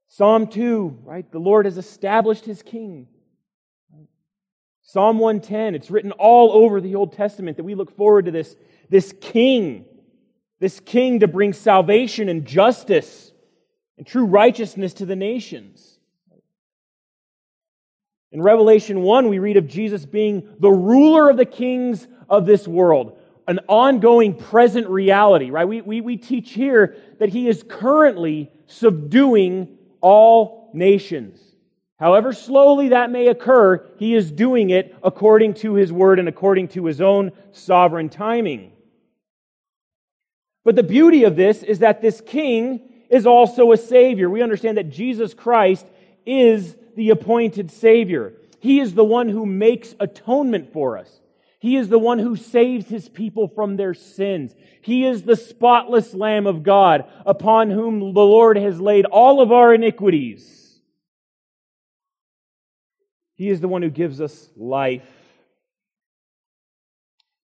Psalm 0.07 0.47
2, 0.47 1.01
right? 1.03 1.31
The 1.31 1.39
Lord 1.39 1.65
has 1.65 1.79
established 1.79 2.45
His 2.45 2.63
King. 2.63 3.09
Psalm 4.91 5.19
110, 5.19 5.75
it's 5.75 5.91
written 5.91 6.13
all 6.13 6.51
over 6.51 6.81
the 6.81 6.95
Old 6.95 7.13
Testament 7.13 7.59
that 7.59 7.65
we 7.65 7.75
look 7.75 7.95
forward 7.95 8.25
to 8.25 8.31
this, 8.31 8.57
this 8.89 9.13
king, 9.21 9.85
this 10.61 10.81
king 10.81 11.21
to 11.21 11.29
bring 11.29 11.53
salvation 11.53 12.31
and 12.31 12.47
justice 12.47 13.31
and 13.99 14.07
true 14.07 14.25
righteousness 14.25 14.95
to 14.95 15.05
the 15.05 15.15
nations. 15.15 15.99
In 18.33 18.41
Revelation 18.41 19.03
1, 19.03 19.29
we 19.29 19.39
read 19.39 19.59
of 19.59 19.69
Jesus 19.69 20.07
being 20.07 20.49
the 20.59 20.71
ruler 20.71 21.29
of 21.29 21.37
the 21.37 21.45
kings 21.45 22.09
of 22.27 22.47
this 22.47 22.67
world, 22.67 23.19
an 23.47 23.61
ongoing 23.69 24.35
present 24.35 24.89
reality, 24.89 25.51
right? 25.51 25.69
We, 25.69 25.83
we, 25.83 26.01
we 26.01 26.17
teach 26.17 26.53
here 26.53 26.97
that 27.19 27.29
he 27.29 27.47
is 27.47 27.63
currently 27.63 28.51
subduing 28.67 29.77
all 30.01 30.71
nations. 30.73 31.39
However 31.99 32.33
slowly 32.33 32.91
that 32.91 33.11
may 33.11 33.27
occur, 33.27 33.85
he 33.99 34.15
is 34.15 34.31
doing 34.31 34.71
it 34.71 34.95
according 35.03 35.55
to 35.55 35.75
his 35.75 35.93
word 35.93 36.19
and 36.19 36.29
according 36.29 36.69
to 36.69 36.85
his 36.87 37.01
own 37.01 37.33
sovereign 37.51 38.09
timing. 38.09 38.73
But 40.65 40.77
the 40.77 40.83
beauty 40.83 41.25
of 41.25 41.35
this 41.35 41.63
is 41.63 41.81
that 41.81 42.01
this 42.01 42.21
king 42.21 42.89
is 43.11 43.27
also 43.27 43.73
a 43.73 43.77
savior. 43.77 44.31
We 44.31 44.43
understand 44.43 44.77
that 44.77 44.91
Jesus 44.91 45.35
Christ 45.35 45.87
is 46.25 46.77
the 46.95 47.11
appointed 47.11 47.71
savior. 47.71 48.35
He 48.61 48.79
is 48.79 48.95
the 48.95 49.05
one 49.05 49.29
who 49.29 49.47
makes 49.47 49.95
atonement 49.99 50.73
for 50.73 50.99
us. 50.99 51.21
He 51.59 51.77
is 51.77 51.89
the 51.89 51.99
one 51.99 52.21
who 52.21 52.37
saves 52.37 52.87
his 52.87 53.09
people 53.09 53.49
from 53.49 53.77
their 53.77 53.95
sins. 53.95 54.55
He 54.81 55.05
is 55.05 55.23
the 55.23 55.37
spotless 55.37 56.15
Lamb 56.15 56.47
of 56.47 56.63
God 56.63 57.07
upon 57.27 57.71
whom 57.71 57.99
the 57.99 58.21
Lord 58.21 58.57
has 58.57 58.81
laid 58.81 59.07
all 59.07 59.41
of 59.41 59.51
our 59.51 59.75
iniquities. 59.75 60.58
He 63.39 63.51
is 63.51 63.61
the 63.61 63.69
one 63.69 63.83
who 63.83 63.91
gives 63.91 64.21
us 64.21 64.51
life. 64.57 65.09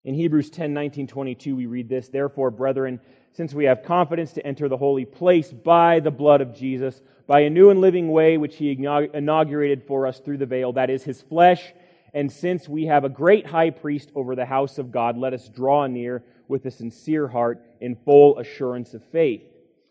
In 0.02 0.14
Hebrews 0.14 0.50
10 0.50 0.74
19, 0.74 1.06
22, 1.06 1.54
we 1.54 1.66
read 1.66 1.88
this 1.88 2.08
Therefore, 2.08 2.50
brethren, 2.50 3.00
since 3.32 3.54
we 3.54 3.64
have 3.66 3.84
confidence 3.84 4.32
to 4.32 4.44
enter 4.44 4.68
the 4.68 4.76
holy 4.76 5.04
place 5.04 5.52
by 5.52 6.00
the 6.00 6.10
blood 6.10 6.40
of 6.40 6.54
Jesus, 6.54 7.00
by 7.28 7.40
a 7.40 7.50
new 7.50 7.70
and 7.70 7.80
living 7.80 8.10
way 8.10 8.36
which 8.36 8.56
he 8.56 8.72
inaugurated 8.72 9.84
for 9.86 10.08
us 10.08 10.18
through 10.18 10.38
the 10.38 10.46
veil, 10.46 10.72
that 10.72 10.90
is 10.90 11.04
his 11.04 11.22
flesh, 11.22 11.72
and 12.12 12.30
since 12.30 12.68
we 12.68 12.86
have 12.86 13.04
a 13.04 13.08
great 13.08 13.46
high 13.46 13.70
priest 13.70 14.10
over 14.16 14.34
the 14.34 14.44
house 14.44 14.78
of 14.78 14.90
God, 14.90 15.16
let 15.16 15.32
us 15.32 15.48
draw 15.48 15.86
near 15.86 16.24
with 16.48 16.66
a 16.66 16.70
sincere 16.72 17.28
heart 17.28 17.64
in 17.80 17.94
full 18.04 18.38
assurance 18.38 18.94
of 18.94 19.04
faith, 19.04 19.42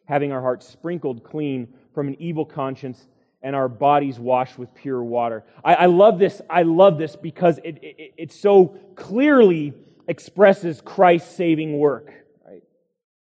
having 0.05 0.33
our 0.33 0.41
hearts 0.41 0.67
sprinkled 0.67 1.23
clean 1.23 1.73
from 1.93 2.09
an 2.09 2.21
evil 2.21 2.45
conscience 2.45 3.07
and 3.43 3.55
our 3.55 3.67
bodies 3.67 4.17
washed 4.17 4.57
with 4.57 4.73
pure 4.73 5.03
water. 5.03 5.43
I, 5.63 5.75
I 5.75 5.85
love 5.87 6.17
this. 6.17 6.41
I 6.49 6.63
love 6.63 6.97
this 6.97 7.15
because 7.17 7.59
it, 7.63 7.77
it, 7.83 8.13
it 8.17 8.31
so 8.31 8.77
clearly 8.95 9.73
expresses 10.07 10.81
Christ's 10.81 11.35
saving 11.35 11.77
work, 11.77 12.11
right? 12.47 12.63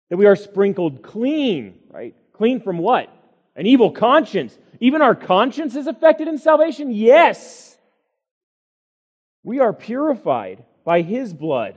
That 0.08 0.16
we 0.16 0.26
are 0.26 0.34
sprinkled 0.34 1.02
clean, 1.02 1.78
right? 1.90 2.14
Clean 2.32 2.60
from 2.60 2.78
what? 2.78 3.14
An 3.54 3.66
evil 3.66 3.90
conscience. 3.90 4.56
Even 4.80 5.02
our 5.02 5.14
conscience 5.14 5.76
is 5.76 5.86
affected 5.86 6.26
in 6.26 6.38
salvation? 6.38 6.90
Yes. 6.90 7.76
We 9.42 9.60
are 9.60 9.72
purified 9.72 10.64
by 10.84 11.02
His 11.02 11.34
blood. 11.34 11.76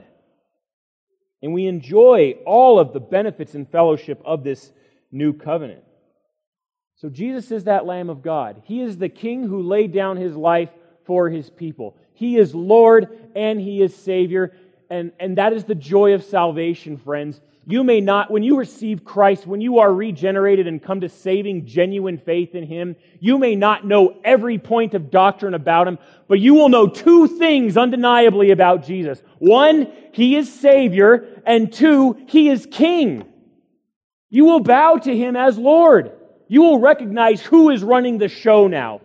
And 1.42 1.54
we 1.54 1.66
enjoy 1.66 2.38
all 2.46 2.80
of 2.80 2.94
the 2.94 3.00
benefits 3.00 3.56
and 3.56 3.70
fellowship 3.70 4.22
of 4.24 4.44
this 4.44 4.72
new 5.12 5.34
covenant. 5.34 5.84
So 7.02 7.10
Jesus 7.10 7.50
is 7.50 7.64
that 7.64 7.88
Lamb 7.88 8.12
of 8.12 8.22
God. 8.22 8.62
He 8.66 8.80
is 8.82 9.00
the 9.00 9.10
King 9.10 9.48
who 9.48 9.64
laid 9.64 9.92
down 9.92 10.18
his 10.18 10.36
life 10.36 10.70
for 11.04 11.30
his 11.30 11.50
people. 11.50 11.98
He 12.14 12.38
is 12.38 12.54
Lord 12.54 13.10
and 13.36 13.60
he 13.60 13.82
is 13.82 13.96
Savior. 13.96 14.56
And, 14.88 15.12
and 15.20 15.40
that 15.40 15.52
is 15.52 15.64
the 15.64 15.74
joy 15.74 16.14
of 16.14 16.24
salvation, 16.24 16.98
friends. 16.98 17.42
You 17.66 17.84
may 17.84 18.02
not, 18.02 18.30
when 18.30 18.44
you 18.44 18.56
receive 18.56 19.04
Christ, 19.04 19.48
when 19.48 19.62
you 19.62 19.80
are 19.80 19.92
regenerated 19.92 20.68
and 20.68 20.82
come 20.82 21.02
to 21.02 21.10
saving, 21.10 21.66
genuine 21.66 22.20
faith 22.20 22.54
in 22.54 22.66
Him, 22.66 22.96
you 23.20 23.40
may 23.40 23.56
not 23.56 23.86
know 23.86 24.20
every 24.24 24.60
point 24.60 24.94
of 24.94 25.10
doctrine 25.10 25.54
about 25.54 25.88
Him, 25.88 25.98
but 26.28 26.40
you 26.40 26.54
will 26.56 26.70
know 26.70 26.88
two 26.88 27.28
things 27.28 27.78
undeniably 27.78 28.52
about 28.52 28.84
Jesus. 28.84 29.22
One, 29.38 29.92
He 30.12 30.36
is 30.36 30.52
Savior, 30.52 31.42
and 31.46 31.72
two, 31.72 32.26
He 32.28 32.50
is 32.50 32.68
King. 32.70 33.26
You 34.30 34.46
will 34.46 34.60
bow 34.60 34.98
to 34.98 35.16
Him 35.16 35.36
as 35.36 35.58
Lord 35.58 36.12
you 36.52 36.64
will 36.64 36.82
recognize 36.82 37.42
who 37.42 37.70
is 37.70 37.82
running 37.82 38.18
the 38.18 38.28
show 38.28 38.68
now. 38.68 39.00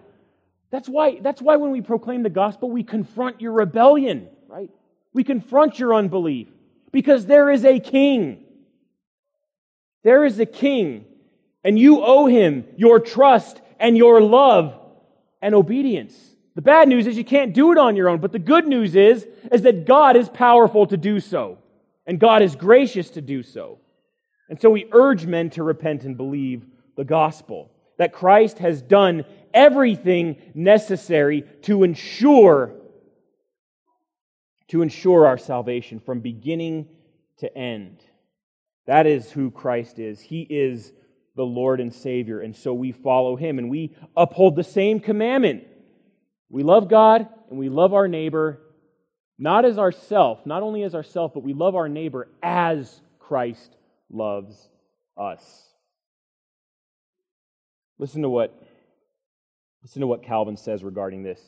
That's 0.73 0.89
why, 0.89 1.21
that's 1.21 1.41
why 1.41 1.55
when 1.55 1.71
we 1.71 1.81
proclaim 1.81 2.25
the 2.25 2.29
gospel, 2.29 2.69
we 2.69 2.83
confront 2.83 3.41
your 3.41 3.53
rebellion, 3.53 4.27
right? 4.49 4.69
We 5.13 5.23
confront 5.23 5.79
your 5.79 5.95
unbelief 5.95 6.49
because 6.91 7.25
there 7.25 7.49
is 7.49 7.65
a 7.65 7.79
king. 7.79 8.43
There 10.03 10.25
is 10.25 10.41
a 10.41 10.45
king, 10.45 11.05
and 11.63 11.79
you 11.79 12.05
owe 12.05 12.27
him 12.27 12.65
your 12.77 12.99
trust 12.99 13.61
and 13.79 13.97
your 13.97 14.21
love 14.21 14.75
and 15.41 15.55
obedience. 15.55 16.17
The 16.57 16.63
bad 16.63 16.89
news 16.89 17.07
is 17.07 17.17
you 17.17 17.25
can't 17.25 17.55
do 17.55 17.71
it 17.71 17.79
on 17.79 17.95
your 17.95 18.09
own, 18.09 18.19
but 18.19 18.33
the 18.33 18.41
good 18.41 18.67
news 18.67 18.97
is, 18.97 19.25
is 19.53 19.63
that 19.63 19.87
God 19.87 20.17
is 20.17 20.29
powerful 20.29 20.85
to 20.89 20.97
do 20.97 21.21
so, 21.21 21.59
and 22.09 22.19
God 22.19 22.43
is 22.43 22.57
gracious 22.57 23.11
to 23.11 23.21
do 23.21 23.45
so. 23.45 23.79
And 24.49 24.61
so 24.61 24.69
we 24.69 24.89
urge 24.91 25.27
men 25.27 25.51
to 25.51 25.63
repent 25.63 26.03
and 26.03 26.17
believe 26.17 26.67
the 26.97 27.05
gospel. 27.05 27.71
That 27.99 28.13
Christ 28.13 28.59
has 28.59 28.83
done 28.83 29.25
everything 29.55 30.37
necessary 30.55 31.45
to 31.63 31.83
ensure 31.83 32.73
to 34.69 34.83
ensure 34.83 35.27
our 35.27 35.39
salvation 35.39 36.01
from 36.01 36.19
beginning 36.19 36.89
to 37.39 37.57
end. 37.57 38.03
That 38.87 39.07
is 39.07 39.31
who 39.31 39.53
Christ 39.53 40.01
is. 40.01 40.21
He 40.21 40.43
is 40.43 40.93
the 41.37 41.45
Lord 41.45 41.81
and 41.81 41.95
Savior, 41.95 42.41
and 42.41 42.57
so 42.57 42.75
we 42.75 42.91
follow 42.91 43.37
him 43.37 43.59
and 43.59 43.71
we 43.71 43.95
uphold 44.17 44.57
the 44.57 44.65
same 44.65 44.99
commandment. 44.99 45.65
We 46.49 46.65
love 46.65 46.89
God 46.89 47.29
and 47.49 47.59
we 47.59 47.69
love 47.69 47.95
our 47.95 48.09
neighbor 48.09 48.61
not 49.39 49.65
as 49.65 49.79
ourself, 49.79 50.47
not 50.47 50.63
only 50.63 50.83
as 50.83 50.95
ourself, 50.95 51.35
but 51.35 51.43
we 51.43 51.53
love 51.53 51.75
our 51.75 51.89
neighbor 51.89 52.29
as 52.43 53.01
Christ 53.19 53.77
loves 54.11 54.69
us. 55.17 55.66
Listen 57.99 58.23
to 58.23 58.29
what, 58.29 58.63
listen 59.83 60.01
to 60.01 60.07
what 60.07 60.23
Calvin 60.23 60.57
says 60.57 60.85
regarding 60.85 61.23
this. 61.23 61.41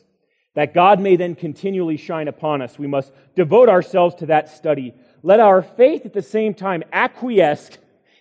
That 0.55 0.73
God 0.73 0.99
may 0.99 1.15
then 1.15 1.35
continually 1.35 1.97
shine 1.97 2.27
upon 2.27 2.61
us, 2.61 2.79
we 2.79 2.87
must 2.87 3.11
devote 3.35 3.69
ourselves 3.69 4.15
to 4.15 4.25
that 4.27 4.49
study. 4.49 4.93
Let 5.21 5.39
our 5.39 5.61
faith 5.61 6.05
at 6.05 6.13
the 6.13 6.21
same 6.21 6.53
time 6.53 6.83
acquiesce 6.91 7.69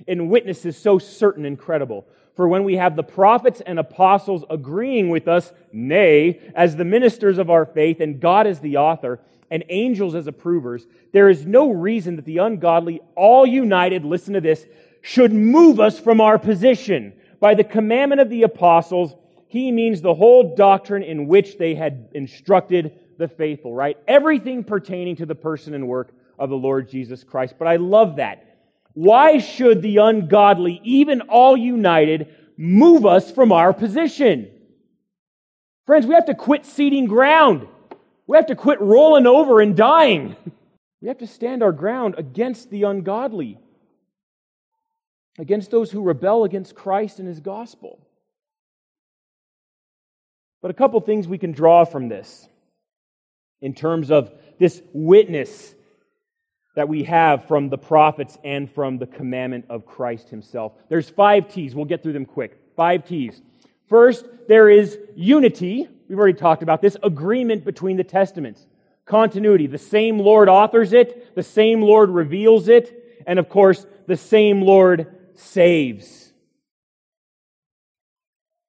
in 0.06 0.28
witnesses 0.28 0.76
so 0.76 0.98
certain 0.98 1.44
and 1.44 1.58
credible. 1.58 2.06
For 2.36 2.46
when 2.46 2.64
we 2.64 2.76
have 2.76 2.94
the 2.94 3.02
prophets 3.02 3.60
and 3.60 3.78
apostles 3.78 4.44
agreeing 4.48 5.08
with 5.08 5.26
us, 5.26 5.52
nay, 5.72 6.40
as 6.54 6.76
the 6.76 6.84
ministers 6.84 7.38
of 7.38 7.50
our 7.50 7.66
faith, 7.66 8.00
and 8.00 8.20
God 8.20 8.46
as 8.46 8.60
the 8.60 8.76
author, 8.76 9.20
and 9.50 9.64
angels 9.70 10.14
as 10.14 10.26
approvers, 10.26 10.86
there 11.12 11.28
is 11.28 11.46
no 11.46 11.72
reason 11.72 12.16
that 12.16 12.26
the 12.26 12.38
ungodly, 12.38 13.00
all 13.16 13.46
united, 13.46 14.04
listen 14.04 14.34
to 14.34 14.40
this, 14.40 14.64
should 15.02 15.32
move 15.32 15.80
us 15.80 15.98
from 15.98 16.20
our 16.20 16.38
position 16.38 17.12
by 17.40 17.54
the 17.54 17.64
commandment 17.64 18.20
of 18.20 18.30
the 18.30 18.42
apostles, 18.42 19.14
he 19.48 19.72
means 19.72 20.00
the 20.00 20.14
whole 20.14 20.54
doctrine 20.54 21.02
in 21.02 21.26
which 21.26 21.58
they 21.58 21.74
had 21.74 22.08
instructed 22.12 22.92
the 23.18 23.28
faithful, 23.28 23.74
right? 23.74 23.96
Everything 24.06 24.64
pertaining 24.64 25.16
to 25.16 25.26
the 25.26 25.34
person 25.34 25.74
and 25.74 25.88
work 25.88 26.12
of 26.38 26.50
the 26.50 26.56
Lord 26.56 26.88
Jesus 26.88 27.24
Christ. 27.24 27.54
But 27.58 27.68
I 27.68 27.76
love 27.76 28.16
that. 28.16 28.44
Why 28.92 29.38
should 29.38 29.82
the 29.82 29.98
ungodly, 29.98 30.80
even 30.84 31.22
all 31.22 31.56
united, 31.56 32.34
move 32.56 33.06
us 33.06 33.30
from 33.30 33.52
our 33.52 33.72
position? 33.72 34.50
Friends, 35.86 36.06
we 36.06 36.14
have 36.14 36.26
to 36.26 36.34
quit 36.34 36.66
ceding 36.66 37.06
ground. 37.06 37.66
We 38.26 38.36
have 38.36 38.46
to 38.46 38.56
quit 38.56 38.80
rolling 38.80 39.26
over 39.26 39.60
and 39.60 39.76
dying. 39.76 40.36
We 41.00 41.06
have 41.06 41.18
to 41.18 41.28
stand 41.28 41.62
our 41.62 41.70
ground 41.70 42.16
against 42.18 42.70
the 42.70 42.82
ungodly 42.82 43.60
against 45.38 45.70
those 45.70 45.90
who 45.90 46.02
rebel 46.02 46.44
against 46.44 46.74
Christ 46.74 47.18
and 47.18 47.28
his 47.28 47.40
gospel. 47.40 47.98
But 50.60 50.70
a 50.72 50.74
couple 50.74 51.00
things 51.00 51.28
we 51.28 51.38
can 51.38 51.52
draw 51.52 51.84
from 51.84 52.08
this 52.08 52.48
in 53.60 53.74
terms 53.74 54.10
of 54.10 54.32
this 54.58 54.82
witness 54.92 55.74
that 56.74 56.88
we 56.88 57.04
have 57.04 57.46
from 57.46 57.68
the 57.68 57.78
prophets 57.78 58.38
and 58.44 58.70
from 58.70 58.98
the 58.98 59.06
commandment 59.06 59.66
of 59.68 59.86
Christ 59.86 60.28
himself. 60.28 60.72
There's 60.88 61.08
five 61.08 61.48
T's. 61.48 61.74
We'll 61.74 61.84
get 61.84 62.02
through 62.02 62.12
them 62.12 62.26
quick. 62.26 62.58
Five 62.76 63.06
T's. 63.06 63.40
First, 63.88 64.26
there 64.48 64.68
is 64.68 64.98
unity. 65.16 65.88
We've 66.08 66.18
already 66.18 66.38
talked 66.38 66.62
about 66.62 66.82
this 66.82 66.96
agreement 67.02 67.64
between 67.64 67.96
the 67.96 68.04
testaments. 68.04 68.66
Continuity. 69.06 69.66
The 69.66 69.78
same 69.78 70.18
Lord 70.18 70.48
authors 70.48 70.92
it, 70.92 71.34
the 71.34 71.42
same 71.42 71.82
Lord 71.82 72.10
reveals 72.10 72.68
it, 72.68 73.24
and 73.26 73.38
of 73.38 73.48
course, 73.48 73.86
the 74.06 74.16
same 74.16 74.62
Lord 74.62 75.17
saves. 75.38 76.32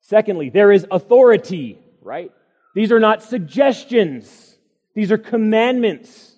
Secondly, 0.02 0.50
there 0.50 0.72
is 0.72 0.88
authority, 0.90 1.78
right? 2.02 2.32
These 2.74 2.92
are 2.92 3.00
not 3.00 3.24
suggestions. 3.24 4.58
These 4.96 5.12
are 5.12 5.18
commandments. 5.18 6.30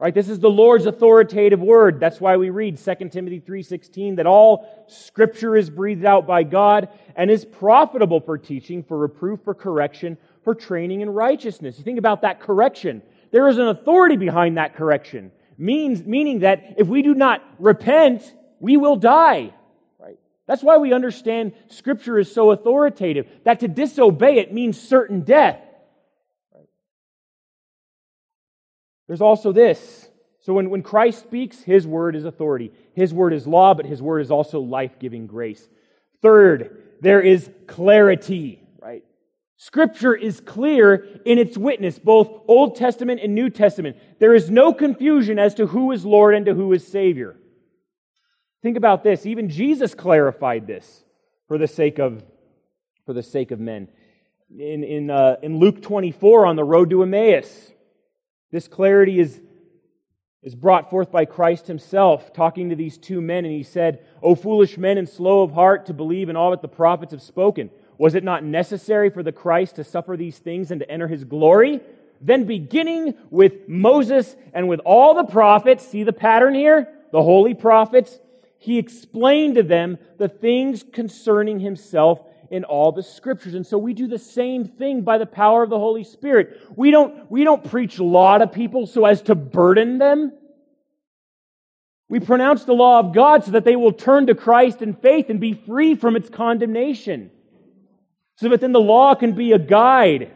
Right? 0.00 0.12
This 0.12 0.28
is 0.28 0.40
the 0.40 0.50
Lord's 0.50 0.86
authoritative 0.86 1.60
word. 1.60 2.00
That's 2.00 2.20
why 2.20 2.36
we 2.36 2.50
read 2.50 2.78
2 2.78 3.10
Timothy 3.10 3.40
3:16 3.40 4.16
that 4.16 4.26
all 4.26 4.66
scripture 4.88 5.56
is 5.56 5.70
breathed 5.70 6.04
out 6.04 6.26
by 6.26 6.42
God 6.42 6.88
and 7.16 7.30
is 7.30 7.44
profitable 7.44 8.20
for 8.20 8.36
teaching, 8.36 8.82
for 8.82 8.98
reproof, 8.98 9.40
for 9.44 9.54
correction, 9.54 10.18
for 10.42 10.54
training 10.54 11.00
in 11.00 11.10
righteousness. 11.10 11.78
You 11.78 11.84
think 11.84 11.98
about 11.98 12.22
that 12.22 12.40
correction. 12.40 13.02
There 13.30 13.48
is 13.48 13.56
an 13.58 13.68
authority 13.68 14.16
behind 14.16 14.58
that 14.58 14.74
correction. 14.74 15.30
Means, 15.56 16.04
meaning 16.04 16.40
that 16.40 16.74
if 16.76 16.88
we 16.88 17.02
do 17.02 17.14
not 17.14 17.42
repent, 17.58 18.34
we 18.64 18.78
will 18.78 18.96
die. 18.96 19.52
Right? 20.00 20.18
That's 20.46 20.62
why 20.62 20.78
we 20.78 20.94
understand 20.94 21.52
scripture 21.68 22.18
is 22.18 22.32
so 22.32 22.50
authoritative. 22.50 23.28
That 23.44 23.60
to 23.60 23.68
disobey 23.68 24.38
it 24.38 24.54
means 24.54 24.80
certain 24.80 25.20
death. 25.20 25.60
Right? 26.54 26.66
There's 29.06 29.20
also 29.20 29.52
this. 29.52 30.08
So 30.40 30.54
when, 30.54 30.70
when 30.70 30.82
Christ 30.82 31.20
speaks, 31.20 31.60
his 31.60 31.86
word 31.86 32.16
is 32.16 32.24
authority. 32.24 32.72
His 32.94 33.12
word 33.12 33.34
is 33.34 33.46
law, 33.46 33.74
but 33.74 33.84
his 33.84 34.00
word 34.00 34.20
is 34.20 34.30
also 34.30 34.60
life 34.60 34.98
giving 34.98 35.26
grace. 35.26 35.68
Third, 36.22 36.82
there 37.02 37.20
is 37.20 37.50
clarity, 37.66 38.62
right? 38.80 39.04
Scripture 39.58 40.14
is 40.14 40.40
clear 40.40 41.06
in 41.26 41.36
its 41.38 41.58
witness, 41.58 41.98
both 41.98 42.30
Old 42.48 42.76
Testament 42.76 43.20
and 43.22 43.34
New 43.34 43.50
Testament. 43.50 43.98
There 44.20 44.34
is 44.34 44.48
no 44.48 44.72
confusion 44.72 45.38
as 45.38 45.54
to 45.56 45.66
who 45.66 45.92
is 45.92 46.06
Lord 46.06 46.34
and 46.34 46.46
to 46.46 46.54
who 46.54 46.72
is 46.72 46.86
Savior. 46.86 47.36
Think 48.64 48.78
about 48.78 49.04
this. 49.04 49.26
Even 49.26 49.50
Jesus 49.50 49.94
clarified 49.94 50.66
this 50.66 51.04
for 51.48 51.58
the 51.58 51.68
sake 51.68 51.98
of, 51.98 52.24
for 53.04 53.12
the 53.12 53.22
sake 53.22 53.50
of 53.50 53.60
men. 53.60 53.88
In, 54.58 54.82
in, 54.82 55.10
uh, 55.10 55.36
in 55.42 55.58
Luke 55.58 55.82
24 55.82 56.46
on 56.46 56.56
the 56.56 56.64
road 56.64 56.88
to 56.88 57.02
Emmaus, 57.02 57.72
this 58.50 58.66
clarity 58.66 59.20
is, 59.20 59.38
is 60.42 60.54
brought 60.54 60.88
forth 60.88 61.12
by 61.12 61.26
Christ 61.26 61.66
himself, 61.66 62.32
talking 62.32 62.70
to 62.70 62.74
these 62.74 62.96
two 62.96 63.20
men, 63.20 63.44
and 63.44 63.52
he 63.52 63.64
said, 63.64 64.02
O 64.22 64.34
foolish 64.34 64.78
men 64.78 64.96
and 64.96 65.06
slow 65.06 65.42
of 65.42 65.52
heart 65.52 65.84
to 65.86 65.92
believe 65.92 66.30
in 66.30 66.36
all 66.36 66.52
that 66.52 66.62
the 66.62 66.66
prophets 66.66 67.12
have 67.12 67.20
spoken. 67.20 67.68
Was 67.98 68.14
it 68.14 68.24
not 68.24 68.44
necessary 68.44 69.10
for 69.10 69.22
the 69.22 69.30
Christ 69.30 69.76
to 69.76 69.84
suffer 69.84 70.16
these 70.16 70.38
things 70.38 70.70
and 70.70 70.80
to 70.80 70.90
enter 70.90 71.06
his 71.06 71.24
glory? 71.24 71.80
Then, 72.18 72.44
beginning 72.44 73.12
with 73.28 73.68
Moses 73.68 74.34
and 74.54 74.68
with 74.68 74.80
all 74.86 75.12
the 75.12 75.30
prophets, 75.30 75.86
see 75.86 76.02
the 76.02 76.14
pattern 76.14 76.54
here? 76.54 76.88
The 77.12 77.22
holy 77.22 77.52
prophets, 77.52 78.18
he 78.64 78.78
explained 78.78 79.56
to 79.56 79.62
them 79.62 79.98
the 80.16 80.26
things 80.26 80.82
concerning 80.90 81.60
himself 81.60 82.20
in 82.50 82.64
all 82.64 82.92
the 82.92 83.02
scriptures. 83.02 83.52
And 83.52 83.66
so 83.66 83.76
we 83.76 83.92
do 83.92 84.06
the 84.06 84.18
same 84.18 84.64
thing 84.64 85.02
by 85.02 85.18
the 85.18 85.26
power 85.26 85.62
of 85.62 85.68
the 85.68 85.78
Holy 85.78 86.02
Spirit. 86.02 86.62
We 86.74 86.90
don't, 86.90 87.30
we 87.30 87.44
don't 87.44 87.62
preach 87.62 87.98
law 87.98 88.38
to 88.38 88.46
people 88.46 88.86
so 88.86 89.04
as 89.04 89.20
to 89.22 89.34
burden 89.34 89.98
them. 89.98 90.32
We 92.08 92.20
pronounce 92.20 92.64
the 92.64 92.72
law 92.72 93.00
of 93.00 93.12
God 93.12 93.44
so 93.44 93.50
that 93.50 93.66
they 93.66 93.76
will 93.76 93.92
turn 93.92 94.28
to 94.28 94.34
Christ 94.34 94.80
in 94.80 94.94
faith 94.94 95.28
and 95.28 95.40
be 95.40 95.52
free 95.52 95.94
from 95.94 96.16
its 96.16 96.30
condemnation. 96.30 97.30
So 98.36 98.48
that 98.48 98.62
then 98.62 98.72
the 98.72 98.80
law 98.80 99.14
can 99.14 99.32
be 99.32 99.52
a 99.52 99.58
guide 99.58 100.34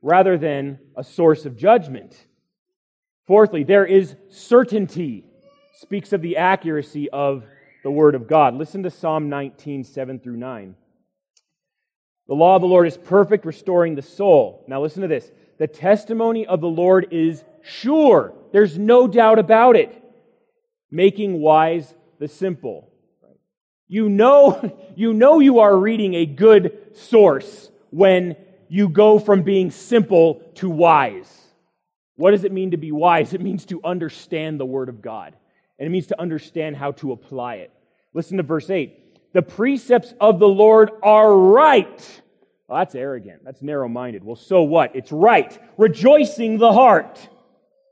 rather 0.00 0.38
than 0.38 0.78
a 0.96 1.04
source 1.04 1.44
of 1.44 1.58
judgment. 1.58 2.16
Fourthly, 3.26 3.64
there 3.64 3.84
is 3.84 4.16
certainty. 4.30 5.26
Speaks 5.74 6.14
of 6.14 6.22
the 6.22 6.38
accuracy 6.38 7.10
of 7.10 7.44
the 7.86 7.90
Word 7.92 8.16
of 8.16 8.26
God. 8.26 8.56
Listen 8.56 8.82
to 8.82 8.90
Psalm 8.90 9.28
19, 9.28 9.84
7 9.84 10.18
through 10.18 10.38
9. 10.38 10.74
The 12.26 12.34
law 12.34 12.56
of 12.56 12.62
the 12.62 12.66
Lord 12.66 12.88
is 12.88 12.96
perfect, 12.96 13.46
restoring 13.46 13.94
the 13.94 14.02
soul. 14.02 14.64
Now 14.66 14.82
listen 14.82 15.02
to 15.02 15.08
this. 15.08 15.30
The 15.58 15.68
testimony 15.68 16.48
of 16.48 16.60
the 16.60 16.66
Lord 16.66 17.06
is 17.12 17.44
sure. 17.62 18.34
There's 18.50 18.76
no 18.76 19.06
doubt 19.06 19.38
about 19.38 19.76
it. 19.76 20.02
Making 20.90 21.40
wise 21.40 21.94
the 22.18 22.26
simple. 22.26 22.90
You 23.86 24.08
know, 24.08 24.76
you 24.96 25.12
know 25.12 25.38
you 25.38 25.60
are 25.60 25.78
reading 25.78 26.14
a 26.14 26.26
good 26.26 26.96
source 26.96 27.70
when 27.90 28.34
you 28.68 28.88
go 28.88 29.20
from 29.20 29.44
being 29.44 29.70
simple 29.70 30.42
to 30.56 30.68
wise. 30.68 31.32
What 32.16 32.32
does 32.32 32.42
it 32.42 32.50
mean 32.50 32.72
to 32.72 32.78
be 32.78 32.90
wise? 32.90 33.32
It 33.32 33.40
means 33.40 33.64
to 33.66 33.80
understand 33.84 34.58
the 34.58 34.66
Word 34.66 34.88
of 34.88 35.02
God. 35.02 35.36
And 35.78 35.86
it 35.86 35.90
means 35.90 36.08
to 36.08 36.20
understand 36.20 36.74
how 36.74 36.90
to 36.92 37.12
apply 37.12 37.56
it. 37.56 37.70
Listen 38.16 38.38
to 38.38 38.42
verse 38.42 38.70
8. 38.70 39.34
The 39.34 39.42
precepts 39.42 40.14
of 40.18 40.38
the 40.38 40.48
Lord 40.48 40.90
are 41.02 41.36
right. 41.36 42.22
Well, 42.66 42.78
that's 42.78 42.94
arrogant. 42.94 43.44
That's 43.44 43.60
narrow 43.60 43.88
minded. 43.88 44.24
Well, 44.24 44.36
so 44.36 44.62
what? 44.62 44.96
It's 44.96 45.12
right. 45.12 45.56
Rejoicing 45.76 46.56
the 46.56 46.72
heart. 46.72 47.28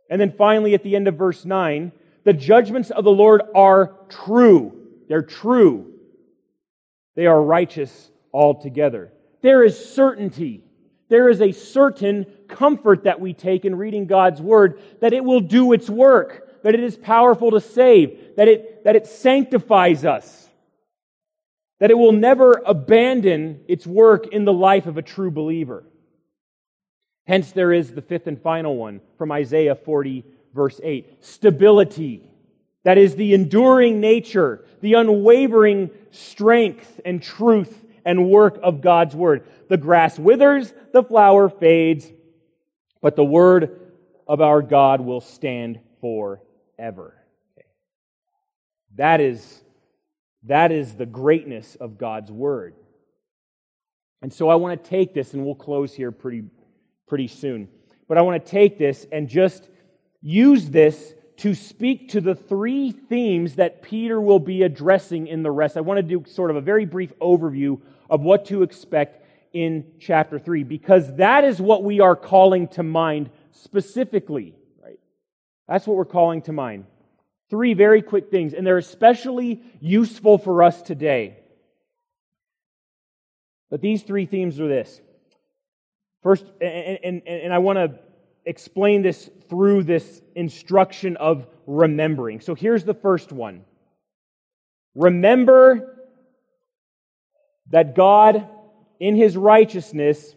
And 0.09 0.19
then 0.19 0.33
finally, 0.33 0.73
at 0.73 0.83
the 0.83 0.97
end 0.97 1.09
of 1.09 1.17
verse 1.17 1.45
9, 1.45 1.93
the 2.25 2.33
judgments 2.33 2.91
of 2.91 3.05
the 3.05 3.11
Lord 3.11 3.43
are 3.55 3.97
true. 4.09 4.73
They're 5.11 5.21
true. 5.21 5.93
They 7.17 7.27
are 7.27 7.43
righteous 7.43 8.11
altogether. 8.33 9.13
There 9.43 9.63
is 9.63 9.93
certainty. 9.95 10.65
There 11.11 11.29
is 11.29 11.43
a 11.43 11.53
certain 11.53 12.25
comfort 12.49 13.05
that 13.05 13.21
we 13.21 13.35
take 13.35 13.67
in 13.67 13.77
reading 13.77 14.07
God's 14.07 14.41
word 14.41 14.81
that 15.03 15.13
it 15.13 15.23
will 15.23 15.41
do 15.41 15.75
its 15.75 15.91
work, 15.91 16.63
that 16.63 16.75
it 16.75 16.83
is 16.83 16.97
powerful 16.97 17.51
to 17.51 17.61
save, 17.61 18.37
that 18.39 18.49
it, 18.49 18.74
that 18.85 18.97
it 18.97 19.07
sanctifies 19.07 20.05
us 20.05 20.45
that 21.81 21.91
it 21.91 21.99
will 21.99 22.13
never 22.13 22.63
abandon 22.65 23.61
its 23.69 23.87
work 23.87 24.29
in 24.29 24.45
the 24.45 24.53
life 24.53 24.87
of 24.87 24.97
a 24.97 25.03
true 25.03 25.31
believer. 25.31 25.85
Hence, 27.27 27.53
there 27.53 27.73
is 27.73 27.93
the 27.93 28.03
fifth 28.03 28.27
and 28.27 28.41
final 28.41 28.77
one 28.77 29.01
from 29.19 29.33
Isaiah 29.33 29.75
40, 29.75 30.25
verse 30.55 30.81
8 30.83 31.25
stability. 31.25 32.31
That 32.85 32.99
is 32.99 33.17
the 33.17 33.35
enduring 33.35 34.01
nature, 34.01 34.65
the 34.83 34.95
unwavering 34.95 35.91
strength 36.11 37.01
and 37.05 37.23
truth 37.23 37.85
and 38.05 38.31
work 38.31 38.59
of 38.63 38.83
God's 38.83 39.17
word. 39.17 39.47
The 39.69 39.79
grass 39.79 40.19
withers, 40.19 40.73
the 40.93 41.03
flower 41.03 41.49
fades, 41.49 42.11
but 43.01 43.17
the 43.17 43.25
word 43.25 43.81
of 44.29 44.41
our 44.41 44.61
God 44.61 45.01
will 45.01 45.23
stand 45.23 45.81
forever. 46.01 47.15
That 48.97 49.21
is 49.21 49.65
that 50.45 50.73
is 50.73 50.95
the 50.95 51.07
greatness 51.07 51.75
of 51.77 51.99
God's 51.99 52.31
Word. 52.31 52.75
And 54.23 54.33
so 54.33 54.49
I 54.49 54.55
want 54.57 54.83
to 54.83 54.91
take 54.91 55.15
this, 55.15 55.35
and 55.35 55.45
we'll 55.45 55.55
close 55.55 55.95
here 55.95 56.13
pretty, 56.13 56.45
pretty 57.07 57.29
soon. 57.29 57.69
But 58.09 58.19
I 58.19 58.23
want 58.23 58.45
to 58.45 58.51
take 58.51 58.79
this 58.79 59.07
and 59.11 59.29
just 59.29 59.69
use 60.21 60.69
this 60.71 61.15
to 61.39 61.55
speak 61.55 62.11
to 62.11 62.21
the 62.21 62.35
three 62.35 62.91
themes 62.91 63.57
that 63.57 63.83
Peter 63.83 64.21
will 64.21 64.39
be 64.39 64.63
addressing 64.63 65.27
in 65.27 65.43
the 65.43 65.51
rest. 65.51 65.77
I 65.77 65.81
want 65.81 65.99
to 65.99 66.03
do 66.03 66.25
sort 66.31 66.51
of 66.51 66.57
a 66.57 66.61
very 66.61 66.85
brief 66.85 67.13
overview 67.21 67.81
of 68.09 68.21
what 68.21 68.47
to 68.47 68.63
expect 68.63 69.23
in 69.53 69.85
chapter 69.99 70.39
3, 70.39 70.65
because 70.65 71.17
that 71.17 71.45
is 71.45 71.61
what 71.61 71.85
we 71.85 72.01
are 72.01 72.17
calling 72.17 72.69
to 72.69 72.83
mind 72.83 73.31
specifically, 73.53 74.55
right? 74.83 74.99
That's 75.69 75.87
what 75.87 75.97
we're 75.97 76.05
calling 76.05 76.43
to 76.43 76.53
mind. 76.53 76.87
Three 77.51 77.75
very 77.75 78.03
quick 78.03 78.31
things, 78.31 78.55
and 78.55 78.67
they're 78.67 78.79
especially 78.79 79.63
useful 79.81 80.39
for 80.39 80.63
us 80.63 80.83
today. 80.83 81.39
But 83.71 83.81
these 83.81 84.03
three 84.03 84.27
themes 84.27 84.61
are 84.61 84.69
this. 84.69 85.01
First, 86.23 86.45
and, 86.61 86.99
and, 87.05 87.23
and 87.27 87.53
I 87.53 87.59
want 87.59 87.77
to 87.77 87.99
explain 88.47 89.03
this 89.03 89.29
through 89.49 89.85
this 89.85 90.23
instruction 90.35 91.17
of 91.17 91.47
remembering. 91.67 92.41
So 92.41 92.55
here's 92.55 92.85
the 92.85 92.95
first 92.95 93.33
one 93.33 93.65
Remember 94.95 95.99
that 97.71 97.95
God, 97.95 98.49
in 99.01 99.17
his 99.17 99.37
righteousness, 99.37 100.35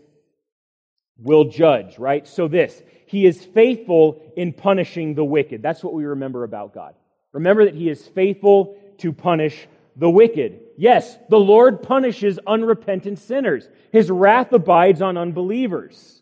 will 1.17 1.45
judge, 1.45 1.97
right? 1.97 2.27
So 2.27 2.47
this 2.47 2.81
he 3.07 3.25
is 3.25 3.43
faithful 3.43 4.21
in 4.35 4.53
punishing 4.53 5.15
the 5.15 5.23
wicked. 5.23 5.61
That's 5.63 5.83
what 5.83 5.93
we 5.93 6.05
remember 6.05 6.43
about 6.43 6.73
God. 6.73 6.93
Remember 7.31 7.65
that 7.65 7.73
He 7.73 7.89
is 7.89 8.05
faithful 8.05 8.77
to 8.99 9.13
punish 9.13 9.67
the 9.95 10.09
wicked. 10.09 10.59
Yes, 10.77 11.17
the 11.29 11.39
Lord 11.39 11.81
punishes 11.81 12.37
unrepentant 12.45 13.17
sinners. 13.19 13.67
His 13.91 14.11
wrath 14.11 14.51
abides 14.51 15.01
on 15.01 15.17
unbelievers. 15.17 16.21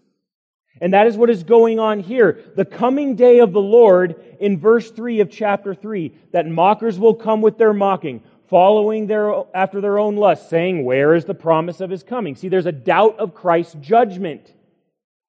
And 0.80 0.94
that 0.94 1.08
is 1.08 1.18
what 1.18 1.30
is 1.30 1.44
going 1.44 1.80
on 1.80 2.02
here. 2.02 2.40
The 2.56 2.66
coming 2.66 3.16
day 3.16 3.40
of 3.40 3.52
the 3.52 3.62
Lord 3.62 4.24
in 4.40 4.60
verse 4.60 4.92
3 4.92 5.22
of 5.22 5.32
chapter 5.32 5.74
3, 5.74 6.14
that 6.34 6.48
mockers 6.48 7.00
will 7.00 7.16
come 7.16 7.42
with 7.42 7.58
their 7.58 7.74
mocking, 7.74 8.22
following 8.48 9.08
their, 9.08 9.34
after 9.56 9.82
their 9.82 9.98
own 9.98 10.18
lust, 10.18 10.50
saying, 10.50 10.86
Where 10.86 11.16
is 11.16 11.26
the 11.26 11.34
promise 11.34 11.82
of 11.82 11.90
his 11.90 12.04
coming? 12.04 12.36
See, 12.36 12.50
there's 12.50 12.66
a 12.66 12.72
doubt 12.72 13.18
of 13.18 13.34
Christ's 13.34 13.76
judgment. 13.82 14.54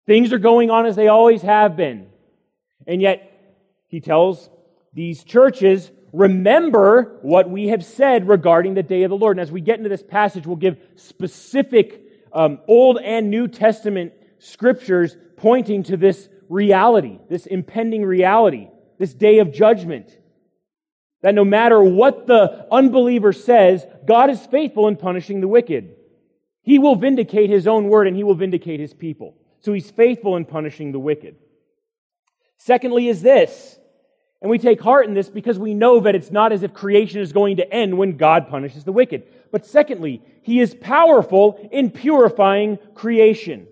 Things 0.07 0.33
are 0.33 0.39
going 0.39 0.71
on 0.71 0.87
as 0.87 0.97
they 0.97 1.09
always 1.09 1.43
have 1.43 1.77
been. 1.77 2.07
And 2.87 3.03
yet, 3.03 3.33
he 3.89 4.01
tells 4.01 4.49
these 4.93 5.25
churches, 5.25 5.91
remember 6.13 7.19
what 7.23 7.51
we 7.51 7.69
have 7.69 7.85
said 7.85 8.29
regarding 8.29 8.75
the 8.75 8.83
day 8.83 9.03
of 9.03 9.11
the 9.11 9.17
Lord. 9.17 9.37
And 9.37 9.43
as 9.43 9.53
we 9.53 9.61
get 9.61 9.79
into 9.79 9.89
this 9.89 10.03
passage, 10.03 10.47
we'll 10.47 10.57
give 10.57 10.79
specific 10.95 12.03
um, 12.33 12.61
Old 12.69 12.99
and 12.99 13.31
New 13.31 13.49
Testament 13.49 14.13
scriptures 14.39 15.17
pointing 15.37 15.83
to 15.85 15.97
this 15.97 16.29
reality, 16.49 17.19
this 17.29 17.47
impending 17.47 18.05
reality, 18.05 18.69
this 18.99 19.13
day 19.13 19.41
of 19.41 19.53
judgment. 19.53 20.17
That 21.23 21.35
no 21.35 21.45
matter 21.45 21.83
what 21.83 22.27
the 22.27 22.67
unbeliever 22.71 23.33
says, 23.33 23.85
God 24.07 24.31
is 24.31 24.45
faithful 24.47 24.87
in 24.87 24.97
punishing 24.97 25.41
the 25.41 25.49
wicked. 25.49 25.97
He 26.63 26.79
will 26.79 26.97
vindicate 26.97 27.51
his 27.51 27.67
own 27.67 27.89
word 27.89 28.07
and 28.07 28.17
he 28.17 28.25
will 28.25 28.35
vindicate 28.35 28.81
his 28.81 28.95
people. 28.95 29.35
So 29.61 29.73
he's 29.73 29.91
faithful 29.91 30.37
in 30.37 30.45
punishing 30.45 30.93
the 30.93 30.99
wicked. 30.99 31.37
Secondly, 32.59 33.09
is 33.09 33.23
this, 33.23 33.79
and 34.41 34.51
we 34.51 34.59
take 34.59 34.81
heart 34.81 35.07
in 35.07 35.15
this 35.15 35.29
because 35.29 35.59
we 35.59 35.75
know 35.75 36.01
that 36.01 36.15
it's 36.15 36.31
not 36.31 36.53
as 36.53 36.63
if 36.63 36.73
creation 36.73 37.21
is 37.21 37.33
going 37.33 37.57
to 37.57 37.73
end 37.73 37.97
when 37.97 38.17
God 38.17 38.49
punishes 38.49 38.85
the 38.85 38.93
wicked. 38.93 39.25
But 39.51 39.67
secondly, 39.67 40.23
he 40.43 40.61
is 40.61 40.75
powerful 40.75 41.69
in 41.73 41.91
purifying 41.91 42.79
creation. 42.95 43.67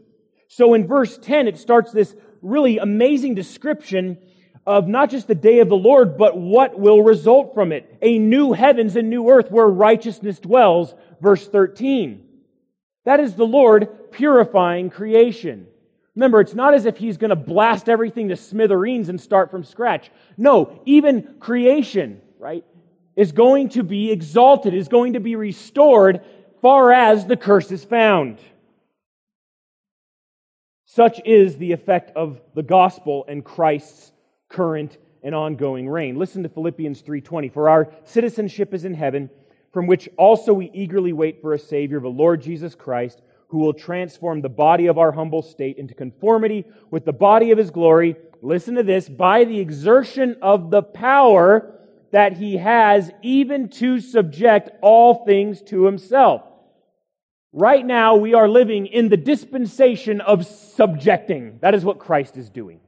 So 0.49 0.74
in 0.74 0.87
verse 0.87 1.18
10, 1.18 1.49
it 1.49 1.59
starts 1.59 1.93
this 1.93 2.14
really 2.43 2.78
amazing 2.78 3.35
description 3.35 4.18
of 4.66 4.89
not 4.89 5.11
just 5.11 5.26
the 5.26 5.35
day 5.35 5.59
of 5.59 5.68
the 5.68 5.76
Lord, 5.76 6.16
but 6.16 6.37
what 6.37 6.78
will 6.78 7.03
result 7.03 7.55
from 7.55 7.72
it. 7.72 7.99
A 8.01 8.18
new 8.18 8.53
heavens 8.53 8.97
and 8.97 9.11
new 9.11 9.28
earth 9.28 9.51
where 9.51 9.66
righteousness 9.66 10.39
dwells, 10.39 10.95
verse 11.20 11.47
13. 11.47 12.26
That 13.05 13.20
is 13.20 13.35
the 13.35 13.47
Lord 13.47 14.11
purifying 14.12 14.89
creation. 14.91 15.66
Remember, 16.17 16.41
it's 16.41 16.55
not 16.55 16.75
as 16.75 16.87
if 16.87 16.97
he's 16.97 17.17
going 17.17 17.31
to 17.31 17.37
blast 17.37 17.89
everything 17.89 18.29
to 18.29 18.37
smithereens 18.37 19.09
and 19.09 19.21
start 19.21 19.51
from 19.51 19.65
scratch. 19.65 20.11
No, 20.37 20.81
even 20.85 21.37
creation, 21.41 22.21
right, 22.39 22.65
is 23.17 23.33
going 23.33 23.71
to 23.71 23.83
be 23.83 24.12
exalted, 24.12 24.75
is 24.75 24.89
going 24.89 25.15
to 25.15 25.21
be 25.21 25.35
restored 25.35 26.21
far 26.62 26.93
as 26.93 27.27
the 27.27 27.37
curse 27.37 27.73
is 27.73 27.85
found. 27.85 28.39
Such 30.85 31.21
is 31.25 31.59
the 31.59 31.73
effect 31.73 32.17
of 32.17 32.41
the 32.55 32.62
gospel 32.62 33.25
and 33.27 33.45
Christ's 33.45 34.12
current 34.49 34.97
and 35.25 35.35
ongoing 35.35 35.89
reign. 35.89 36.17
Listen 36.17 36.45
to 36.45 36.49
Philippians 36.49 37.03
3:20. 37.03 37.49
For 37.49 37.69
our 37.69 37.93
citizenship 38.05 38.73
is 38.73 38.85
in 38.85 38.95
heaven, 38.95 39.31
from 39.73 39.89
which 39.89 40.09
also 40.17 40.53
we 40.55 40.71
eagerly 40.73 41.12
wait 41.12 41.41
for 41.41 41.53
a 41.53 41.59
savior, 41.59 41.99
the 41.99 42.09
Lord 42.09 42.41
Jesus 42.41 42.77
Christ 42.77 43.21
who 43.49 43.59
will 43.59 43.75
transform 43.75 44.41
the 44.41 44.49
body 44.49 44.87
of 44.87 44.99
our 44.99 45.13
humble 45.13 45.43
state 45.43 45.79
into 45.79 45.95
conformity 45.95 46.65
with 46.91 47.05
the 47.05 47.13
body 47.13 47.51
of 47.51 47.59
his 47.59 47.71
glory. 47.71 48.17
Listen 48.43 48.75
to 48.75 48.83
this 48.83 49.09
by 49.09 49.45
the 49.45 49.61
exertion 49.61 50.37
of 50.43 50.71
the 50.71 50.83
power 50.83 51.71
that 52.11 52.35
he 52.37 52.57
has, 52.59 53.11
even 53.23 53.69
to 53.69 54.01
subject 54.01 54.71
all 54.83 55.25
things 55.25 55.63
to 55.63 55.85
himself. 55.85 56.43
Right 57.53 57.85
now, 57.85 58.17
we 58.17 58.35
are 58.35 58.49
living 58.49 58.87
in 58.87 59.09
the 59.09 59.17
dispensation 59.17 60.21
of 60.21 60.47
subjecting. 60.47 61.59
That 61.61 61.75
is 61.75 61.85
what 61.85 61.99
Christ 61.99 62.37
is 62.37 62.51
doing. 62.51 62.81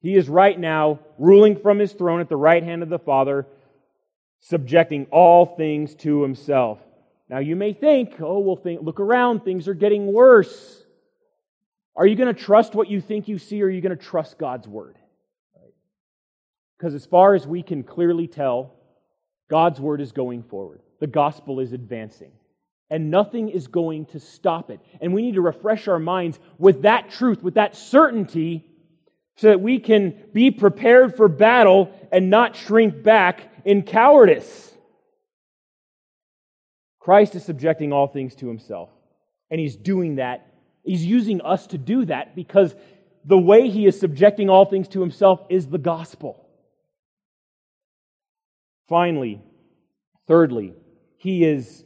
He 0.00 0.16
is 0.16 0.28
right 0.28 0.58
now 0.58 1.00
ruling 1.18 1.56
from 1.56 1.78
his 1.78 1.92
throne 1.92 2.20
at 2.20 2.28
the 2.28 2.36
right 2.36 2.62
hand 2.62 2.82
of 2.82 2.88
the 2.88 2.98
Father, 2.98 3.46
subjecting 4.40 5.06
all 5.10 5.46
things 5.46 5.94
to 5.96 6.22
himself. 6.22 6.78
Now 7.32 7.38
you 7.38 7.56
may 7.56 7.72
think, 7.72 8.20
oh, 8.20 8.40
well, 8.40 8.56
think, 8.56 8.82
look 8.82 9.00
around, 9.00 9.40
things 9.40 9.66
are 9.66 9.72
getting 9.72 10.12
worse. 10.12 10.84
Are 11.96 12.06
you 12.06 12.14
going 12.14 12.32
to 12.32 12.38
trust 12.38 12.74
what 12.74 12.88
you 12.88 13.00
think 13.00 13.26
you 13.26 13.38
see, 13.38 13.62
or 13.62 13.68
are 13.68 13.70
you 13.70 13.80
going 13.80 13.96
to 13.96 14.04
trust 14.04 14.36
God's 14.36 14.68
word? 14.68 14.98
Because 16.76 16.92
as 16.92 17.06
far 17.06 17.34
as 17.34 17.46
we 17.46 17.62
can 17.62 17.84
clearly 17.84 18.26
tell, 18.26 18.74
God's 19.48 19.80
word 19.80 20.02
is 20.02 20.12
going 20.12 20.42
forward. 20.42 20.82
The 21.00 21.06
gospel 21.06 21.60
is 21.60 21.72
advancing. 21.72 22.32
And 22.90 23.10
nothing 23.10 23.48
is 23.48 23.66
going 23.66 24.04
to 24.06 24.20
stop 24.20 24.70
it. 24.70 24.80
And 25.00 25.14
we 25.14 25.22
need 25.22 25.36
to 25.36 25.40
refresh 25.40 25.88
our 25.88 25.98
minds 25.98 26.38
with 26.58 26.82
that 26.82 27.12
truth, 27.12 27.42
with 27.42 27.54
that 27.54 27.76
certainty, 27.76 28.66
so 29.36 29.46
that 29.46 29.62
we 29.62 29.78
can 29.78 30.14
be 30.34 30.50
prepared 30.50 31.16
for 31.16 31.28
battle 31.28 31.90
and 32.12 32.28
not 32.28 32.56
shrink 32.56 33.02
back 33.02 33.50
in 33.64 33.84
cowardice. 33.84 34.71
Christ 37.02 37.34
is 37.34 37.44
subjecting 37.44 37.92
all 37.92 38.06
things 38.06 38.36
to 38.36 38.46
himself. 38.46 38.88
And 39.50 39.60
he's 39.60 39.74
doing 39.74 40.16
that. 40.16 40.46
He's 40.84 41.04
using 41.04 41.40
us 41.40 41.66
to 41.68 41.78
do 41.78 42.04
that 42.04 42.36
because 42.36 42.74
the 43.24 43.38
way 43.38 43.68
he 43.68 43.86
is 43.86 43.98
subjecting 43.98 44.48
all 44.48 44.64
things 44.66 44.86
to 44.88 45.00
himself 45.00 45.40
is 45.48 45.66
the 45.66 45.78
gospel. 45.78 46.46
Finally, 48.88 49.42
thirdly, 50.28 50.74
he 51.16 51.44
is 51.44 51.84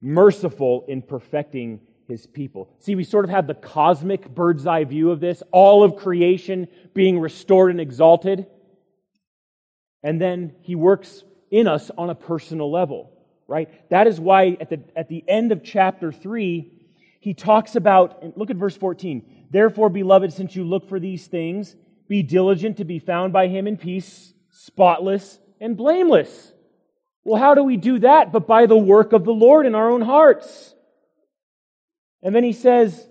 merciful 0.00 0.84
in 0.86 1.02
perfecting 1.02 1.80
his 2.06 2.24
people. 2.24 2.70
See, 2.78 2.94
we 2.94 3.02
sort 3.02 3.24
of 3.24 3.30
have 3.32 3.48
the 3.48 3.54
cosmic 3.54 4.32
bird's 4.32 4.68
eye 4.68 4.84
view 4.84 5.10
of 5.10 5.18
this, 5.18 5.42
all 5.50 5.82
of 5.82 5.96
creation 5.96 6.68
being 6.94 7.18
restored 7.18 7.72
and 7.72 7.80
exalted. 7.80 8.46
And 10.04 10.20
then 10.20 10.54
he 10.60 10.76
works 10.76 11.24
in 11.50 11.66
us 11.66 11.90
on 11.98 12.08
a 12.08 12.14
personal 12.14 12.70
level 12.70 13.12
right? 13.52 13.68
That 13.90 14.06
is 14.06 14.18
why 14.18 14.56
at 14.62 14.70
the, 14.70 14.80
at 14.96 15.10
the 15.10 15.22
end 15.28 15.52
of 15.52 15.62
chapter 15.62 16.10
3, 16.10 16.72
he 17.20 17.34
talks 17.34 17.76
about, 17.76 18.34
look 18.34 18.48
at 18.48 18.56
verse 18.56 18.74
14. 18.74 19.46
Therefore, 19.50 19.90
beloved, 19.90 20.32
since 20.32 20.56
you 20.56 20.64
look 20.64 20.88
for 20.88 20.98
these 20.98 21.26
things, 21.26 21.76
be 22.08 22.22
diligent 22.22 22.78
to 22.78 22.86
be 22.86 22.98
found 22.98 23.34
by 23.34 23.48
him 23.48 23.66
in 23.66 23.76
peace, 23.76 24.32
spotless 24.50 25.38
and 25.60 25.76
blameless. 25.76 26.52
Well, 27.24 27.38
how 27.38 27.54
do 27.54 27.62
we 27.62 27.76
do 27.76 27.98
that? 27.98 28.32
But 28.32 28.46
by 28.46 28.64
the 28.64 28.76
work 28.76 29.12
of 29.12 29.24
the 29.24 29.34
Lord 29.34 29.66
in 29.66 29.74
our 29.74 29.90
own 29.90 30.00
hearts. 30.00 30.74
And 32.22 32.34
then 32.34 32.44
he 32.44 32.54
says, 32.54 33.06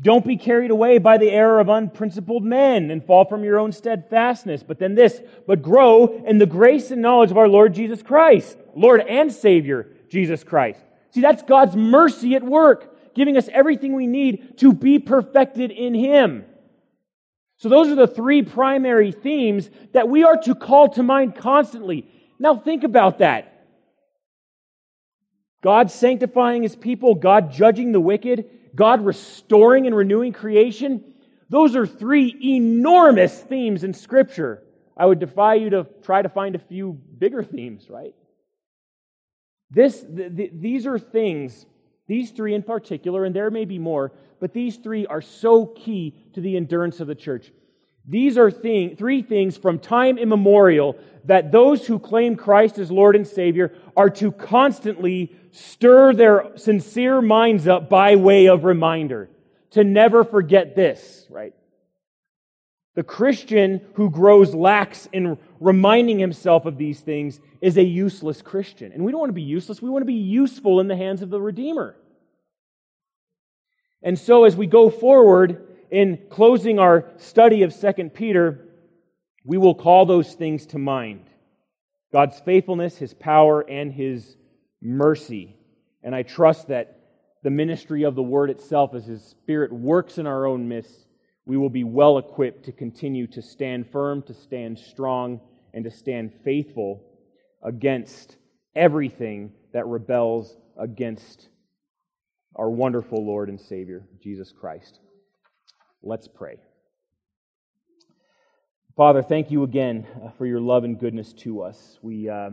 don't 0.00 0.26
be 0.26 0.38
carried 0.38 0.70
away 0.70 0.96
by 0.96 1.18
the 1.18 1.30
error 1.30 1.60
of 1.60 1.68
unprincipled 1.68 2.42
men 2.42 2.90
and 2.90 3.04
fall 3.04 3.26
from 3.26 3.44
your 3.44 3.58
own 3.58 3.70
steadfastness. 3.70 4.62
But 4.62 4.78
then 4.78 4.94
this, 4.94 5.20
but 5.46 5.60
grow 5.60 6.24
in 6.26 6.38
the 6.38 6.46
grace 6.46 6.90
and 6.90 7.02
knowledge 7.02 7.30
of 7.30 7.36
our 7.36 7.48
Lord 7.48 7.74
Jesus 7.74 8.02
Christ, 8.02 8.56
Lord 8.76 9.00
and 9.00 9.32
Savior, 9.32 9.88
Jesus 10.08 10.44
Christ. 10.44 10.80
See, 11.10 11.20
that's 11.20 11.42
God's 11.42 11.76
mercy 11.76 12.34
at 12.34 12.42
work, 12.42 13.14
giving 13.14 13.36
us 13.36 13.48
everything 13.52 13.94
we 13.94 14.06
need 14.06 14.58
to 14.58 14.72
be 14.72 14.98
perfected 14.98 15.70
in 15.70 15.94
Him. 15.94 16.44
So 17.58 17.68
those 17.68 17.88
are 17.88 17.94
the 17.94 18.08
three 18.08 18.42
primary 18.42 19.12
themes 19.12 19.70
that 19.92 20.08
we 20.08 20.24
are 20.24 20.36
to 20.42 20.54
call 20.54 20.88
to 20.90 21.02
mind 21.02 21.36
constantly. 21.36 22.08
Now 22.38 22.56
think 22.56 22.84
about 22.84 23.18
that. 23.18 23.66
God 25.62 25.90
sanctifying 25.90 26.62
His 26.62 26.76
people, 26.76 27.14
God 27.14 27.52
judging 27.52 27.92
the 27.92 28.00
wicked, 28.00 28.50
God 28.74 29.04
restoring 29.04 29.86
and 29.86 29.96
renewing 29.96 30.32
creation, 30.32 31.14
those 31.48 31.76
are 31.76 31.86
three 31.86 32.36
enormous 32.42 33.38
themes 33.40 33.84
in 33.84 33.94
Scripture. 33.94 34.62
I 34.96 35.06
would 35.06 35.20
defy 35.20 35.54
you 35.54 35.70
to 35.70 35.86
try 36.02 36.22
to 36.22 36.28
find 36.28 36.54
a 36.54 36.58
few 36.58 36.92
bigger 36.92 37.42
themes, 37.42 37.88
right? 37.88 38.14
This, 39.74 40.02
th- 40.02 40.36
th- 40.36 40.52
these 40.54 40.86
are 40.86 40.98
things, 40.98 41.66
these 42.06 42.30
three 42.30 42.54
in 42.54 42.62
particular, 42.62 43.24
and 43.24 43.34
there 43.34 43.50
may 43.50 43.64
be 43.64 43.78
more, 43.78 44.12
but 44.40 44.52
these 44.52 44.76
three 44.76 45.06
are 45.06 45.22
so 45.22 45.66
key 45.66 46.14
to 46.34 46.40
the 46.40 46.56
endurance 46.56 47.00
of 47.00 47.06
the 47.06 47.14
church. 47.14 47.52
These 48.06 48.36
are 48.36 48.50
thing, 48.50 48.96
three 48.96 49.22
things 49.22 49.56
from 49.56 49.78
time 49.78 50.18
immemorial 50.18 50.96
that 51.24 51.50
those 51.50 51.86
who 51.86 51.98
claim 51.98 52.36
Christ 52.36 52.78
as 52.78 52.90
Lord 52.90 53.16
and 53.16 53.26
Savior 53.26 53.72
are 53.96 54.10
to 54.10 54.30
constantly 54.30 55.34
stir 55.52 56.12
their 56.12 56.52
sincere 56.56 57.22
minds 57.22 57.66
up 57.66 57.88
by 57.88 58.16
way 58.16 58.46
of 58.46 58.64
reminder. 58.64 59.30
To 59.70 59.84
never 59.84 60.22
forget 60.22 60.76
this, 60.76 61.26
right? 61.30 61.54
The 62.94 63.02
Christian 63.02 63.80
who 63.94 64.08
grows 64.08 64.54
lax 64.54 65.08
in 65.12 65.36
reminding 65.60 66.18
himself 66.18 66.64
of 66.64 66.76
these 66.78 67.00
things 67.00 67.40
is 67.60 67.76
a 67.76 67.82
useless 67.82 68.40
Christian. 68.40 68.92
And 68.92 69.04
we 69.04 69.10
don't 69.10 69.20
want 69.20 69.30
to 69.30 69.34
be 69.34 69.42
useless, 69.42 69.82
we 69.82 69.90
want 69.90 70.02
to 70.02 70.06
be 70.06 70.14
useful 70.14 70.80
in 70.80 70.88
the 70.88 70.96
hands 70.96 71.22
of 71.22 71.30
the 71.30 71.40
Redeemer. 71.40 71.96
And 74.02 74.18
so 74.18 74.44
as 74.44 74.54
we 74.54 74.66
go 74.66 74.90
forward, 74.90 75.74
in 75.94 76.18
closing 76.28 76.80
our 76.80 77.12
study 77.18 77.62
of 77.62 77.72
2 77.72 78.10
Peter, 78.10 78.66
we 79.44 79.56
will 79.56 79.76
call 79.76 80.06
those 80.06 80.34
things 80.34 80.66
to 80.66 80.78
mind 80.78 81.24
God's 82.12 82.40
faithfulness, 82.40 82.96
His 82.98 83.14
power, 83.14 83.60
and 83.60 83.92
His 83.92 84.36
mercy. 84.82 85.56
And 86.02 86.12
I 86.12 86.22
trust 86.22 86.66
that 86.68 86.98
the 87.44 87.50
ministry 87.50 88.02
of 88.02 88.16
the 88.16 88.24
Word 88.24 88.50
itself, 88.50 88.92
as 88.94 89.06
His 89.06 89.22
Spirit 89.22 89.72
works 89.72 90.18
in 90.18 90.26
our 90.26 90.46
own 90.46 90.68
midst, 90.68 91.03
we 91.46 91.56
will 91.56 91.70
be 91.70 91.84
well 91.84 92.18
equipped 92.18 92.64
to 92.64 92.72
continue 92.72 93.26
to 93.28 93.42
stand 93.42 93.90
firm, 93.90 94.22
to 94.22 94.34
stand 94.34 94.78
strong, 94.78 95.40
and 95.72 95.84
to 95.84 95.90
stand 95.90 96.32
faithful 96.44 97.02
against 97.62 98.36
everything 98.74 99.52
that 99.72 99.86
rebels 99.86 100.56
against 100.78 101.48
our 102.56 102.70
wonderful 102.70 103.24
Lord 103.24 103.48
and 103.48 103.60
Savior, 103.60 104.06
Jesus 104.22 104.52
Christ. 104.52 105.00
Let's 106.02 106.28
pray. 106.28 106.58
Father, 108.96 109.22
thank 109.22 109.50
you 109.50 109.64
again 109.64 110.06
uh, 110.24 110.30
for 110.30 110.46
your 110.46 110.60
love 110.60 110.84
and 110.84 110.98
goodness 110.98 111.32
to 111.34 111.62
us. 111.62 111.98
We. 112.02 112.28
Uh, 112.28 112.50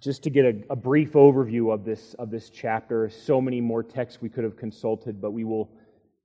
just 0.00 0.22
to 0.22 0.28
get 0.28 0.44
a, 0.44 0.54
a, 0.68 0.76
brief 0.76 1.12
overview 1.12 1.72
of 1.72 1.82
this 1.82 2.12
of 2.18 2.30
this 2.30 2.50
chapter. 2.50 3.08
So 3.08 3.40
many 3.40 3.62
more 3.62 3.82
texts 3.82 4.20
we 4.20 4.28
could 4.28 4.44
have 4.44 4.54
consulted, 4.54 5.18
but 5.18 5.30
we 5.30 5.44
will 5.44 5.70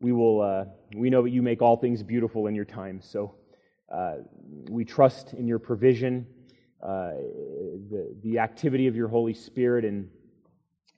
we 0.01 0.11
will 0.11 0.41
uh, 0.41 0.65
we 0.95 1.09
know 1.09 1.23
that 1.23 1.31
you 1.31 1.41
make 1.41 1.61
all 1.61 1.77
things 1.77 2.03
beautiful 2.03 2.47
in 2.47 2.55
your 2.55 2.65
time. 2.65 3.01
So 3.01 3.35
uh, 3.93 4.17
we 4.69 4.85
trust 4.85 5.33
in 5.33 5.47
your 5.47 5.59
provision, 5.59 6.25
uh, 6.81 7.11
the 7.89 8.15
the 8.23 8.39
activity 8.39 8.87
of 8.87 8.95
your 8.95 9.07
Holy 9.07 9.33
Spirit, 9.33 9.85
in 9.85 10.09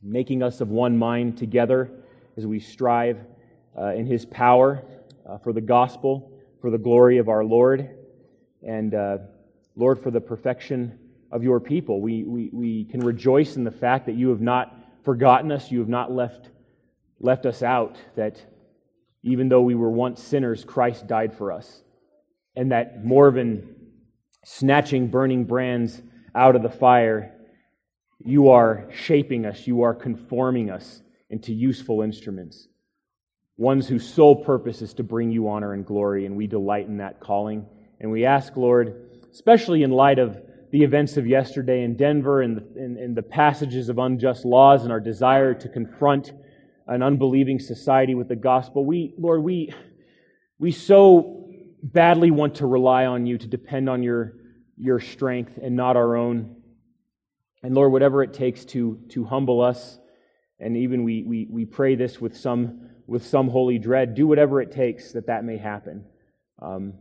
making 0.01 0.43
us 0.43 0.61
of 0.61 0.69
one 0.69 0.97
mind 0.97 1.37
together 1.37 1.91
as 2.37 2.45
we 2.45 2.59
strive 2.59 3.19
uh, 3.77 3.93
in 3.93 4.05
His 4.05 4.25
power 4.25 4.83
uh, 5.27 5.37
for 5.37 5.53
the 5.53 5.61
gospel, 5.61 6.31
for 6.59 6.69
the 6.69 6.77
glory 6.77 7.17
of 7.17 7.29
our 7.29 7.43
Lord, 7.43 7.89
and 8.65 8.93
uh, 8.93 9.17
Lord 9.75 10.01
for 10.01 10.11
the 10.11 10.21
perfection 10.21 10.99
of 11.31 11.43
your 11.43 11.59
people. 11.59 12.01
We, 12.01 12.23
we, 12.23 12.49
we 12.51 12.83
can 12.85 12.99
rejoice 12.99 13.55
in 13.55 13.63
the 13.63 13.71
fact 13.71 14.05
that 14.07 14.15
you 14.15 14.29
have 14.29 14.41
not 14.41 14.75
forgotten 15.03 15.51
us, 15.51 15.71
you 15.71 15.79
have 15.79 15.89
not 15.89 16.11
left, 16.11 16.49
left 17.19 17.45
us 17.45 17.63
out, 17.63 17.97
that 18.15 18.41
even 19.23 19.49
though 19.49 19.61
we 19.61 19.75
were 19.75 19.91
once 19.91 20.21
sinners, 20.21 20.63
Christ 20.63 21.07
died 21.07 21.35
for 21.37 21.51
us. 21.51 21.83
And 22.55 22.71
that 22.71 23.05
more 23.05 23.31
than 23.31 23.75
snatching 24.43 25.07
burning 25.07 25.45
brands 25.45 26.01
out 26.33 26.55
of 26.55 26.63
the 26.63 26.69
fire, 26.69 27.35
you 28.19 28.49
are 28.49 28.87
shaping 28.91 29.45
us, 29.45 29.67
you 29.67 29.83
are 29.83 29.93
conforming 29.93 30.69
us 30.69 31.01
into 31.29 31.53
useful 31.53 32.01
instruments, 32.01 32.67
ones 33.57 33.87
whose 33.87 34.07
sole 34.07 34.43
purpose 34.43 34.81
is 34.81 34.93
to 34.95 35.03
bring 35.03 35.31
you 35.31 35.47
honor 35.47 35.73
and 35.73 35.85
glory, 35.85 36.25
and 36.25 36.35
we 36.35 36.47
delight 36.47 36.87
in 36.87 36.97
that 36.97 37.19
calling. 37.19 37.65
And 37.99 38.11
we 38.11 38.25
ask, 38.25 38.57
Lord, 38.57 39.09
especially 39.31 39.83
in 39.83 39.91
light 39.91 40.19
of 40.19 40.37
the 40.71 40.83
events 40.83 41.17
of 41.17 41.27
yesterday 41.27 41.83
in 41.83 41.95
Denver 41.95 42.41
and 42.41 42.57
the, 42.57 42.81
and, 42.81 42.97
and 42.97 43.15
the 43.15 43.21
passages 43.21 43.89
of 43.89 43.97
unjust 43.97 44.45
laws 44.45 44.83
and 44.83 44.91
our 44.91 44.99
desire 44.99 45.53
to 45.53 45.69
confront 45.69 46.31
an 46.91 47.01
unbelieving 47.01 47.59
society 47.59 48.15
with 48.15 48.27
the 48.27 48.35
gospel. 48.35 48.85
We, 48.85 49.13
Lord, 49.17 49.41
we, 49.43 49.73
we 50.59 50.71
so 50.71 51.49
badly 51.81 52.31
want 52.31 52.55
to 52.55 52.65
rely 52.65 53.05
on 53.05 53.25
you, 53.25 53.37
to 53.37 53.47
depend 53.47 53.89
on 53.89 54.03
your, 54.03 54.35
your 54.77 54.99
strength 54.99 55.57
and 55.61 55.75
not 55.75 55.95
our 55.95 56.17
own. 56.17 56.57
And 57.63 57.73
Lord, 57.73 57.91
whatever 57.91 58.23
it 58.23 58.33
takes 58.33 58.65
to, 58.65 58.99
to 59.09 59.23
humble 59.23 59.61
us, 59.61 59.97
and 60.59 60.75
even 60.75 61.03
we, 61.03 61.23
we, 61.23 61.47
we 61.49 61.65
pray 61.65 61.95
this 61.95 62.19
with 62.19 62.35
some, 62.37 62.89
with 63.07 63.25
some 63.25 63.49
holy 63.49 63.79
dread, 63.79 64.13
do 64.13 64.27
whatever 64.27 64.61
it 64.61 64.71
takes 64.71 65.13
that 65.13 65.27
that 65.27 65.45
may 65.45 65.57
happen. 65.57 66.05
Um, 66.61 66.95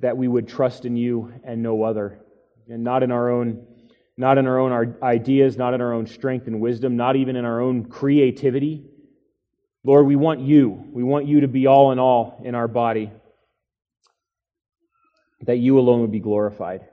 that 0.00 0.18
we 0.18 0.28
would 0.28 0.46
trust 0.46 0.84
in 0.84 0.96
you 0.96 1.32
and 1.44 1.62
no 1.62 1.82
other 1.82 2.20
and 2.68 2.84
not 2.84 3.02
in 3.02 3.10
our 3.10 3.30
own 3.30 3.66
not 4.16 4.38
in 4.38 4.46
our 4.46 4.58
own 4.58 4.96
ideas, 5.02 5.56
not 5.56 5.74
in 5.74 5.80
our 5.80 5.92
own 5.92 6.06
strength 6.06 6.46
and 6.46 6.60
wisdom, 6.60 6.96
not 6.96 7.16
even 7.16 7.36
in 7.36 7.44
our 7.44 7.60
own 7.60 7.84
creativity. 7.84 8.84
Lord, 9.84 10.06
we 10.06 10.16
want 10.16 10.40
you. 10.40 10.84
We 10.92 11.02
want 11.02 11.26
you 11.26 11.40
to 11.40 11.48
be 11.48 11.66
all 11.66 11.92
in 11.92 11.98
all 11.98 12.40
in 12.44 12.54
our 12.54 12.68
body, 12.68 13.10
that 15.42 15.58
you 15.58 15.78
alone 15.78 16.00
would 16.00 16.12
be 16.12 16.20
glorified. 16.20 16.88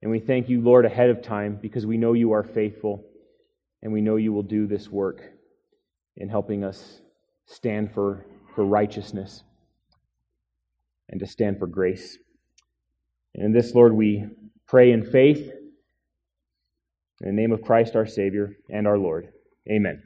And 0.00 0.10
we 0.10 0.20
thank 0.20 0.48
you, 0.48 0.60
Lord, 0.60 0.84
ahead 0.84 1.10
of 1.10 1.22
time 1.22 1.58
because 1.60 1.84
we 1.84 1.96
know 1.96 2.12
you 2.12 2.32
are 2.32 2.44
faithful 2.44 3.04
and 3.82 3.92
we 3.92 4.00
know 4.00 4.16
you 4.16 4.32
will 4.32 4.42
do 4.42 4.66
this 4.66 4.88
work 4.88 5.22
in 6.16 6.28
helping 6.28 6.64
us 6.64 7.00
stand 7.46 7.92
for, 7.92 8.24
for 8.54 8.64
righteousness 8.64 9.42
and 11.08 11.20
to 11.20 11.26
stand 11.26 11.58
for 11.58 11.66
grace. 11.66 12.18
And 13.34 13.44
in 13.44 13.52
this, 13.52 13.74
Lord, 13.74 13.92
we 13.92 14.26
pray 14.66 14.92
in 14.92 15.04
faith. 15.04 15.52
In 17.20 17.34
the 17.34 17.42
name 17.42 17.52
of 17.52 17.62
Christ 17.62 17.96
our 17.96 18.06
Savior 18.06 18.56
and 18.70 18.86
our 18.86 18.98
Lord. 18.98 19.28
Amen. 19.70 20.02